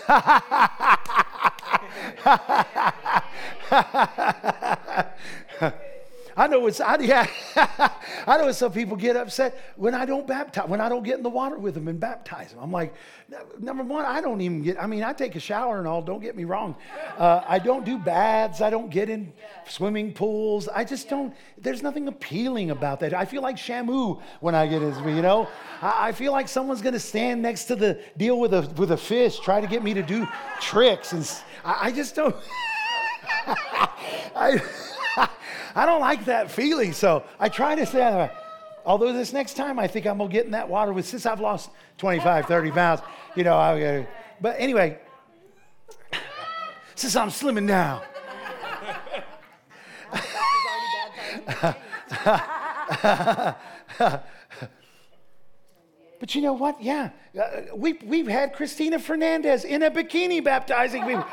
I 6.37 6.47
know 6.47 6.67
it's 6.67 6.81
I, 6.81 6.97
yeah, 6.99 7.27
I 8.27 8.37
know 8.37 8.51
some 8.51 8.73
people 8.73 8.97
get 8.97 9.15
upset 9.15 9.57
when 9.77 9.95
I 9.95 10.05
don't 10.05 10.27
baptize, 10.27 10.67
when 10.67 10.81
I 10.81 10.89
don't 10.89 11.03
get 11.03 11.17
in 11.17 11.23
the 11.23 11.29
water 11.29 11.57
with 11.57 11.75
them 11.75 11.87
and 11.87 11.97
baptize 11.97 12.51
them. 12.51 12.59
I'm 12.61 12.73
like, 12.73 12.93
number 13.57 13.83
one, 13.83 14.05
I 14.05 14.19
don't 14.19 14.41
even 14.41 14.61
get. 14.61 14.81
I 14.81 14.85
mean, 14.85 15.01
I 15.01 15.13
take 15.13 15.37
a 15.37 15.39
shower 15.39 15.79
and 15.79 15.87
all. 15.87 16.01
Don't 16.01 16.21
get 16.21 16.35
me 16.35 16.43
wrong. 16.43 16.75
Uh, 17.17 17.41
I 17.47 17.59
don't 17.59 17.85
do 17.85 17.97
baths. 17.97 18.59
I 18.59 18.69
don't 18.69 18.89
get 18.89 19.09
in 19.09 19.31
swimming 19.65 20.11
pools. 20.11 20.67
I 20.67 20.83
just 20.83 21.07
don't. 21.07 21.33
There's 21.57 21.81
nothing 21.81 22.09
appealing 22.09 22.71
about 22.71 22.99
that. 22.99 23.13
I 23.13 23.23
feel 23.23 23.41
like 23.41 23.55
Shamu 23.55 24.21
when 24.41 24.55
I 24.55 24.67
get 24.67 24.81
in. 24.81 25.15
You 25.15 25.21
know, 25.21 25.47
I, 25.81 26.09
I 26.09 26.11
feel 26.11 26.33
like 26.33 26.49
someone's 26.49 26.81
going 26.81 26.93
to 26.93 26.99
stand 26.99 27.41
next 27.41 27.63
to 27.65 27.77
the 27.77 28.01
deal 28.17 28.41
with 28.41 28.53
a 28.53 28.69
with 28.75 28.91
a 28.91 28.97
fish, 28.97 29.39
try 29.39 29.61
to 29.61 29.67
get 29.67 29.83
me 29.83 29.93
to 29.93 30.03
do 30.03 30.27
tricks, 30.59 31.13
and 31.13 31.31
I, 31.63 31.87
I 31.87 31.91
just 31.93 32.13
don't. 32.13 32.35
I, 34.35 34.61
I 35.75 35.85
don't 35.85 36.01
like 36.01 36.25
that 36.25 36.51
feeling. 36.51 36.93
So 36.93 37.23
I 37.39 37.49
try 37.49 37.75
to 37.75 37.85
say, 37.85 38.29
although 38.85 39.13
this 39.13 39.33
next 39.33 39.55
time 39.55 39.79
I 39.79 39.87
think 39.87 40.05
I'm 40.05 40.17
going 40.17 40.29
to 40.29 40.33
get 40.33 40.45
in 40.45 40.51
that 40.51 40.69
water 40.69 40.93
with, 40.93 41.05
since 41.05 41.25
I've 41.25 41.39
lost 41.39 41.69
25, 41.97 42.45
30 42.45 42.71
pounds, 42.71 43.01
you 43.35 43.43
know, 43.43 43.57
I, 43.57 43.81
uh, 43.81 44.05
but 44.41 44.55
anyway, 44.59 44.99
since 46.95 47.15
I'm 47.15 47.29
slimming 47.29 47.67
down. 47.67 48.01
But 56.25 56.33
you 56.33 56.41
know 56.41 56.53
what? 56.53 56.81
Yeah. 56.81 57.09
Uh, 57.39 57.61
we, 57.75 57.93
we've 58.03 58.27
had 58.27 58.53
Christina 58.53 58.97
Fernandez 58.97 59.63
in 59.63 59.83
a 59.83 59.91
bikini 59.91 60.43
baptizing 60.43 61.03
people. 61.03 61.23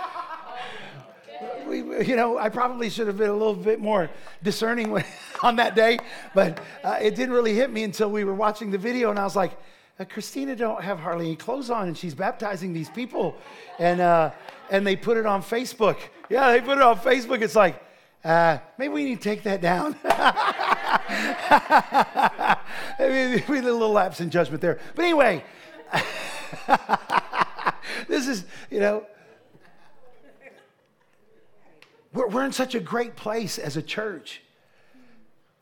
We, 1.81 2.07
you 2.07 2.17
know, 2.17 2.39
I 2.39 2.51
probably 2.51 2.91
should 2.91 3.07
have 3.07 3.17
been 3.17 3.31
a 3.31 3.37
little 3.37 3.55
bit 3.55 3.81
more 3.81 4.11
discerning 4.43 5.03
on 5.43 5.57
that 5.57 5.75
day, 5.75 5.99
but 6.35 6.61
uh, 6.85 6.99
it 7.01 7.15
didn't 7.15 7.35
really 7.35 7.55
hit 7.55 7.73
me 7.73 7.85
until 7.85 8.11
we 8.11 8.25
were 8.25 8.35
watching 8.35 8.71
the 8.71 8.79
video, 8.79 9.11
and 9.11 9.19
I 9.19 9.25
was 9.25 9.37
like, 9.37 9.59
uh, 9.99 10.05
Christina 10.05 10.55
don't 10.55 10.83
have 10.83 10.99
hardly 10.99 11.27
any 11.27 11.37
clothes 11.37 11.71
on, 11.71 11.89
and 11.89 11.97
she's 11.97 12.15
baptizing 12.15 12.73
these 12.73 12.91
people, 12.91 13.37
and 13.79 14.01
uh, 14.01 14.31
and 14.71 14.87
they 14.87 14.97
put 14.97 15.17
it 15.17 15.27
on 15.27 15.43
Facebook. 15.43 15.99
Yeah, 16.29 16.53
they 16.53 16.61
put 16.61 16.79
it 16.79 16.83
on 16.83 16.99
Facebook. 16.99 17.43
It's 17.43 17.57
like, 17.57 17.83
uh, 18.25 18.59
maybe 18.79 18.93
we 18.93 19.05
need 19.05 19.21
to 19.21 19.23
take 19.23 19.43
that 19.45 19.61
down. 19.61 19.97
maybe 22.99 23.45
we 23.49 23.57
did 23.57 23.69
a 23.69 23.73
little 23.73 23.93
lapse 23.93 24.21
in 24.21 24.31
judgment 24.31 24.61
there, 24.61 24.79
but 24.95 25.05
anyway. 25.05 25.45
this 28.09 28.27
is, 28.27 28.45
you 28.71 28.81
know, 28.81 29.07
we're, 32.13 32.29
we're 32.29 32.45
in 32.45 32.53
such 32.53 32.75
a 32.75 32.81
great 32.81 33.17
place 33.17 33.59
as 33.59 33.77
a 33.77 33.83
church. 33.83 34.43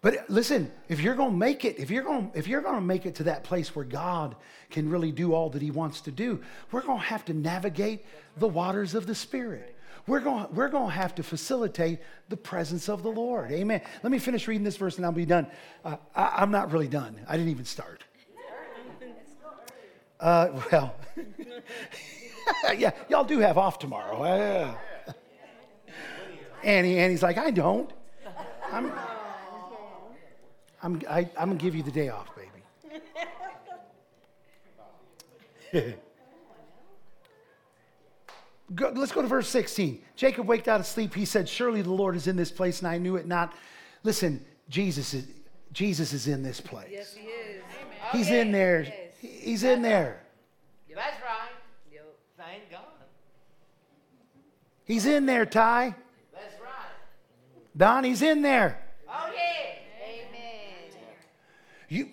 But 0.02 0.30
listen, 0.30 0.72
if 0.88 1.00
you're 1.00 1.14
going 1.14 1.32
to 1.32 1.36
make 1.36 1.64
it, 1.64 1.78
if 1.78 1.90
you're 1.90 2.02
going 2.02 2.30
if 2.34 2.48
you're 2.48 2.62
going 2.62 2.76
to 2.76 2.80
make 2.80 3.04
it 3.04 3.16
to 3.16 3.24
that 3.24 3.44
place 3.44 3.76
where 3.76 3.84
God 3.84 4.34
can 4.70 4.88
really 4.88 5.12
do 5.12 5.34
all 5.34 5.50
that 5.50 5.60
he 5.60 5.70
wants 5.70 6.00
to 6.02 6.10
do, 6.10 6.40
we're 6.72 6.80
going 6.80 6.98
to 6.98 7.04
have 7.04 7.24
to 7.26 7.34
navigate 7.34 8.06
the 8.38 8.48
waters 8.48 8.94
of 8.94 9.06
the 9.06 9.14
spirit. 9.14 9.76
We're 10.06 10.20
going, 10.20 10.46
we're 10.54 10.68
going 10.68 10.88
to 10.88 10.94
have 10.94 11.14
to 11.16 11.22
facilitate 11.22 12.00
the 12.30 12.36
presence 12.36 12.88
of 12.88 13.02
the 13.02 13.10
Lord. 13.10 13.52
Amen. 13.52 13.82
Let 14.02 14.10
me 14.10 14.18
finish 14.18 14.48
reading 14.48 14.64
this 14.64 14.78
verse 14.78 14.96
and 14.96 15.04
I'll 15.04 15.12
be 15.12 15.26
done. 15.26 15.46
Uh, 15.84 15.96
I, 16.16 16.36
I'm 16.38 16.50
not 16.50 16.72
really 16.72 16.88
done. 16.88 17.20
I 17.28 17.36
didn't 17.36 17.50
even 17.50 17.66
start. 17.66 18.02
Uh, 20.18 20.60
well, 20.72 20.94
yeah, 22.76 22.90
y'all 23.08 23.24
do 23.24 23.38
have 23.38 23.56
off 23.58 23.78
tomorrow. 23.78 24.22
Uh, 24.22 24.74
Annie, 26.62 26.98
Annie's 26.98 27.22
like, 27.22 27.38
I 27.38 27.50
don't. 27.50 27.90
I'm, 28.72 28.92
I'm, 30.82 31.02
I, 31.08 31.28
I'm 31.36 31.48
going 31.48 31.58
to 31.58 31.64
give 31.64 31.74
you 31.74 31.82
the 31.82 31.90
day 31.90 32.08
off, 32.08 32.28
baby. 32.36 32.50
go, 38.74 38.92
let's 38.94 39.12
go 39.12 39.22
to 39.22 39.28
verse 39.28 39.48
16. 39.48 40.00
Jacob 40.16 40.46
waked 40.46 40.68
out 40.68 40.80
of 40.80 40.86
sleep. 40.86 41.14
He 41.14 41.24
said, 41.24 41.48
Surely 41.48 41.82
the 41.82 41.92
Lord 41.92 42.16
is 42.16 42.26
in 42.26 42.36
this 42.36 42.50
place, 42.50 42.80
and 42.80 42.88
I 42.88 42.98
knew 42.98 43.16
it 43.16 43.26
not. 43.26 43.54
Listen, 44.02 44.44
Jesus 44.68 45.14
is, 45.14 45.26
Jesus 45.72 46.12
is 46.12 46.28
in 46.28 46.42
this 46.42 46.60
place. 46.60 46.88
Yes, 46.90 47.14
he 47.14 47.26
is. 47.26 47.62
Amen. 47.82 47.98
He's 48.12 48.30
in 48.30 48.52
there. 48.52 48.92
He's 49.20 49.64
in 49.64 49.82
there. 49.82 50.22
That's 50.94 51.22
right. 51.22 51.50
Thank 52.36 52.70
God. 52.70 52.80
He's 54.84 55.06
in 55.06 55.26
there, 55.26 55.44
Ty. 55.46 55.94
That's 57.74 57.88
right. 57.88 57.94
Don, 57.94 58.04
he's 58.04 58.22
in 58.22 58.42
there. 58.42 58.78
Oh, 59.08 59.30
yeah. 59.34 60.28
Amen. 60.28 60.90
You, 61.88 62.08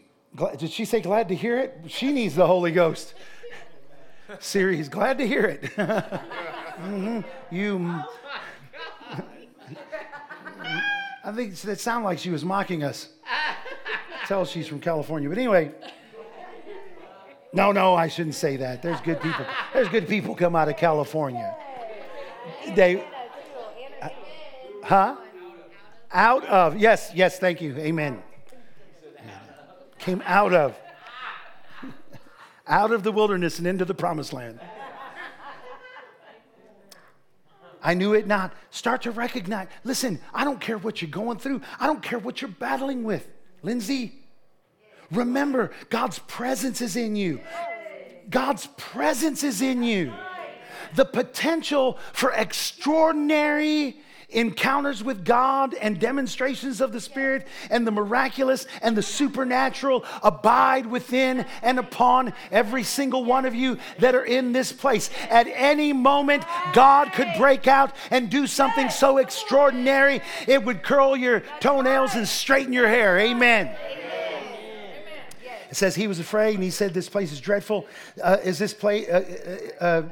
did 0.58 0.72
she 0.72 0.86
say 0.86 1.02
glad 1.02 1.28
to 1.30 1.36
hear 1.36 1.58
it? 1.60 1.80
She 1.88 2.12
needs 2.12 2.36
the 2.36 2.48
Holy 2.48 2.72
Ghost. 2.72 3.14
Cherie's, 4.40 4.90
glad 4.90 5.18
to 5.20 5.28
hear 5.28 5.46
it. 5.46 5.72
Mhm. 6.78 7.24
You, 7.50 8.04
I 11.24 11.32
think 11.32 11.56
that 11.62 11.80
sounded 11.80 12.06
like 12.06 12.20
she 12.20 12.30
was 12.30 12.46
mocking 12.46 12.84
us. 12.84 13.10
Tell 14.28 14.46
she's 14.46 14.68
from 14.68 14.80
California, 14.80 15.28
but 15.28 15.40
anyway. 15.40 15.72
No, 17.52 17.72
no, 17.72 17.96
I 17.96 18.10
shouldn't 18.10 18.36
say 18.36 18.58
that. 18.58 18.84
There's 18.84 19.02
good 19.02 19.20
people. 19.22 19.44
There's 19.74 19.90
good 19.90 20.08
people 20.08 20.36
come 20.36 20.56
out 20.56 20.70
of 20.70 20.78
California. 20.78 21.56
They, 22.76 23.04
huh? 24.84 25.16
Out 26.12 26.46
of 26.46 26.78
yes, 26.78 27.12
yes. 27.14 27.40
Thank 27.40 27.62
you. 27.62 27.76
Amen. 27.78 28.22
Came 30.00 30.22
out 30.26 30.54
of 30.54 30.78
out 32.68 32.92
of 32.92 33.04
the 33.04 33.12
wilderness 33.12 33.60
and 33.60 33.68
into 33.68 33.86
the 33.86 33.94
promised 33.94 34.34
land. 34.34 34.60
I 37.82 37.94
knew 37.94 38.14
it 38.14 38.28
not. 38.28 38.54
Start 38.72 39.04
to 39.04 39.12
recognize. 39.12 39.68
Listen, 39.84 40.20
I 40.34 40.44
don't 40.44 40.60
care 40.60 40.78
what 40.78 41.02
you're 41.02 41.12
going 41.12 41.38
through. 41.38 41.62
I 41.80 41.88
don't 41.88 42.02
care 42.02 42.20
what 42.20 42.42
you're 42.42 42.52
battling 42.52 43.04
with. 43.04 43.28
Lindsay, 43.62 44.14
remember, 45.12 45.72
God's 45.90 46.20
presence 46.20 46.82
is 46.82 46.96
in 46.96 47.16
you. 47.16 47.40
God's 48.30 48.68
presence 48.78 49.44
is 49.44 49.62
in 49.62 49.84
you. 49.84 50.12
The 50.96 51.06
potential 51.06 51.98
for 52.14 52.32
extraordinary 52.32 54.02
encounters 54.30 55.04
with 55.04 55.24
God 55.24 55.74
and 55.74 56.00
demonstrations 56.00 56.82
of 56.82 56.92
the 56.92 57.00
Spirit 57.00 57.48
and 57.70 57.88
the 57.88 57.92
miraculous 57.92 58.66
and 58.82 58.96
the 58.96 59.02
supernatural 59.02 60.04
abide 60.22 60.86
within 60.86 61.46
and 61.62 61.80
upon 61.80 62.34
every 62.52 62.84
single 62.84 63.24
one 63.24 63.46
of 63.46 63.56
you 63.56 63.78
that 64.00 64.16
are 64.16 64.26
in 64.26 64.52
this 64.52 64.74
place. 64.74 65.10
At 65.30 65.48
any 65.48 65.94
moment, 65.94 66.44
God 66.74 67.14
could 67.14 67.30
break 67.38 67.68
out 67.68 67.96
and 68.12 68.30
do 68.30 68.48
something 68.48 68.90
so 68.90 69.18
extraordinary, 69.18 70.22
it 70.48 70.64
would 70.64 70.84
curl 70.84 71.16
your 71.16 71.42
toenails 71.60 72.16
and 72.16 72.28
straighten 72.28 72.74
your 72.74 72.88
hair. 72.88 73.18
Amen. 73.20 73.76
It 75.70 75.76
says 75.76 75.96
he 75.96 76.08
was 76.08 76.20
afraid 76.20 76.56
and 76.56 76.64
he 76.64 76.70
said, 76.70 76.94
This 76.94 77.10
place 77.10 77.32
is 77.32 77.42
dreadful. 77.42 77.88
Uh, 78.22 78.38
is 78.44 78.58
this 78.58 78.74
place, 78.74 79.08
uh, 79.10 79.68
uh, 79.82 79.84
uh, 79.84 80.04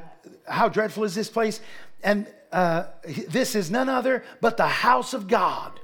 how 0.46 0.68
dreadful 0.68 1.04
is 1.04 1.14
this 1.14 1.28
place? 1.28 1.60
And 2.02 2.26
uh, 2.52 2.84
this 3.28 3.54
is 3.54 3.70
none 3.70 3.88
other 3.88 4.24
but 4.40 4.56
the 4.56 4.66
house 4.66 5.14
of 5.14 5.28
God. 5.28 5.78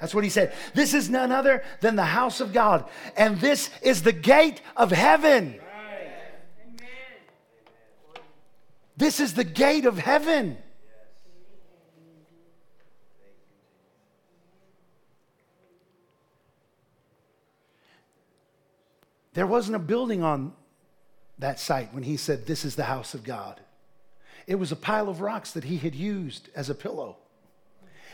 That's 0.00 0.14
what 0.14 0.24
he 0.24 0.30
said. 0.30 0.52
This 0.74 0.92
is 0.94 1.08
none 1.08 1.32
other 1.32 1.62
than 1.80 1.96
the 1.96 2.04
house 2.04 2.40
of 2.40 2.52
God. 2.52 2.84
And 3.16 3.40
this 3.40 3.70
is 3.82 4.02
the 4.02 4.12
gate 4.12 4.60
of 4.76 4.90
heaven. 4.90 5.58
This 8.96 9.20
is 9.20 9.34
the 9.34 9.44
gate 9.44 9.84
of 9.84 9.98
heaven. 9.98 10.58
There 19.34 19.46
wasn't 19.46 19.76
a 19.76 19.80
building 19.80 20.22
on 20.22 20.54
that 21.38 21.60
site 21.60 21.92
when 21.92 22.04
he 22.04 22.16
said, 22.16 22.46
This 22.46 22.64
is 22.64 22.74
the 22.74 22.84
house 22.84 23.12
of 23.12 23.22
God. 23.22 23.60
It 24.46 24.56
was 24.56 24.70
a 24.70 24.76
pile 24.76 25.08
of 25.08 25.20
rocks 25.20 25.52
that 25.52 25.64
he 25.64 25.78
had 25.78 25.94
used 25.94 26.48
as 26.54 26.70
a 26.70 26.74
pillow. 26.74 27.16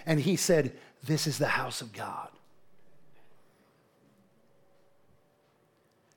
And 0.07 0.21
he 0.21 0.37
said, 0.37 0.73
This 1.05 1.27
is 1.27 1.39
the 1.39 1.47
house 1.47 1.81
of 1.81 1.93
God. 1.93 2.29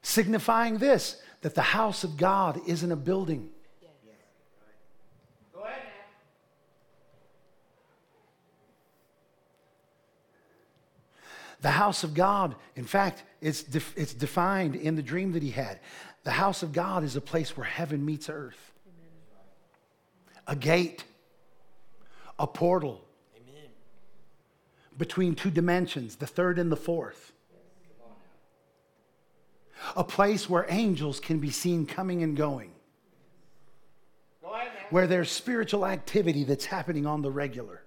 Signifying 0.01 0.77
this, 0.77 1.21
that 1.41 1.55
the 1.55 1.61
house 1.61 2.03
of 2.03 2.15
God 2.15 2.61
isn't 2.67 2.91
a 2.91 2.95
building. 2.95 3.49
Go 5.53 5.63
ahead. 5.63 5.81
The 11.61 11.71
house 11.71 12.03
of 12.03 12.13
God, 12.13 12.55
in 12.75 12.85
fact, 12.85 13.23
it's, 13.41 13.65
it's 13.95 14.13
defined 14.13 14.75
in 14.75 14.95
the 14.95 15.01
dream 15.01 15.33
that 15.33 15.43
he 15.43 15.51
had. 15.51 15.79
The 16.23 16.31
house 16.31 16.63
of 16.63 16.71
God 16.71 17.03
is 17.03 17.15
a 17.15 17.21
place 17.21 17.57
where 17.57 17.65
heaven 17.65 18.05
meets 18.05 18.29
earth, 18.29 18.71
a 20.47 20.55
gate, 20.55 21.03
a 22.37 22.47
portal 22.47 23.01
between 24.97 25.35
two 25.35 25.51
dimensions, 25.51 26.15
the 26.15 26.27
third 26.27 26.59
and 26.59 26.71
the 26.71 26.77
fourth. 26.77 27.33
A 29.95 30.03
place 30.03 30.49
where 30.49 30.65
angels 30.69 31.19
can 31.19 31.39
be 31.39 31.51
seen 31.51 31.85
coming 31.85 32.23
and 32.23 32.35
going, 32.35 32.71
Go 34.41 34.53
ahead 34.53 34.71
where 34.89 35.07
there's 35.07 35.29
spiritual 35.29 35.85
activity 35.85 36.43
that's 36.43 36.65
happening 36.65 37.05
on 37.05 37.21
the 37.21 37.31
regular. 37.31 37.81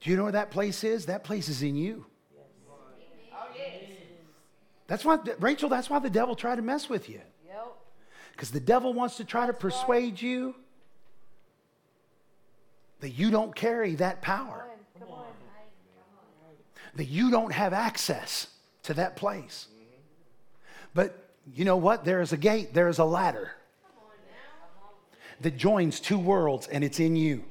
Do 0.00 0.10
you 0.10 0.16
know 0.16 0.24
where 0.24 0.32
that 0.32 0.50
place 0.50 0.82
is? 0.82 1.06
That 1.06 1.24
place 1.24 1.48
is 1.48 1.62
in 1.62 1.76
you. 1.76 2.06
Oh, 3.32 3.46
yes. 3.54 3.82
That's 4.86 5.04
why, 5.04 5.18
Rachel, 5.38 5.68
that's 5.68 5.90
why 5.90 5.98
the 5.98 6.08
devil 6.10 6.34
tried 6.34 6.56
to 6.56 6.62
mess 6.62 6.88
with 6.88 7.08
you. 7.08 7.20
Because 8.40 8.52
the 8.52 8.58
devil 8.58 8.94
wants 8.94 9.18
to 9.18 9.24
try 9.26 9.46
to 9.46 9.52
persuade 9.52 10.22
you 10.22 10.54
that 13.00 13.10
you 13.10 13.30
don't 13.30 13.54
carry 13.54 13.96
that 13.96 14.22
power, 14.22 14.64
that 16.94 17.04
you 17.04 17.30
don't 17.30 17.52
have 17.52 17.74
access 17.74 18.46
to 18.84 18.94
that 18.94 19.14
place. 19.14 19.66
But 20.94 21.22
you 21.54 21.66
know 21.66 21.76
what? 21.76 22.06
There 22.06 22.22
is 22.22 22.32
a 22.32 22.38
gate, 22.38 22.72
there 22.72 22.88
is 22.88 22.98
a 22.98 23.04
ladder 23.04 23.50
that 25.42 25.58
joins 25.58 26.00
two 26.00 26.18
worlds, 26.18 26.66
and 26.66 26.82
it's 26.82 26.98
in 26.98 27.16
you. 27.16 27.44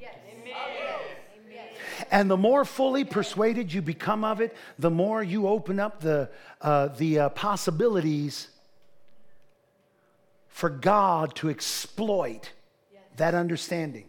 And 2.10 2.28
the 2.28 2.36
more 2.36 2.64
fully 2.64 3.04
persuaded 3.04 3.72
you 3.72 3.80
become 3.80 4.24
of 4.24 4.40
it, 4.40 4.56
the 4.76 4.90
more 4.90 5.22
you 5.22 5.46
open 5.46 5.78
up 5.78 6.00
the, 6.00 6.30
uh, 6.60 6.88
the 6.88 7.20
uh, 7.20 7.28
possibilities 7.28 8.48
for 10.60 10.68
God 10.68 11.34
to 11.36 11.48
exploit 11.48 12.52
that 13.16 13.34
understanding. 13.34 14.04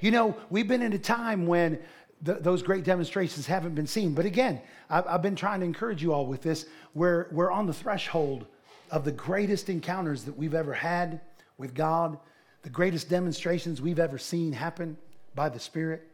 You 0.00 0.10
know, 0.10 0.34
we've 0.48 0.66
been 0.66 0.80
in 0.80 0.94
a 0.94 0.98
time 0.98 1.46
when 1.46 1.78
th- 2.24 2.38
those 2.40 2.62
great 2.62 2.82
demonstrations 2.82 3.46
haven't 3.46 3.74
been 3.74 3.86
seen. 3.86 4.14
But 4.14 4.24
again, 4.24 4.62
I've, 4.88 5.06
I've 5.06 5.20
been 5.20 5.36
trying 5.36 5.60
to 5.60 5.66
encourage 5.66 6.02
you 6.02 6.14
all 6.14 6.24
with 6.24 6.40
this. 6.40 6.64
We're, 6.94 7.28
we're 7.30 7.50
on 7.50 7.66
the 7.66 7.74
threshold 7.74 8.46
of 8.90 9.04
the 9.04 9.12
greatest 9.12 9.68
encounters 9.68 10.24
that 10.24 10.34
we've 10.34 10.54
ever 10.54 10.72
had 10.72 11.20
with 11.58 11.74
God, 11.74 12.18
the 12.62 12.70
greatest 12.70 13.10
demonstrations 13.10 13.82
we've 13.82 13.98
ever 13.98 14.16
seen 14.16 14.54
happen 14.54 14.96
by 15.34 15.50
the 15.50 15.60
Spirit. 15.60 16.08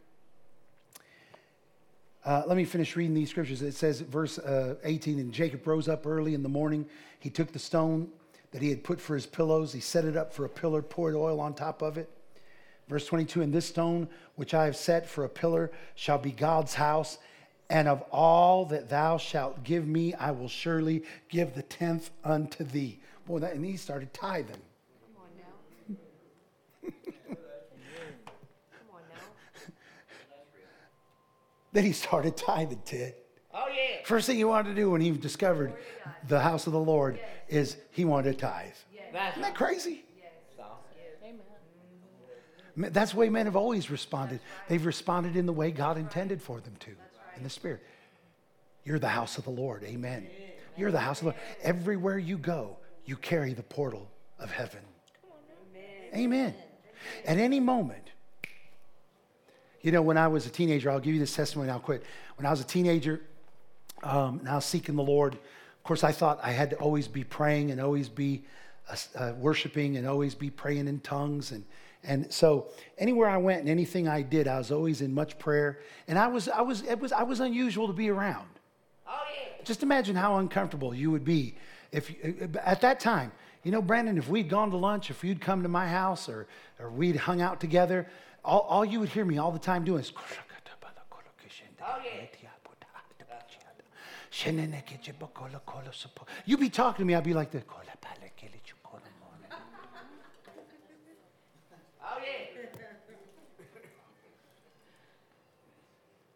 Uh, 2.25 2.43
let 2.47 2.57
me 2.57 2.65
finish 2.65 2.97
reading 2.97 3.13
these 3.13 3.29
scriptures. 3.29 3.61
It 3.61 3.75
says, 3.75 4.01
verse 4.01 4.39
uh, 4.39 4.75
18, 4.83 5.19
and 5.19 5.31
Jacob 5.31 5.65
rose 5.65 5.87
up 5.87 6.05
early 6.05 6.33
in 6.33 6.43
the 6.43 6.49
morning. 6.49 6.85
He 7.19 7.29
took 7.29 7.53
the 7.53 7.59
stone 7.59 8.09
that 8.53 8.61
he 8.61 8.69
had 8.69 8.83
put 8.83 9.01
for 9.01 9.15
his 9.15 9.25
pillows, 9.25 9.73
he 9.73 9.79
set 9.79 10.05
it 10.05 10.15
up 10.15 10.31
for 10.31 10.45
a 10.45 10.49
pillar, 10.49 10.81
poured 10.81 11.15
oil 11.15 11.41
on 11.41 11.53
top 11.53 11.81
of 11.81 11.97
it. 11.97 12.09
Verse 12.87 13.05
22, 13.07 13.41
and 13.41 13.51
this 13.51 13.67
stone 13.67 14.07
which 14.35 14.53
I 14.53 14.65
have 14.65 14.75
set 14.75 15.09
for 15.09 15.23
a 15.23 15.29
pillar 15.29 15.71
shall 15.95 16.19
be 16.19 16.31
God's 16.31 16.75
house, 16.75 17.17
and 17.69 17.87
of 17.87 18.03
all 18.11 18.65
that 18.65 18.89
thou 18.89 19.17
shalt 19.17 19.63
give 19.63 19.87
me, 19.87 20.13
I 20.13 20.29
will 20.31 20.47
surely 20.47 21.03
give 21.29 21.55
the 21.55 21.63
tenth 21.63 22.11
unto 22.23 22.63
thee. 22.63 22.99
Boy, 23.25 23.39
that, 23.39 23.55
and 23.55 23.65
he 23.65 23.77
started 23.77 24.13
tithing. 24.13 24.55
Come 24.55 25.15
on 25.17 25.29
now. 25.37 25.95
Come 28.77 28.89
on 28.93 29.01
now. 29.09 29.23
Then 31.71 31.85
he 31.85 31.93
started 31.93 32.37
tithing, 32.37 32.81
Ted. 32.85 33.15
Oh, 33.53 33.67
yeah. 33.67 34.03
First 34.03 34.27
thing 34.27 34.37
he 34.37 34.43
wanted 34.43 34.69
to 34.69 34.75
do 34.75 34.89
when 34.89 35.01
he 35.01 35.11
discovered 35.11 35.73
the 36.27 36.39
house 36.39 36.65
of 36.65 36.73
the 36.73 36.79
Lord 36.79 37.19
is 37.47 37.77
he 37.91 38.05
wanted 38.05 38.33
to 38.33 38.39
tithe. 38.39 38.71
That's 39.11 39.37
Isn't 39.37 39.43
that 39.43 39.55
crazy? 39.55 40.03
awesome. 40.59 41.39
That's 42.75 43.11
the 43.11 43.17
way 43.17 43.29
men 43.29 43.45
have 43.45 43.55
always 43.55 43.91
responded. 43.91 44.39
They've 44.67 44.83
responded 44.83 45.35
in 45.35 45.45
the 45.45 45.53
way 45.53 45.69
God 45.69 45.97
intended 45.97 46.41
for 46.41 46.59
them 46.59 46.75
to, 46.79 46.91
in 47.37 47.43
the 47.43 47.49
Spirit. 47.49 47.83
You're 48.83 48.99
the 48.99 49.07
house 49.07 49.37
of 49.37 49.43
the 49.43 49.51
Lord. 49.51 49.83
Amen. 49.83 50.27
You're 50.75 50.91
the 50.91 50.99
house 50.99 51.19
of 51.19 51.25
the 51.25 51.29
Lord. 51.31 51.41
Everywhere 51.61 52.17
you 52.17 52.37
go, 52.37 52.77
you 53.05 53.15
carry 53.15 53.53
the 53.53 53.63
portal 53.63 54.09
of 54.39 54.51
heaven. 54.51 54.79
Amen. 56.15 56.53
At 57.25 57.37
any 57.37 57.59
moment, 57.59 58.09
you 59.81 59.91
know, 59.91 60.01
when 60.01 60.17
I 60.17 60.27
was 60.27 60.47
a 60.47 60.49
teenager, 60.49 60.89
I'll 60.89 60.99
give 60.99 61.13
you 61.13 61.19
this 61.19 61.35
testimony, 61.35 61.69
I'll 61.69 61.79
quit. 61.79 62.03
When 62.37 62.45
I 62.45 62.49
was 62.49 62.61
a 62.61 62.65
teenager, 62.65 63.21
um, 64.03 64.41
now 64.43 64.59
seeking 64.59 64.95
the 64.95 65.03
Lord, 65.03 65.33
of 65.33 65.83
course, 65.83 66.03
I 66.03 66.11
thought 66.11 66.39
I 66.41 66.51
had 66.51 66.69
to 66.69 66.75
always 66.77 67.07
be 67.07 67.23
praying 67.23 67.71
and 67.71 67.81
always 67.81 68.07
be 68.09 68.43
uh, 68.89 68.95
uh, 69.15 69.33
worshiping 69.37 69.97
and 69.97 70.07
always 70.07 70.35
be 70.35 70.49
praying 70.49 70.87
in 70.87 70.99
tongues. 71.01 71.51
And, 71.51 71.65
and 72.03 72.31
so 72.31 72.67
anywhere 72.97 73.29
I 73.29 73.37
went 73.37 73.61
and 73.61 73.69
anything 73.69 74.07
I 74.07 74.21
did, 74.21 74.47
I 74.47 74.57
was 74.57 74.71
always 74.71 75.01
in 75.01 75.13
much 75.13 75.37
prayer. 75.39 75.79
And 76.07 76.17
I 76.17 76.27
was, 76.27 76.47
I 76.47 76.61
was, 76.61 76.83
it 76.83 76.99
was, 76.99 77.11
I 77.11 77.23
was 77.23 77.39
unusual 77.39 77.87
to 77.87 77.93
be 77.93 78.09
around. 78.09 78.47
Oh, 79.07 79.11
yeah. 79.33 79.63
Just 79.65 79.83
imagine 79.83 80.15
how 80.15 80.37
uncomfortable 80.37 80.93
you 80.93 81.11
would 81.11 81.25
be 81.25 81.55
if 81.91 82.11
at 82.63 82.81
that 82.81 82.99
time. 82.99 83.31
You 83.63 83.71
know, 83.71 83.81
Brandon, 83.81 84.17
if 84.17 84.27
we'd 84.27 84.49
gone 84.49 84.71
to 84.71 84.77
lunch, 84.77 85.09
if 85.09 85.23
you'd 85.23 85.39
come 85.39 85.63
to 85.63 85.69
my 85.69 85.87
house 85.87 86.27
or, 86.27 86.47
or 86.79 86.89
we'd 86.89 87.15
hung 87.15 87.41
out 87.41 87.61
together, 87.61 88.07
all, 88.43 88.59
all 88.61 88.83
you 88.83 88.99
would 88.99 89.09
hear 89.09 89.23
me 89.23 89.37
all 89.37 89.51
the 89.51 89.59
time 89.59 89.85
doing 89.85 90.01
is. 90.01 90.11
Oh, 91.81 91.97
yeah. 92.03 92.42
You'd 96.45 96.59
be 96.59 96.69
talking 96.69 97.03
to 97.03 97.05
me, 97.05 97.13
I'd 97.13 97.23
be 97.23 97.35
like 97.35 97.51
this. 97.51 97.63
Oh. 102.05 102.17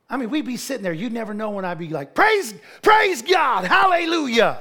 I 0.10 0.16
mean, 0.18 0.30
we'd 0.30 0.46
be 0.46 0.58
sitting 0.58 0.84
there. 0.84 0.94
You'd 0.94 1.12
never 1.12 1.34
know 1.34 1.50
when 1.50 1.66
I'd 1.66 1.80
be 1.80 1.90
like, 1.90 2.14
praise, 2.14 2.54
praise 2.82 3.22
God, 3.22 3.66
hallelujah. 3.66 4.60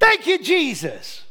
Thank 0.00 0.26
you, 0.26 0.42
Jesus. 0.42 1.22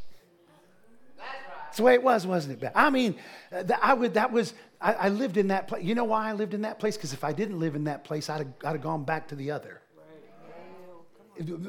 That's 1.18 1.78
the 1.78 1.84
way 1.84 1.96
it 1.96 2.04
was, 2.04 2.26
wasn't 2.28 2.62
it? 2.62 2.72
I 2.76 2.90
mean, 2.90 3.16
uh, 3.52 3.64
I 3.82 3.94
would, 3.94 4.14
that 4.14 4.32
was, 4.32 4.54
I, 4.80 4.94
I 4.94 5.10
lived 5.10 5.38
in 5.38 5.48
that 5.50 5.68
place. 5.68 5.84
You 5.84 5.96
know 5.96 6.06
why 6.06 6.30
I 6.30 6.34
lived 6.34 6.54
in 6.54 6.62
that 6.62 6.80
place? 6.80 6.96
Because 6.96 7.12
if 7.12 7.24
I 7.24 7.34
didn't 7.34 7.60
live 7.60 7.76
in 7.76 7.86
that 7.86 8.04
place, 8.04 8.30
I'd 8.30 8.38
have, 8.38 8.54
I'd 8.64 8.72
have 8.74 8.82
gone 8.82 9.04
back 9.04 9.28
to 9.30 9.36
the 9.36 9.52
other. 9.52 9.82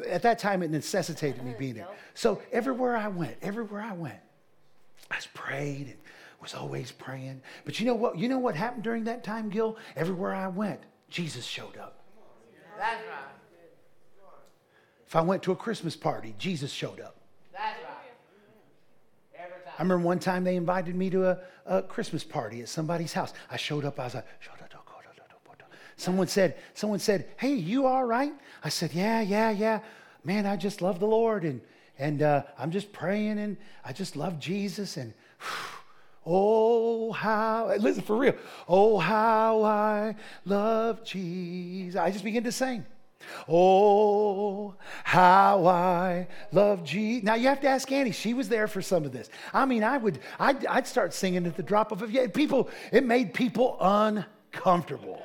At 0.09 0.23
that 0.23 0.39
time, 0.39 0.63
it 0.63 0.71
necessitated 0.71 1.45
me 1.45 1.55
being 1.59 1.75
there. 1.75 1.89
So 2.15 2.41
everywhere 2.53 2.97
I 2.97 3.09
went, 3.09 3.37
everywhere 3.43 3.83
I 3.83 3.93
went, 3.93 4.19
I 5.11 5.17
was 5.17 5.27
prayed 5.35 5.87
and 5.89 5.97
was 6.41 6.55
always 6.55 6.93
praying. 6.93 7.43
But 7.65 7.81
you 7.81 7.87
know 7.87 7.95
what? 7.95 8.19
You 8.19 8.29
know 8.29 8.39
what 8.39 8.55
happened 8.55 8.85
during 8.85 9.05
that 9.05 9.25
time, 9.25 9.49
Gil? 9.49 9.77
Everywhere 9.97 10.35
I 10.35 10.49
went, 10.49 10.81
Jesus 11.11 11.45
showed 11.45 11.77
up. 11.77 12.01
That's 12.79 13.03
right. 13.09 13.25
If 15.07 15.17
I 15.17 15.23
went 15.23 15.43
to 15.45 15.53
a 15.53 15.57
Christmas 15.57 15.97
party, 15.97 16.35
Jesus 16.39 16.71
showed 16.71 17.01
up. 17.01 17.17
That's 17.53 17.79
right. 17.83 18.13
Every 19.35 19.65
time. 19.65 19.73
I 19.79 19.83
remember 19.83 20.07
one 20.07 20.19
time 20.19 20.45
they 20.45 20.57
invited 20.57 20.95
me 20.95 21.09
to 21.11 21.31
a, 21.31 21.39
a 21.65 21.83
Christmas 21.83 22.23
party 22.23 22.61
at 22.61 22.69
somebody's 22.69 23.15
house. 23.15 23.33
I 23.51 23.57
showed 23.57 23.87
up. 23.87 23.99
I 23.99 24.05
was 24.05 24.15
like, 24.17 24.27
someone 25.99 26.29
said, 26.29 26.57
someone 26.75 26.99
said, 26.99 27.29
"Hey, 27.37 27.55
you 27.55 27.87
all 27.87 28.05
right?" 28.05 28.33
I 28.65 28.71
said, 28.71 28.93
"Yeah, 28.95 29.21
yeah, 29.21 29.51
yeah. 29.51 29.81
Man, 30.25 30.47
I 30.47 30.57
just 30.57 30.81
love 30.81 30.99
the 30.99 31.07
Lord 31.07 31.45
and 31.45 31.61
and 31.99 32.23
uh, 32.23 32.43
I'm 32.59 32.71
just 32.71 32.93
praying 32.93 33.39
and 33.39 33.57
I 33.85 33.93
just 33.93 34.17
love 34.17 34.39
Jesus 34.39 34.97
and." 34.97 35.13
Oh, 36.31 37.11
how, 37.13 37.75
listen 37.79 38.03
for 38.03 38.15
real. 38.19 38.35
Oh, 38.69 38.99
how 38.99 39.63
I 39.63 40.15
love 40.45 41.03
Jesus. 41.03 41.99
I 41.99 42.11
just 42.11 42.23
begin 42.23 42.45
to 42.45 42.53
sing. 42.53 42.85
Oh, 43.49 44.75
how 45.05 45.67
I 45.67 46.29
love 46.53 46.85
Jesus. 46.85 47.25
Now 47.25 47.35
you 47.35 47.49
have 47.49 47.61
to 47.63 47.69
ask 47.69 47.91
Annie. 47.91 48.13
She 48.13 48.35
was 48.35 48.49
there 48.49 48.69
for 48.69 48.83
some 48.83 49.05
of 49.05 49.13
this. 49.13 49.31
I 49.53 49.65
mean, 49.65 49.83
I 49.83 49.97
would, 49.97 50.19
I'd, 50.39 50.67
I'd 50.67 50.87
start 50.87 51.15
singing 51.15 51.47
at 51.47 51.57
the 51.57 51.63
drop 51.63 51.93
of 51.93 52.03
a, 52.03 52.29
people, 52.29 52.69
it 52.93 53.05
made 53.05 53.33
people 53.33 53.77
uncomfortable. 53.81 55.23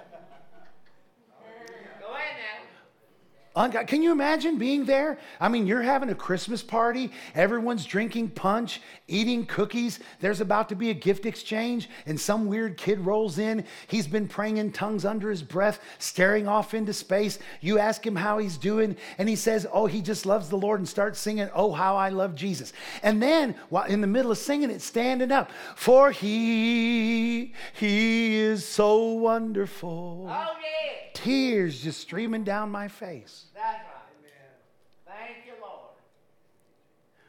Go 1.99 2.13
ahead 2.13 2.36
now. 2.39 2.61
Unco- 2.61 3.43
Can 3.56 4.01
you 4.01 4.12
imagine 4.12 4.58
being 4.58 4.84
there? 4.84 5.20
I 5.39 5.47
mean, 5.47 5.68
you're 5.68 5.84
having 5.84 6.10
a 6.10 6.16
Christmas 6.16 6.64
party, 6.64 7.12
everyone's 7.36 7.86
drinking 7.86 8.30
punch, 8.30 8.82
eating 9.08 9.45
cookies. 9.45 9.99
There's 10.20 10.41
about 10.41 10.70
to 10.70 10.76
be 10.76 10.89
a 10.89 10.93
gift 10.95 11.28
exchange, 11.28 11.88
and 12.08 12.20
some 12.20 12.47
weird 12.47 12.78
kid 12.78 12.99
rolls 13.01 13.38
in. 13.38 13.64
He's 13.86 14.08
been 14.08 14.28
praying 14.28 14.58
in 14.58 14.72
tongues 14.72 15.06
under 15.06 15.30
his 15.30 15.43
breath, 15.43 15.80
staring 15.99 16.47
off 16.47 16.74
into 16.74 16.93
space. 16.93 17.38
You 17.62 17.78
ask 17.78 18.04
him 18.04 18.16
how 18.16 18.39
he's 18.39 18.58
doing, 18.58 18.97
and 19.20 19.30
he 19.30 19.36
says, 19.36 19.68
Oh, 19.72 19.86
he 19.86 20.01
just 20.01 20.26
loves 20.26 20.49
the 20.49 20.58
Lord, 20.58 20.80
and 20.80 20.89
starts 20.89 21.20
singing, 21.20 21.47
Oh, 21.54 21.72
how 21.72 21.95
I 21.95 22.10
love 22.10 22.34
Jesus. 22.34 22.74
And 23.04 23.22
then, 23.22 23.54
while 23.70 23.86
in 23.86 24.01
the 24.01 24.08
middle 24.08 24.32
of 24.32 24.39
singing 24.39 24.72
it, 24.72 24.82
standing 24.82 25.32
up, 25.32 25.51
For 25.76 26.10
he, 26.10 27.54
he 27.74 28.36
is 28.36 28.68
so 28.68 29.12
wonderful. 29.12 30.28
Oh, 30.28 30.56
yeah. 30.60 30.84
Tears 31.14 31.84
just 31.84 32.01
streaming 32.01 32.43
down 32.43 32.72
my 32.72 32.88
face. 32.88 33.43
That's 33.54 33.84
right. 33.84 34.04
Amen. 34.20 35.28
Thank 35.28 35.46
you, 35.46 35.54
Lord. 35.62 35.91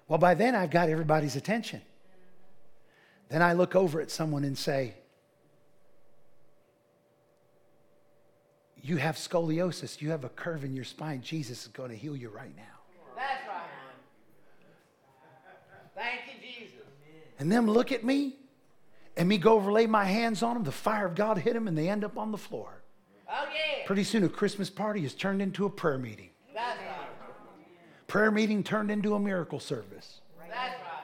Well, 0.08 0.18
by 0.18 0.34
then 0.34 0.54
I've 0.54 0.70
got 0.70 0.88
everybody's 0.88 1.36
attention. 1.36 1.80
Then 3.28 3.42
I 3.42 3.54
look 3.54 3.74
over 3.74 4.00
at 4.00 4.10
someone 4.10 4.44
and 4.44 4.56
say, 4.56 4.94
You 8.84 8.98
have 8.98 9.16
scoliosis. 9.16 10.02
You 10.02 10.10
have 10.10 10.24
a 10.24 10.28
curve 10.28 10.62
in 10.62 10.74
your 10.74 10.84
spine. 10.84 11.22
Jesus 11.22 11.62
is 11.62 11.68
going 11.68 11.88
to 11.88 11.96
heal 11.96 12.14
you 12.14 12.28
right 12.28 12.54
now. 12.54 12.62
That's 13.16 13.48
right. 13.48 13.62
Thank 15.94 16.20
you, 16.26 16.46
Jesus. 16.46 16.84
And 17.38 17.50
them 17.50 17.66
look 17.66 17.92
at 17.92 18.04
me, 18.04 18.36
and 19.16 19.26
me 19.26 19.38
go 19.38 19.54
over, 19.54 19.72
lay 19.72 19.86
my 19.86 20.04
hands 20.04 20.42
on 20.42 20.52
them. 20.52 20.64
The 20.64 20.72
fire 20.72 21.06
of 21.06 21.14
God 21.14 21.38
hit 21.38 21.54
them, 21.54 21.66
and 21.66 21.78
they 21.78 21.88
end 21.88 22.04
up 22.04 22.18
on 22.18 22.30
the 22.30 22.36
floor. 22.36 22.82
Oh, 23.28 23.46
yeah. 23.52 23.86
Pretty 23.86 24.04
soon, 24.04 24.24
a 24.24 24.28
Christmas 24.28 24.70
party 24.70 25.04
is 25.04 25.14
turned 25.14 25.40
into 25.40 25.66
a 25.66 25.70
prayer 25.70 25.98
meeting. 25.98 26.30
That's 26.54 26.78
right. 26.78 27.08
Prayer 28.06 28.30
meeting 28.30 28.62
turned 28.62 28.90
into 28.90 29.14
a 29.14 29.20
miracle 29.20 29.60
service. 29.60 30.20
That's 30.38 30.80
right. 30.80 30.94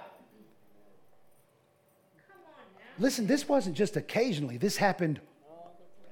Listen, 2.98 3.26
this 3.26 3.48
wasn't 3.48 3.76
just 3.76 3.96
occasionally. 3.96 4.58
This 4.58 4.76
happened 4.76 5.20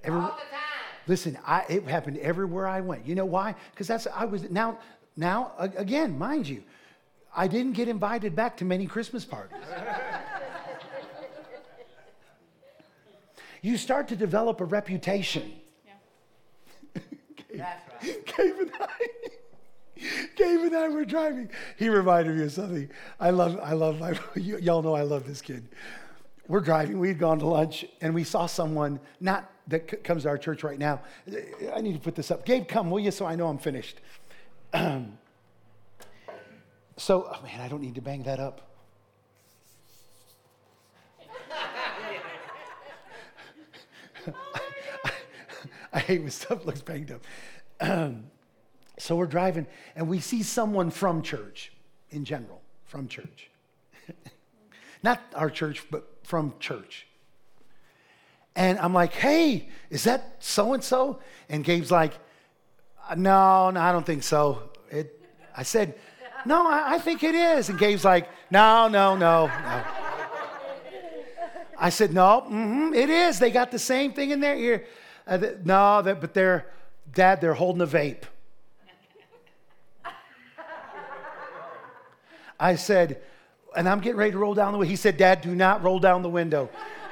every. 0.03 0.19
All 0.19 0.27
the 0.29 0.51
time. 0.51 0.59
Listen, 1.07 1.39
I, 1.47 1.65
it 1.69 1.85
happened 1.85 2.19
everywhere 2.19 2.67
I 2.67 2.81
went. 2.81 3.07
You 3.07 3.15
know 3.15 3.27
why? 3.27 3.55
Because 3.71 3.87
that's 3.87 4.07
I 4.07 4.25
was 4.25 4.51
now. 4.51 4.79
Now 5.17 5.53
again, 5.59 6.17
mind 6.17 6.49
you, 6.49 6.63
I 7.37 7.49
didn't 7.49 7.73
get 7.73 7.89
invited 7.89 8.35
back 8.35 8.57
to 8.59 8.65
many 8.65 8.87
Christmas 8.87 9.25
parties. 9.25 9.57
you 13.63 13.77
start 13.77 14.09
to 14.09 14.17
develop 14.17 14.61
a 14.61 14.65
reputation 14.65 15.53
That's 17.55 17.83
right. 18.05 18.27
Gabe 18.37 18.57
and 18.61 18.71
I, 18.81 18.87
Gabe 20.37 20.61
and 20.61 20.77
I 20.77 20.89
were 20.89 21.05
driving. 21.05 21.51
He 21.77 21.89
reminded 21.89 22.37
me 22.37 22.45
of 22.45 22.53
something. 22.53 22.91
I 23.19 23.31
love, 23.31 23.59
I 23.63 23.73
love, 23.73 24.03
I, 24.03 24.13
y- 24.37 24.59
y'all 24.61 24.83
know 24.83 24.95
I 24.95 25.03
love 25.03 25.27
this 25.27 25.41
kid. 25.41 25.69
We're 26.47 26.61
driving. 26.61 26.99
We'd 26.99 27.19
gone 27.19 27.39
to 27.41 27.47
lunch 27.47 27.85
and 28.01 28.15
we 28.15 28.25
saw 28.25 28.47
someone 28.47 29.01
not 29.21 29.51
that 29.69 29.91
c- 29.91 29.97
comes 29.99 30.23
to 30.23 30.31
our 30.31 30.39
church 30.39 30.63
right 30.63 30.79
now. 30.79 31.03
Uh, 31.31 31.37
I 31.75 31.81
need 31.81 31.95
to 31.95 32.01
put 32.01 32.15
this 32.15 32.31
up. 32.31 32.47
Gabe, 32.47 32.67
come, 32.69 32.91
will 32.91 33.01
you? 33.01 33.11
So 33.11 33.27
I 33.27 33.35
know 33.35 33.49
I'm 33.49 33.59
finished. 33.59 34.01
so, 34.75 35.09
oh 37.09 37.43
man, 37.43 37.61
I 37.61 37.69
don't 37.69 37.83
need 37.83 37.95
to 37.97 38.03
bang 38.03 38.23
that 38.25 38.41
up. 38.41 38.63
I 45.99 46.01
hate 46.01 46.23
when 46.23 46.31
stuff 46.31 46.65
looks 46.65 46.81
banged 46.81 47.11
up. 47.11 47.25
Um, 47.81 48.27
so 48.99 49.17
we're 49.17 49.27
driving 49.27 49.67
and 49.97 50.09
we 50.09 50.21
see 50.21 50.45
someone 50.45 50.91
from 50.93 51.23
church 51.23 51.73
in 52.11 52.25
general, 52.25 52.63
from 52.85 53.09
church. 53.09 53.51
Not 55.03 55.21
our 55.35 55.51
church, 55.51 55.85
but 55.91 56.09
from 56.23 56.55
church. 56.61 57.09
And 58.55 58.79
I'm 58.79 58.95
like, 58.95 59.13
hey, 59.13 59.71
is 59.91 60.05
that 60.05 60.37
so 60.39 60.73
and 60.73 60.85
so? 60.85 61.19
And 61.49 61.65
Gabe's 61.65 61.91
like, 61.91 62.13
"Uh, 63.09 63.17
no, 63.17 63.71
no, 63.71 63.81
I 63.81 63.91
don't 63.91 64.07
think 64.07 64.23
so. 64.23 64.71
It, 64.93 65.21
I 65.57 65.65
said, 65.65 65.97
no, 66.47 66.65
I, 66.65 66.95
I 66.95 66.99
think 67.01 67.25
it 67.25 67.35
is. 67.35 67.71
And 67.71 67.79
Gabe's 67.79 68.05
like, 68.05 68.29
no, 68.53 68.87
no, 68.87 69.17
no, 69.17 69.47
no. 69.47 69.85
I 71.81 71.91
said, 71.91 72.15
no, 72.15 72.43
hmm 72.43 72.95
it 72.95 73.11
is. 73.11 73.41
They 73.41 73.51
got 73.51 73.73
the 73.73 73.81
same 73.81 74.13
thing 74.13 74.31
in 74.31 74.39
their 74.39 74.57
ear. 74.57 74.87
Uh, 75.29 75.37
th- 75.37 75.57
no, 75.64 76.01
that, 76.01 76.20
but 76.20 76.33
they're, 76.33 76.66
Dad, 77.12 77.41
they're 77.41 77.55
holding 77.55 77.83
a 77.83 77.87
vape. 77.87 78.22
I 82.59 82.74
said, 82.74 83.22
and 83.76 83.89
I'm 83.89 84.01
getting 84.01 84.16
ready 84.16 84.33
to 84.33 84.39
roll 84.39 84.55
down 84.55 84.72
the 84.72 84.79
window. 84.79 84.91
He 84.91 84.97
said, 84.97 85.16
Dad, 85.16 85.43
do 85.43 85.55
not 85.55 85.83
roll 85.85 86.01
down 86.01 86.22
the 86.22 86.29
window. 86.31 86.70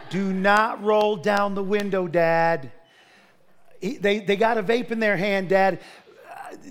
Do 0.08 0.32
not 0.32 0.82
roll 0.82 1.16
down 1.16 1.54
the 1.54 1.62
window, 1.62 2.08
Dad. 2.08 2.72
He- 3.80 3.98
they, 3.98 4.20
they 4.20 4.36
got 4.36 4.56
a 4.56 4.62
vape 4.62 4.90
in 4.90 4.98
their 4.98 5.16
hand, 5.16 5.50
Dad. 5.50 5.80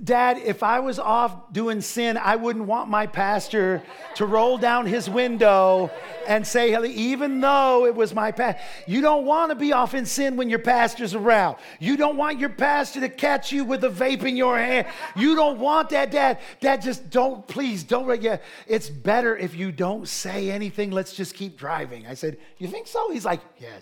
Dad, 0.03 0.37
if 0.37 0.63
I 0.63 0.79
was 0.79 0.99
off 0.99 1.51
doing 1.51 1.81
sin, 1.81 2.17
I 2.17 2.35
wouldn't 2.35 2.65
want 2.65 2.89
my 2.89 3.07
pastor 3.07 3.81
to 4.15 4.25
roll 4.25 4.57
down 4.57 4.85
his 4.85 5.09
window 5.09 5.91
and 6.27 6.45
say, 6.45 6.75
even 6.91 7.39
though 7.39 7.85
it 7.85 7.95
was 7.95 8.13
my 8.13 8.31
pastor. 8.31 8.61
You 8.87 9.01
don't 9.01 9.25
want 9.25 9.51
to 9.51 9.55
be 9.55 9.73
off 9.73 9.93
in 9.93 10.05
sin 10.05 10.37
when 10.37 10.49
your 10.49 10.59
pastor's 10.59 11.13
around. 11.13 11.57
You 11.79 11.97
don't 11.97 12.17
want 12.17 12.39
your 12.39 12.49
pastor 12.49 13.01
to 13.01 13.09
catch 13.09 13.51
you 13.51 13.63
with 13.63 13.83
a 13.83 13.89
vape 13.89 14.23
in 14.23 14.35
your 14.35 14.57
hand. 14.57 14.87
You 15.15 15.35
don't 15.35 15.59
want 15.59 15.89
that, 15.89 16.11
Dad. 16.11 16.39
Dad, 16.59 16.81
just 16.81 17.09
don't, 17.09 17.45
please, 17.47 17.83
don't. 17.83 18.21
Yeah, 18.21 18.37
it's 18.67 18.89
better 18.89 19.35
if 19.35 19.55
you 19.55 19.71
don't 19.71 20.07
say 20.07 20.51
anything. 20.51 20.91
Let's 20.91 21.13
just 21.13 21.33
keep 21.33 21.57
driving. 21.57 22.05
I 22.07 22.13
said, 22.13 22.37
You 22.57 22.67
think 22.67 22.87
so? 22.87 23.11
He's 23.11 23.25
like, 23.25 23.41
Yes. 23.59 23.81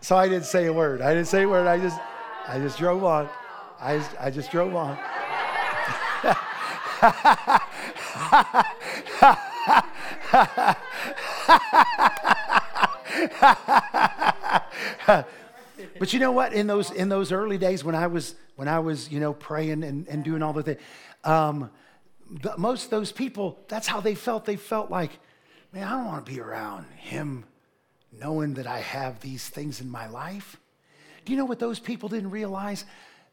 So 0.00 0.16
I 0.16 0.28
didn't 0.28 0.46
say 0.46 0.66
a 0.66 0.72
word. 0.72 1.02
I 1.02 1.14
didn't 1.14 1.28
say 1.28 1.42
a 1.42 1.48
word. 1.48 1.66
I 1.66 1.78
just, 1.78 2.00
I 2.48 2.58
just 2.58 2.78
drove 2.78 3.04
on. 3.04 3.28
I 3.80 3.98
just, 3.98 4.10
I 4.20 4.30
just 4.30 4.50
drove 4.50 4.74
on. 4.74 4.98
but 15.98 16.12
you 16.12 16.18
know 16.18 16.32
what? 16.32 16.52
In 16.52 16.66
those 16.66 16.90
in 16.90 17.08
those 17.08 17.32
early 17.32 17.58
days 17.58 17.84
when 17.84 17.94
I 17.94 18.06
was 18.06 18.34
when 18.56 18.68
I 18.68 18.78
was 18.80 19.10
you 19.10 19.20
know 19.20 19.32
praying 19.32 19.82
and, 19.82 20.06
and 20.08 20.24
doing 20.24 20.42
all 20.42 20.52
the 20.52 20.62
things, 20.62 20.80
um, 21.24 21.70
most 22.56 22.84
of 22.84 22.90
those 22.90 23.12
people 23.12 23.58
that's 23.68 23.86
how 23.86 24.00
they 24.00 24.14
felt. 24.14 24.44
They 24.44 24.56
felt 24.56 24.90
like, 24.90 25.18
man, 25.72 25.86
I 25.86 25.90
don't 25.92 26.06
want 26.06 26.26
to 26.26 26.32
be 26.32 26.40
around 26.40 26.86
him, 26.96 27.44
knowing 28.20 28.54
that 28.54 28.66
I 28.66 28.78
have 28.78 29.20
these 29.20 29.48
things 29.48 29.80
in 29.80 29.90
my 29.90 30.06
life. 30.08 30.56
Do 31.24 31.32
you 31.32 31.38
know 31.38 31.44
what 31.44 31.58
those 31.58 31.78
people 31.78 32.08
didn't 32.08 32.30
realize? 32.30 32.84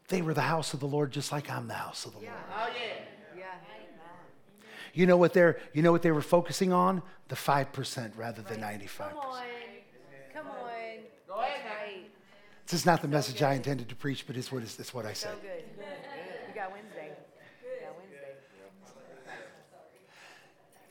They 0.08 0.22
were 0.22 0.34
the 0.34 0.42
house 0.42 0.74
of 0.74 0.80
the 0.80 0.88
Lord, 0.88 1.12
just 1.12 1.32
like 1.32 1.50
I'm 1.50 1.68
the 1.68 1.74
house 1.74 2.06
of 2.06 2.14
the 2.14 2.20
Lord. 2.20 2.32
Oh, 2.56 2.68
yeah. 2.74 2.94
Yeah. 3.38 3.44
You 4.94 5.06
know 5.06 5.18
what 5.18 5.34
they're 5.34 5.60
you 5.74 5.84
know 5.84 5.92
what 5.92 6.02
they 6.02 6.12
were 6.12 6.22
focusing 6.24 6.74
on? 6.74 7.04
The 7.28 7.36
five 7.36 7.72
percent 7.72 8.14
rather 8.18 8.42
than 8.42 8.60
ninety-five 8.62 9.12
Come 9.12 9.20
percent. 9.20 9.46
on. 10.34 10.44
Come 10.44 10.48
on. 10.48 11.04
Go 11.28 11.34
ahead 11.42 11.60
right. 11.66 12.10
This 12.66 12.74
is 12.80 12.86
not 12.86 13.02
the 13.02 13.08
message 13.08 13.44
I 13.44 13.54
intended 13.54 13.90
to 13.90 13.96
preach, 13.96 14.26
but 14.26 14.36
it's 14.38 14.52
what 14.52 14.64
is 14.64 14.80
it's 14.80 14.94
what 14.94 15.06
I 15.06 15.14
So 15.14 15.28
said. 15.28 15.42
good. 15.42 15.64
We 16.48 16.54
got 16.54 16.72
Wednesday. 16.72 17.12
We 17.62 17.86
got 17.86 17.96
Wednesday. 17.98 18.34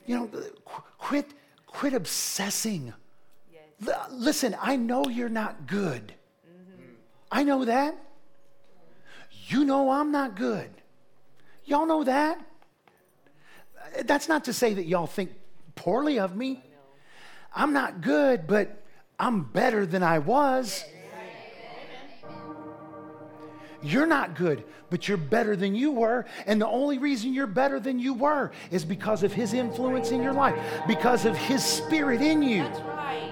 You 0.05 0.15
know, 0.15 0.27
qu- 0.27 0.83
quit 0.97 1.25
quit 1.65 1.93
obsessing. 1.93 2.93
Listen, 4.11 4.55
I 4.61 4.75
know 4.75 5.05
you're 5.05 5.29
not 5.29 5.67
good. 5.67 6.13
I 7.31 7.43
know 7.43 7.65
that. 7.65 7.95
You 9.47 9.65
know 9.65 9.91
I'm 9.91 10.11
not 10.11 10.35
good. 10.35 10.69
Y'all 11.65 11.85
know 11.85 12.03
that. 12.03 12.39
That's 14.05 14.27
not 14.27 14.45
to 14.45 14.53
say 14.53 14.73
that 14.73 14.85
y'all 14.85 15.07
think 15.07 15.31
poorly 15.75 16.19
of 16.19 16.35
me. 16.35 16.63
I'm 17.55 17.73
not 17.73 18.01
good, 18.01 18.47
but 18.47 18.83
I'm 19.19 19.43
better 19.43 19.85
than 19.85 20.03
I 20.03 20.19
was. 20.19 20.83
You're 23.83 24.07
not 24.07 24.35
good, 24.35 24.63
but 24.89 25.07
you're 25.07 25.17
better 25.17 25.55
than 25.55 25.75
you 25.75 25.91
were. 25.91 26.25
And 26.45 26.59
the 26.59 26.67
only 26.67 26.97
reason 26.97 27.33
you're 27.33 27.47
better 27.47 27.79
than 27.79 27.99
you 27.99 28.13
were 28.13 28.51
is 28.71 28.83
because 28.83 29.23
of 29.23 29.31
His 29.31 29.53
influence 29.53 30.11
in 30.11 30.21
your 30.21 30.33
life, 30.33 30.55
because 30.87 31.25
of 31.25 31.37
His 31.37 31.63
Spirit 31.63 32.21
in 32.21 32.41
you. 32.41 32.63
That's 32.63 32.79
right. 32.81 33.26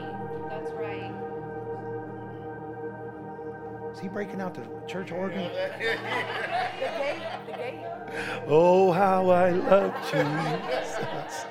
He 4.06 4.10
breaking 4.10 4.40
out 4.40 4.54
the 4.54 4.62
church 4.88 5.12
organ? 5.12 5.50
The 6.76 6.92
gate. 7.00 7.22
The 7.48 7.54
gate. 7.54 7.80
Oh, 8.48 8.92
how 8.92 9.30
I 9.30 9.50
love 9.50 9.96
Jesus. 10.12 11.46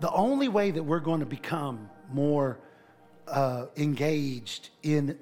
the 0.00 0.10
only 0.12 0.48
way 0.48 0.70
that 0.70 0.82
we're 0.82 1.00
going 1.00 1.20
to 1.20 1.26
become 1.26 1.90
more 2.10 2.58
uh, 3.28 3.66
engaged 3.76 4.70
in 4.82 5.18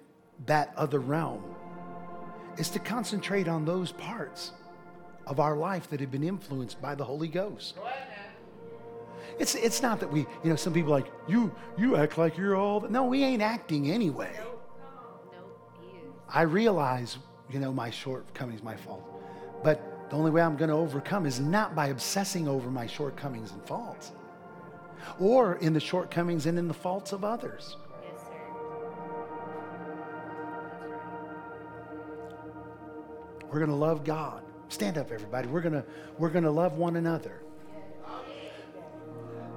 that 0.46 0.72
other 0.76 1.00
realm 1.00 1.42
is 2.56 2.70
to 2.70 2.78
concentrate 2.78 3.48
on 3.48 3.64
those 3.64 3.90
parts 3.92 4.52
of 5.30 5.38
our 5.38 5.56
life 5.56 5.88
that 5.88 6.00
have 6.00 6.10
been 6.10 6.24
influenced 6.24 6.82
by 6.82 6.94
the 6.96 7.04
Holy 7.04 7.28
Ghost. 7.28 7.76
Go 7.76 7.84
ahead 7.84 8.08
now. 8.10 8.16
It's, 9.38 9.54
it's 9.54 9.80
not 9.80 10.00
that 10.00 10.10
we, 10.12 10.26
you 10.42 10.50
know, 10.50 10.56
some 10.56 10.74
people 10.74 10.90
like, 10.90 11.06
you, 11.28 11.54
you 11.78 11.96
act 11.96 12.18
like 12.18 12.36
you're 12.36 12.56
all, 12.56 12.80
no, 12.80 13.04
we 13.04 13.22
ain't 13.22 13.40
acting 13.40 13.90
anyway. 13.90 14.32
Nope. 14.36 14.60
He 15.80 15.86
is. 15.86 16.12
I 16.28 16.42
realize, 16.42 17.16
you 17.48 17.60
know, 17.60 17.72
my 17.72 17.90
shortcomings, 17.90 18.62
my 18.64 18.76
fault. 18.76 19.04
But 19.62 20.10
the 20.10 20.16
only 20.16 20.32
way 20.32 20.42
I'm 20.42 20.56
going 20.56 20.68
to 20.68 20.76
overcome 20.76 21.24
is 21.24 21.38
not 21.38 21.76
by 21.76 21.86
obsessing 21.86 22.48
over 22.48 22.68
my 22.68 22.86
shortcomings 22.86 23.52
and 23.52 23.64
faults 23.64 24.10
or 25.20 25.54
in 25.56 25.72
the 25.72 25.80
shortcomings 25.80 26.46
and 26.46 26.58
in 26.58 26.66
the 26.66 26.74
faults 26.74 27.12
of 27.12 27.24
others. 27.24 27.76
Yes, 28.02 28.20
sir. 28.20 28.34
We're 33.48 33.60
going 33.60 33.70
to 33.70 33.76
love 33.76 34.02
God. 34.02 34.42
Stand 34.70 34.98
up, 34.98 35.10
everybody. 35.10 35.48
We're 35.48 35.60
going 35.60 35.74
to, 35.74 35.84
we're 36.16 36.30
to 36.30 36.50
love 36.50 36.74
one 36.78 36.94
another. 36.94 37.42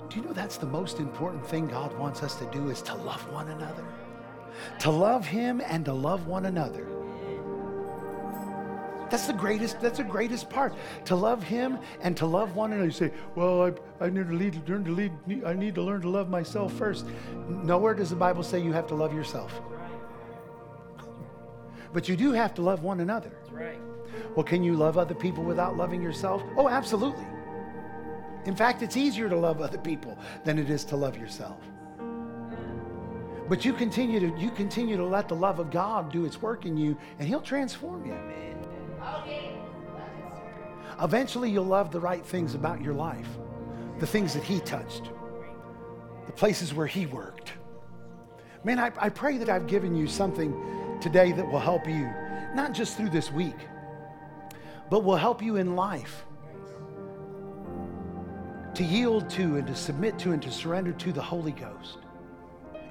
Do 0.09 0.19
you 0.19 0.25
know 0.25 0.33
that's 0.33 0.57
the 0.57 0.65
most 0.65 0.99
important 0.99 1.45
thing 1.45 1.67
God 1.67 1.97
wants 1.99 2.23
us 2.23 2.35
to 2.37 2.45
do 2.51 2.69
is 2.69 2.81
to 2.81 2.95
love 2.95 3.21
one 3.31 3.47
another? 3.49 3.85
To 4.79 4.89
love 4.89 5.25
Him 5.25 5.61
and 5.65 5.85
to 5.85 5.93
love 5.93 6.25
one 6.25 6.47
another. 6.47 6.87
That's 9.11 9.27
the 9.27 9.33
greatest, 9.33 9.79
that's 9.79 9.99
the 9.99 10.03
greatest 10.03 10.49
part. 10.49 10.73
To 11.05 11.15
love 11.15 11.43
Him 11.43 11.77
and 12.01 12.17
to 12.17 12.25
love 12.25 12.55
one 12.55 12.71
another. 12.71 12.87
You 12.87 12.91
say, 12.91 13.11
well, 13.35 13.71
I, 14.01 14.05
I 14.05 14.09
need 14.09 14.27
to 14.27 14.33
lead, 14.33 14.67
learn 14.67 14.83
to 14.83 14.91
lead, 14.91 15.11
I 15.45 15.53
need 15.53 15.75
to 15.75 15.83
learn 15.83 16.01
to 16.01 16.09
love 16.09 16.27
myself 16.27 16.73
first. 16.73 17.05
Nowhere 17.47 17.93
does 17.93 18.09
the 18.09 18.15
Bible 18.15 18.41
say 18.41 18.59
you 18.59 18.73
have 18.73 18.87
to 18.87 18.95
love 18.95 19.13
yourself. 19.13 19.61
But 21.93 22.09
you 22.09 22.15
do 22.15 22.31
have 22.31 22.55
to 22.55 22.63
love 22.63 22.81
one 22.81 22.99
another. 22.99 23.31
That's 23.43 23.51
right. 23.51 23.92
Well, 24.35 24.43
can 24.43 24.63
you 24.63 24.75
love 24.75 24.97
other 24.97 25.15
people 25.15 25.43
without 25.43 25.77
loving 25.77 26.01
yourself? 26.01 26.43
Oh, 26.57 26.69
absolutely. 26.69 27.25
In 28.45 28.55
fact, 28.55 28.81
it's 28.81 28.97
easier 28.97 29.29
to 29.29 29.37
love 29.37 29.61
other 29.61 29.77
people 29.77 30.17
than 30.43 30.59
it 30.59 30.69
is 30.69 30.83
to 30.85 30.95
love 30.95 31.17
yourself. 31.17 31.59
But 33.47 33.65
you 33.65 33.73
continue 33.73 34.19
to 34.19 34.39
you 34.39 34.51
continue 34.51 34.97
to 34.97 35.05
let 35.05 35.27
the 35.27 35.35
love 35.35 35.59
of 35.59 35.69
God 35.69 36.11
do 36.11 36.25
its 36.25 36.41
work 36.41 36.65
in 36.65 36.77
you, 36.77 36.97
and 37.19 37.27
He'll 37.27 37.41
transform 37.41 38.05
you. 38.05 38.17
Eventually, 41.01 41.49
you'll 41.49 41.65
love 41.65 41.91
the 41.91 41.99
right 41.99 42.25
things 42.25 42.55
about 42.55 42.81
your 42.81 42.93
life, 42.93 43.27
the 43.99 44.07
things 44.07 44.33
that 44.33 44.43
He 44.43 44.59
touched, 44.61 45.09
the 46.25 46.31
places 46.31 46.73
where 46.73 46.87
He 46.87 47.05
worked. 47.05 47.53
Man, 48.63 48.79
I, 48.79 48.91
I 48.97 49.09
pray 49.09 49.37
that 49.37 49.49
I've 49.49 49.67
given 49.67 49.93
you 49.93 50.07
something 50.07 50.99
today 51.01 51.33
that 51.33 51.45
will 51.45 51.59
help 51.59 51.85
you, 51.85 52.09
not 52.55 52.73
just 52.73 52.95
through 52.95 53.09
this 53.09 53.31
week, 53.31 53.57
but 54.93 55.03
will 55.03 55.15
help 55.15 55.41
you 55.41 55.55
in 55.55 55.75
life 55.75 56.23
to 58.75 58.83
yield 58.83 59.27
to 59.27 59.55
and 59.55 59.65
to 59.65 59.75
submit 59.75 60.19
to 60.19 60.33
and 60.33 60.41
to 60.43 60.51
surrender 60.51 60.91
to 60.91 61.11
the 61.11 61.19
Holy 61.19 61.51
Ghost 61.51 61.97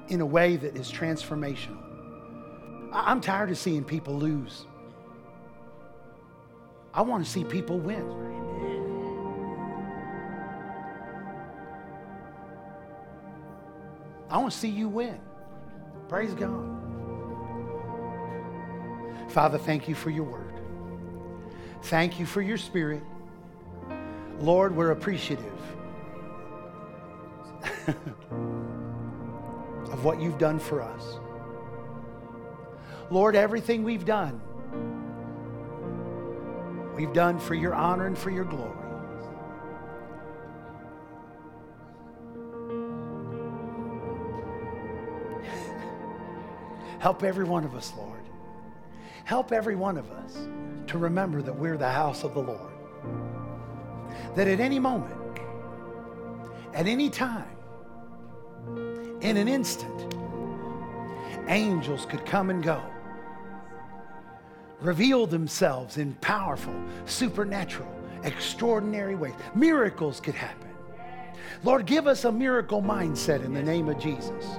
in 0.09 0.20
a 0.20 0.26
way 0.26 0.57
that 0.57 0.76
is 0.76 0.90
transformational. 0.90 1.80
I'm 2.92 3.20
tired 3.20 3.53
of 3.53 3.57
seeing 3.57 3.84
people 3.84 4.18
lose. 4.18 4.66
I 6.92 7.03
want 7.03 7.24
to 7.24 7.30
see 7.30 7.44
people 7.44 7.78
win. 7.78 8.05
I 14.28 14.38
want 14.38 14.53
to 14.53 14.59
see 14.59 14.70
you 14.70 14.88
win. 14.88 15.20
Praise 16.09 16.34
God. 16.34 16.68
Father, 19.28 19.57
thank 19.57 19.88
you 19.88 19.94
for 19.94 20.11
your 20.11 20.24
word. 20.24 20.51
Thank 21.82 22.20
you 22.20 22.26
for 22.26 22.40
your 22.40 22.56
spirit. 22.56 23.02
Lord, 24.38 24.74
we're 24.74 24.92
appreciative 24.92 25.52
of 29.90 30.04
what 30.04 30.20
you've 30.20 30.38
done 30.38 30.58
for 30.58 30.80
us. 30.80 31.18
Lord, 33.10 33.36
everything 33.36 33.82
we've 33.84 34.04
done, 34.04 34.40
we've 36.96 37.12
done 37.12 37.38
for 37.38 37.54
your 37.54 37.74
honor 37.74 38.06
and 38.06 38.16
for 38.16 38.30
your 38.30 38.44
glory. 38.44 38.78
Help 47.00 47.22
every 47.22 47.44
one 47.44 47.64
of 47.64 47.74
us, 47.74 47.92
Lord. 47.96 48.22
Help 49.24 49.52
every 49.52 49.76
one 49.76 49.98
of 49.98 50.10
us 50.10 50.36
to 50.93 50.99
remember 50.99 51.43
that 51.43 51.55
we're 51.55 51.76
the 51.76 51.90
house 51.90 52.22
of 52.24 52.34
the 52.34 52.40
Lord. 52.40 52.72
That 54.36 54.49
at 54.49 54.61
any 54.61 54.78
moment, 54.78 55.40
at 56.74 56.86
any 56.86 57.11
time, 57.11 57.49
in 59.20 59.36
an 59.36 59.49
instant, 59.49 60.14
angels 61.49 62.07
could 62.07 62.24
come 62.24 62.51
and 62.51 62.62
go, 62.62 62.82
reveal 64.80 65.26
themselves 65.26 65.99
in 65.99 66.14
powerful, 66.20 66.74
supernatural, 67.07 67.88
extraordinary 68.24 69.14
ways. 69.14 69.34
Miracles 69.55 70.20
could 70.20 70.34
happen. 70.34 70.68
Lord, 71.64 71.86
give 71.86 72.07
us 72.07 72.24
a 72.24 72.32
miracle 72.32 72.82
mindset 72.82 73.45
in 73.45 73.55
the 73.55 73.62
name 73.62 73.88
of 73.88 73.99
Jesus. 73.99 74.59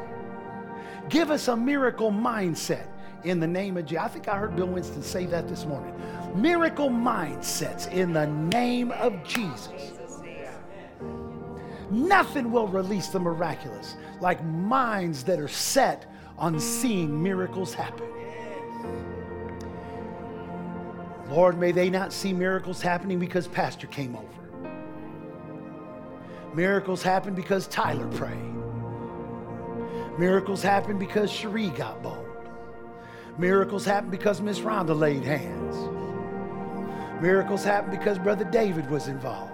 Give 1.10 1.32
us 1.32 1.48
a 1.48 1.56
miracle 1.56 2.12
mindset 2.12 2.88
in 3.24 3.40
the 3.40 3.48
name 3.48 3.78
of 3.78 3.86
Jesus. 3.86 4.04
I 4.04 4.08
think 4.08 4.28
I 4.28 4.38
heard 4.38 4.56
Bill 4.56 4.68
Winston 4.68 5.04
say 5.04 5.26
that 5.26 5.48
this 5.48 5.66
morning. 5.66 5.94
Miracle 6.36 6.90
mindsets 6.90 7.92
in 7.92 8.12
the 8.12 8.28
name 8.28 8.92
of 8.92 9.24
Jesus. 9.24 9.94
Nothing 11.92 12.52
will 12.52 12.68
release 12.68 13.08
the 13.08 13.20
miraculous 13.20 13.98
like 14.20 14.44
minds 14.44 15.24
that 15.26 15.40
are 15.40 15.48
set 15.48 16.12
on 16.40 16.60
seeing 16.60 17.22
miracles 17.22 17.74
happen. 17.74 18.08
Lord, 21.30 21.60
may 21.60 21.72
they 21.72 21.90
not 21.90 22.12
see 22.12 22.34
miracles 22.34 22.82
happening 22.82 23.20
because 23.20 23.48
Pastor 23.48 23.88
came 23.88 24.16
over. 24.16 24.28
Miracles 26.56 27.04
happen 27.04 27.36
because 27.36 27.68
Tyler 27.68 28.08
prayed. 28.08 28.54
Miracles 30.18 30.62
happen 30.62 30.98
because 30.98 31.32
Cherie 31.32 31.70
got 31.70 32.02
bold. 32.02 32.28
Miracles 33.38 33.86
happen 33.86 34.10
because 34.10 34.42
Miss 34.42 34.60
Rhonda 34.60 34.98
laid 34.98 35.24
hands. 35.24 36.03
Miracles 37.22 37.64
happen 37.64 37.91
because 37.91 38.20
Brother 38.20 38.45
David 38.45 38.89
was 38.89 39.07
involved. 39.07 39.53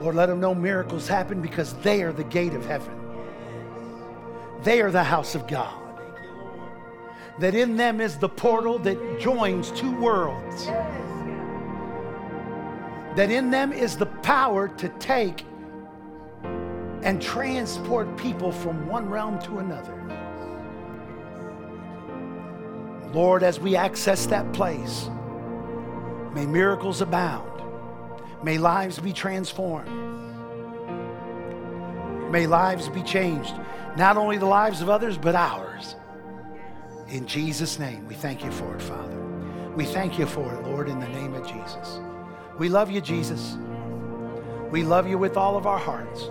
Lord, 0.00 0.16
let 0.16 0.26
them 0.26 0.38
know 0.38 0.54
miracles 0.54 1.08
happen 1.08 1.40
because 1.40 1.72
they 1.74 2.02
are 2.02 2.12
the 2.12 2.24
gate 2.24 2.52
of 2.52 2.66
heaven. 2.66 2.94
They 4.62 4.82
are 4.82 4.90
the 4.90 5.02
house 5.02 5.34
of 5.34 5.46
God. 5.46 5.80
That 7.38 7.54
in 7.54 7.76
them 7.76 8.02
is 8.02 8.18
the 8.18 8.28
portal 8.28 8.78
that 8.80 9.18
joins 9.18 9.70
two 9.70 9.98
worlds. 9.98 10.66
That 13.16 13.30
in 13.30 13.50
them 13.50 13.72
is 13.72 13.96
the 13.96 14.06
power 14.06 14.68
to 14.68 14.88
take 15.00 15.44
and 17.02 17.20
transport 17.20 18.16
people 18.16 18.52
from 18.52 18.86
one 18.86 19.08
realm 19.08 19.38
to 19.40 19.58
another. 19.58 19.94
Lord, 23.14 23.44
as 23.44 23.60
we 23.60 23.76
access 23.76 24.26
that 24.26 24.52
place, 24.52 25.08
may 26.34 26.44
miracles 26.46 27.00
abound. 27.00 27.48
May 28.42 28.58
lives 28.58 28.98
be 28.98 29.12
transformed. 29.12 29.88
May 32.32 32.48
lives 32.48 32.88
be 32.88 33.04
changed. 33.04 33.54
Not 33.96 34.16
only 34.16 34.36
the 34.36 34.46
lives 34.46 34.82
of 34.82 34.90
others, 34.90 35.16
but 35.16 35.36
ours. 35.36 35.94
In 37.08 37.26
Jesus' 37.28 37.78
name, 37.78 38.08
we 38.08 38.16
thank 38.16 38.44
you 38.44 38.50
for 38.50 38.74
it, 38.74 38.82
Father. 38.82 39.20
We 39.76 39.84
thank 39.84 40.18
you 40.18 40.26
for 40.26 40.52
it, 40.52 40.66
Lord, 40.66 40.88
in 40.88 40.98
the 40.98 41.08
name 41.08 41.34
of 41.34 41.46
Jesus. 41.46 42.00
We 42.58 42.68
love 42.68 42.90
you, 42.90 43.00
Jesus. 43.00 43.56
We 44.72 44.82
love 44.82 45.06
you 45.06 45.18
with 45.18 45.36
all 45.36 45.56
of 45.56 45.66
our 45.66 45.78
hearts. 45.78 46.28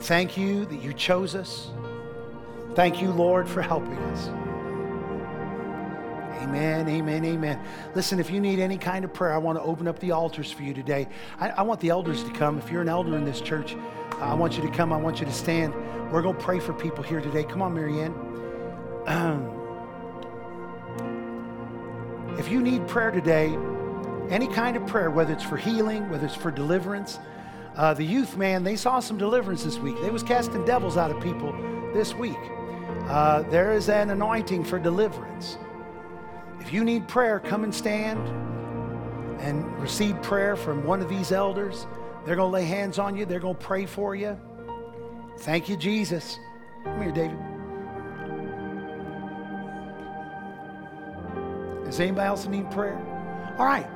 Thank 0.00 0.36
you 0.36 0.64
that 0.64 0.82
you 0.82 0.92
chose 0.92 1.36
us. 1.36 1.70
Thank 2.74 3.00
you, 3.00 3.12
Lord, 3.12 3.48
for 3.48 3.62
helping 3.62 3.96
us. 3.96 4.43
Amen, 6.44 6.86
amen, 6.88 7.24
amen. 7.24 7.58
Listen, 7.94 8.20
if 8.20 8.30
you 8.30 8.38
need 8.38 8.58
any 8.58 8.76
kind 8.76 9.02
of 9.02 9.14
prayer, 9.14 9.32
I 9.32 9.38
want 9.38 9.56
to 9.56 9.62
open 9.62 9.88
up 9.88 9.98
the 9.98 10.10
altars 10.10 10.52
for 10.52 10.62
you 10.62 10.74
today. 10.74 11.08
I, 11.40 11.48
I 11.50 11.62
want 11.62 11.80
the 11.80 11.88
elders 11.88 12.22
to 12.22 12.30
come. 12.32 12.58
If 12.58 12.70
you're 12.70 12.82
an 12.82 12.88
elder 12.88 13.16
in 13.16 13.24
this 13.24 13.40
church, 13.40 13.76
I 14.18 14.34
want 14.34 14.58
you 14.58 14.62
to 14.62 14.70
come. 14.70 14.92
I 14.92 14.98
want 14.98 15.20
you 15.20 15.26
to 15.26 15.32
stand. 15.32 15.72
We're 16.12 16.20
going 16.20 16.36
to 16.36 16.42
pray 16.42 16.60
for 16.60 16.74
people 16.74 17.02
here 17.02 17.22
today. 17.22 17.44
Come 17.44 17.62
on, 17.62 17.74
Marianne. 17.74 18.14
Um, 19.06 19.60
if 22.38 22.50
you 22.50 22.62
need 22.62 22.88
prayer 22.88 23.10
today, 23.10 23.56
any 24.30 24.48
kind 24.48 24.78
of 24.78 24.86
prayer, 24.86 25.10
whether 25.10 25.34
it's 25.34 25.44
for 25.44 25.58
healing, 25.58 26.08
whether 26.08 26.24
it's 26.24 26.34
for 26.34 26.50
deliverance, 26.50 27.18
uh, 27.76 27.92
the 27.92 28.02
youth, 28.02 28.38
man, 28.38 28.64
they 28.64 28.76
saw 28.76 29.00
some 29.00 29.18
deliverance 29.18 29.62
this 29.62 29.78
week. 29.78 29.94
They 30.00 30.08
was 30.08 30.22
casting 30.22 30.64
devils 30.64 30.96
out 30.96 31.10
of 31.10 31.22
people 31.22 31.52
this 31.92 32.14
week. 32.14 32.38
Uh, 33.08 33.42
there 33.50 33.74
is 33.74 33.90
an 33.90 34.08
anointing 34.08 34.64
for 34.64 34.78
deliverance. 34.78 35.58
If 36.64 36.72
you 36.72 36.82
need 36.82 37.06
prayer, 37.06 37.40
come 37.40 37.62
and 37.62 37.74
stand 37.74 38.26
and 39.40 39.78
receive 39.78 40.20
prayer 40.22 40.56
from 40.56 40.82
one 40.84 41.02
of 41.02 41.10
these 41.10 41.30
elders. 41.30 41.86
They're 42.24 42.36
going 42.36 42.48
to 42.48 42.54
lay 42.54 42.64
hands 42.64 42.98
on 42.98 43.14
you. 43.16 43.26
They're 43.26 43.38
going 43.38 43.56
to 43.56 43.62
pray 43.62 43.84
for 43.84 44.14
you. 44.14 44.38
Thank 45.40 45.68
you, 45.68 45.76
Jesus. 45.76 46.38
Come 46.84 47.02
here, 47.02 47.12
David. 47.12 47.36
Does 51.84 52.00
anybody 52.00 52.26
else 52.26 52.46
need 52.46 52.70
prayer? 52.70 52.96
All 53.58 53.66
right. 53.66 53.86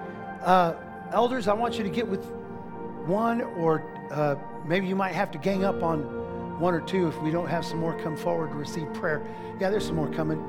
Uh, 0.43 0.75
elders, 1.11 1.49
I 1.49 1.55
want 1.55 1.79
you 1.79 1.85
to 1.85 1.91
get 1.91 2.07
with 2.07 2.27
one, 3.07 3.41
or 3.41 3.83
uh, 4.11 4.35
maybe 4.67 4.87
you 4.87 4.95
might 4.95 5.15
have 5.15 5.31
to 5.31 5.39
gang 5.39 5.65
up 5.65 5.83
on 5.83 6.01
one 6.61 6.75
or 6.75 6.83
two 6.83 7.09
if 7.09 7.19
we 7.23 7.31
don't 7.31 7.49
have 7.49 7.65
some 7.65 7.79
more 7.79 7.99
come 7.99 8.15
forward 8.15 8.51
to 8.51 8.57
receive 8.57 8.93
prayer. 8.93 9.27
Yeah, 9.59 9.71
there's 9.71 9.87
some 9.87 9.97
more 9.97 10.13
coming. 10.13 10.45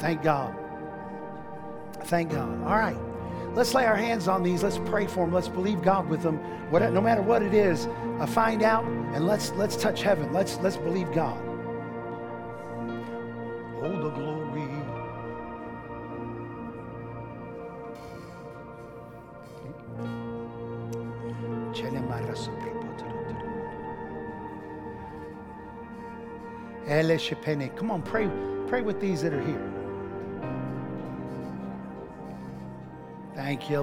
Thank 0.00 0.24
God. 0.24 0.57
Thank 2.04 2.30
God. 2.30 2.62
All 2.64 2.78
right. 2.78 2.98
Let's 3.54 3.74
lay 3.74 3.84
our 3.86 3.96
hands 3.96 4.28
on 4.28 4.42
these. 4.42 4.62
Let's 4.62 4.78
pray 4.78 5.06
for 5.06 5.24
them. 5.24 5.32
Let's 5.32 5.48
believe 5.48 5.82
God 5.82 6.08
with 6.08 6.22
them. 6.22 6.38
What, 6.70 6.82
no 6.92 7.00
matter 7.00 7.22
what 7.22 7.42
it 7.42 7.54
is, 7.54 7.86
uh, 8.20 8.26
find 8.26 8.62
out 8.62 8.84
and 8.84 9.26
let's 9.26 9.52
let's 9.52 9.76
touch 9.76 10.02
heaven. 10.02 10.32
Let's 10.32 10.58
let's 10.58 10.76
believe 10.76 11.12
God. 11.12 11.40
Oh, 13.82 14.02
the 14.02 14.10
glory. 14.10 14.38
Come 27.78 27.92
on, 27.92 28.02
pray, 28.02 28.28
pray 28.66 28.82
with 28.82 29.00
these 29.00 29.22
that 29.22 29.32
are 29.32 29.40
here. 29.40 29.77
Thank 33.38 33.70
you. 33.70 33.76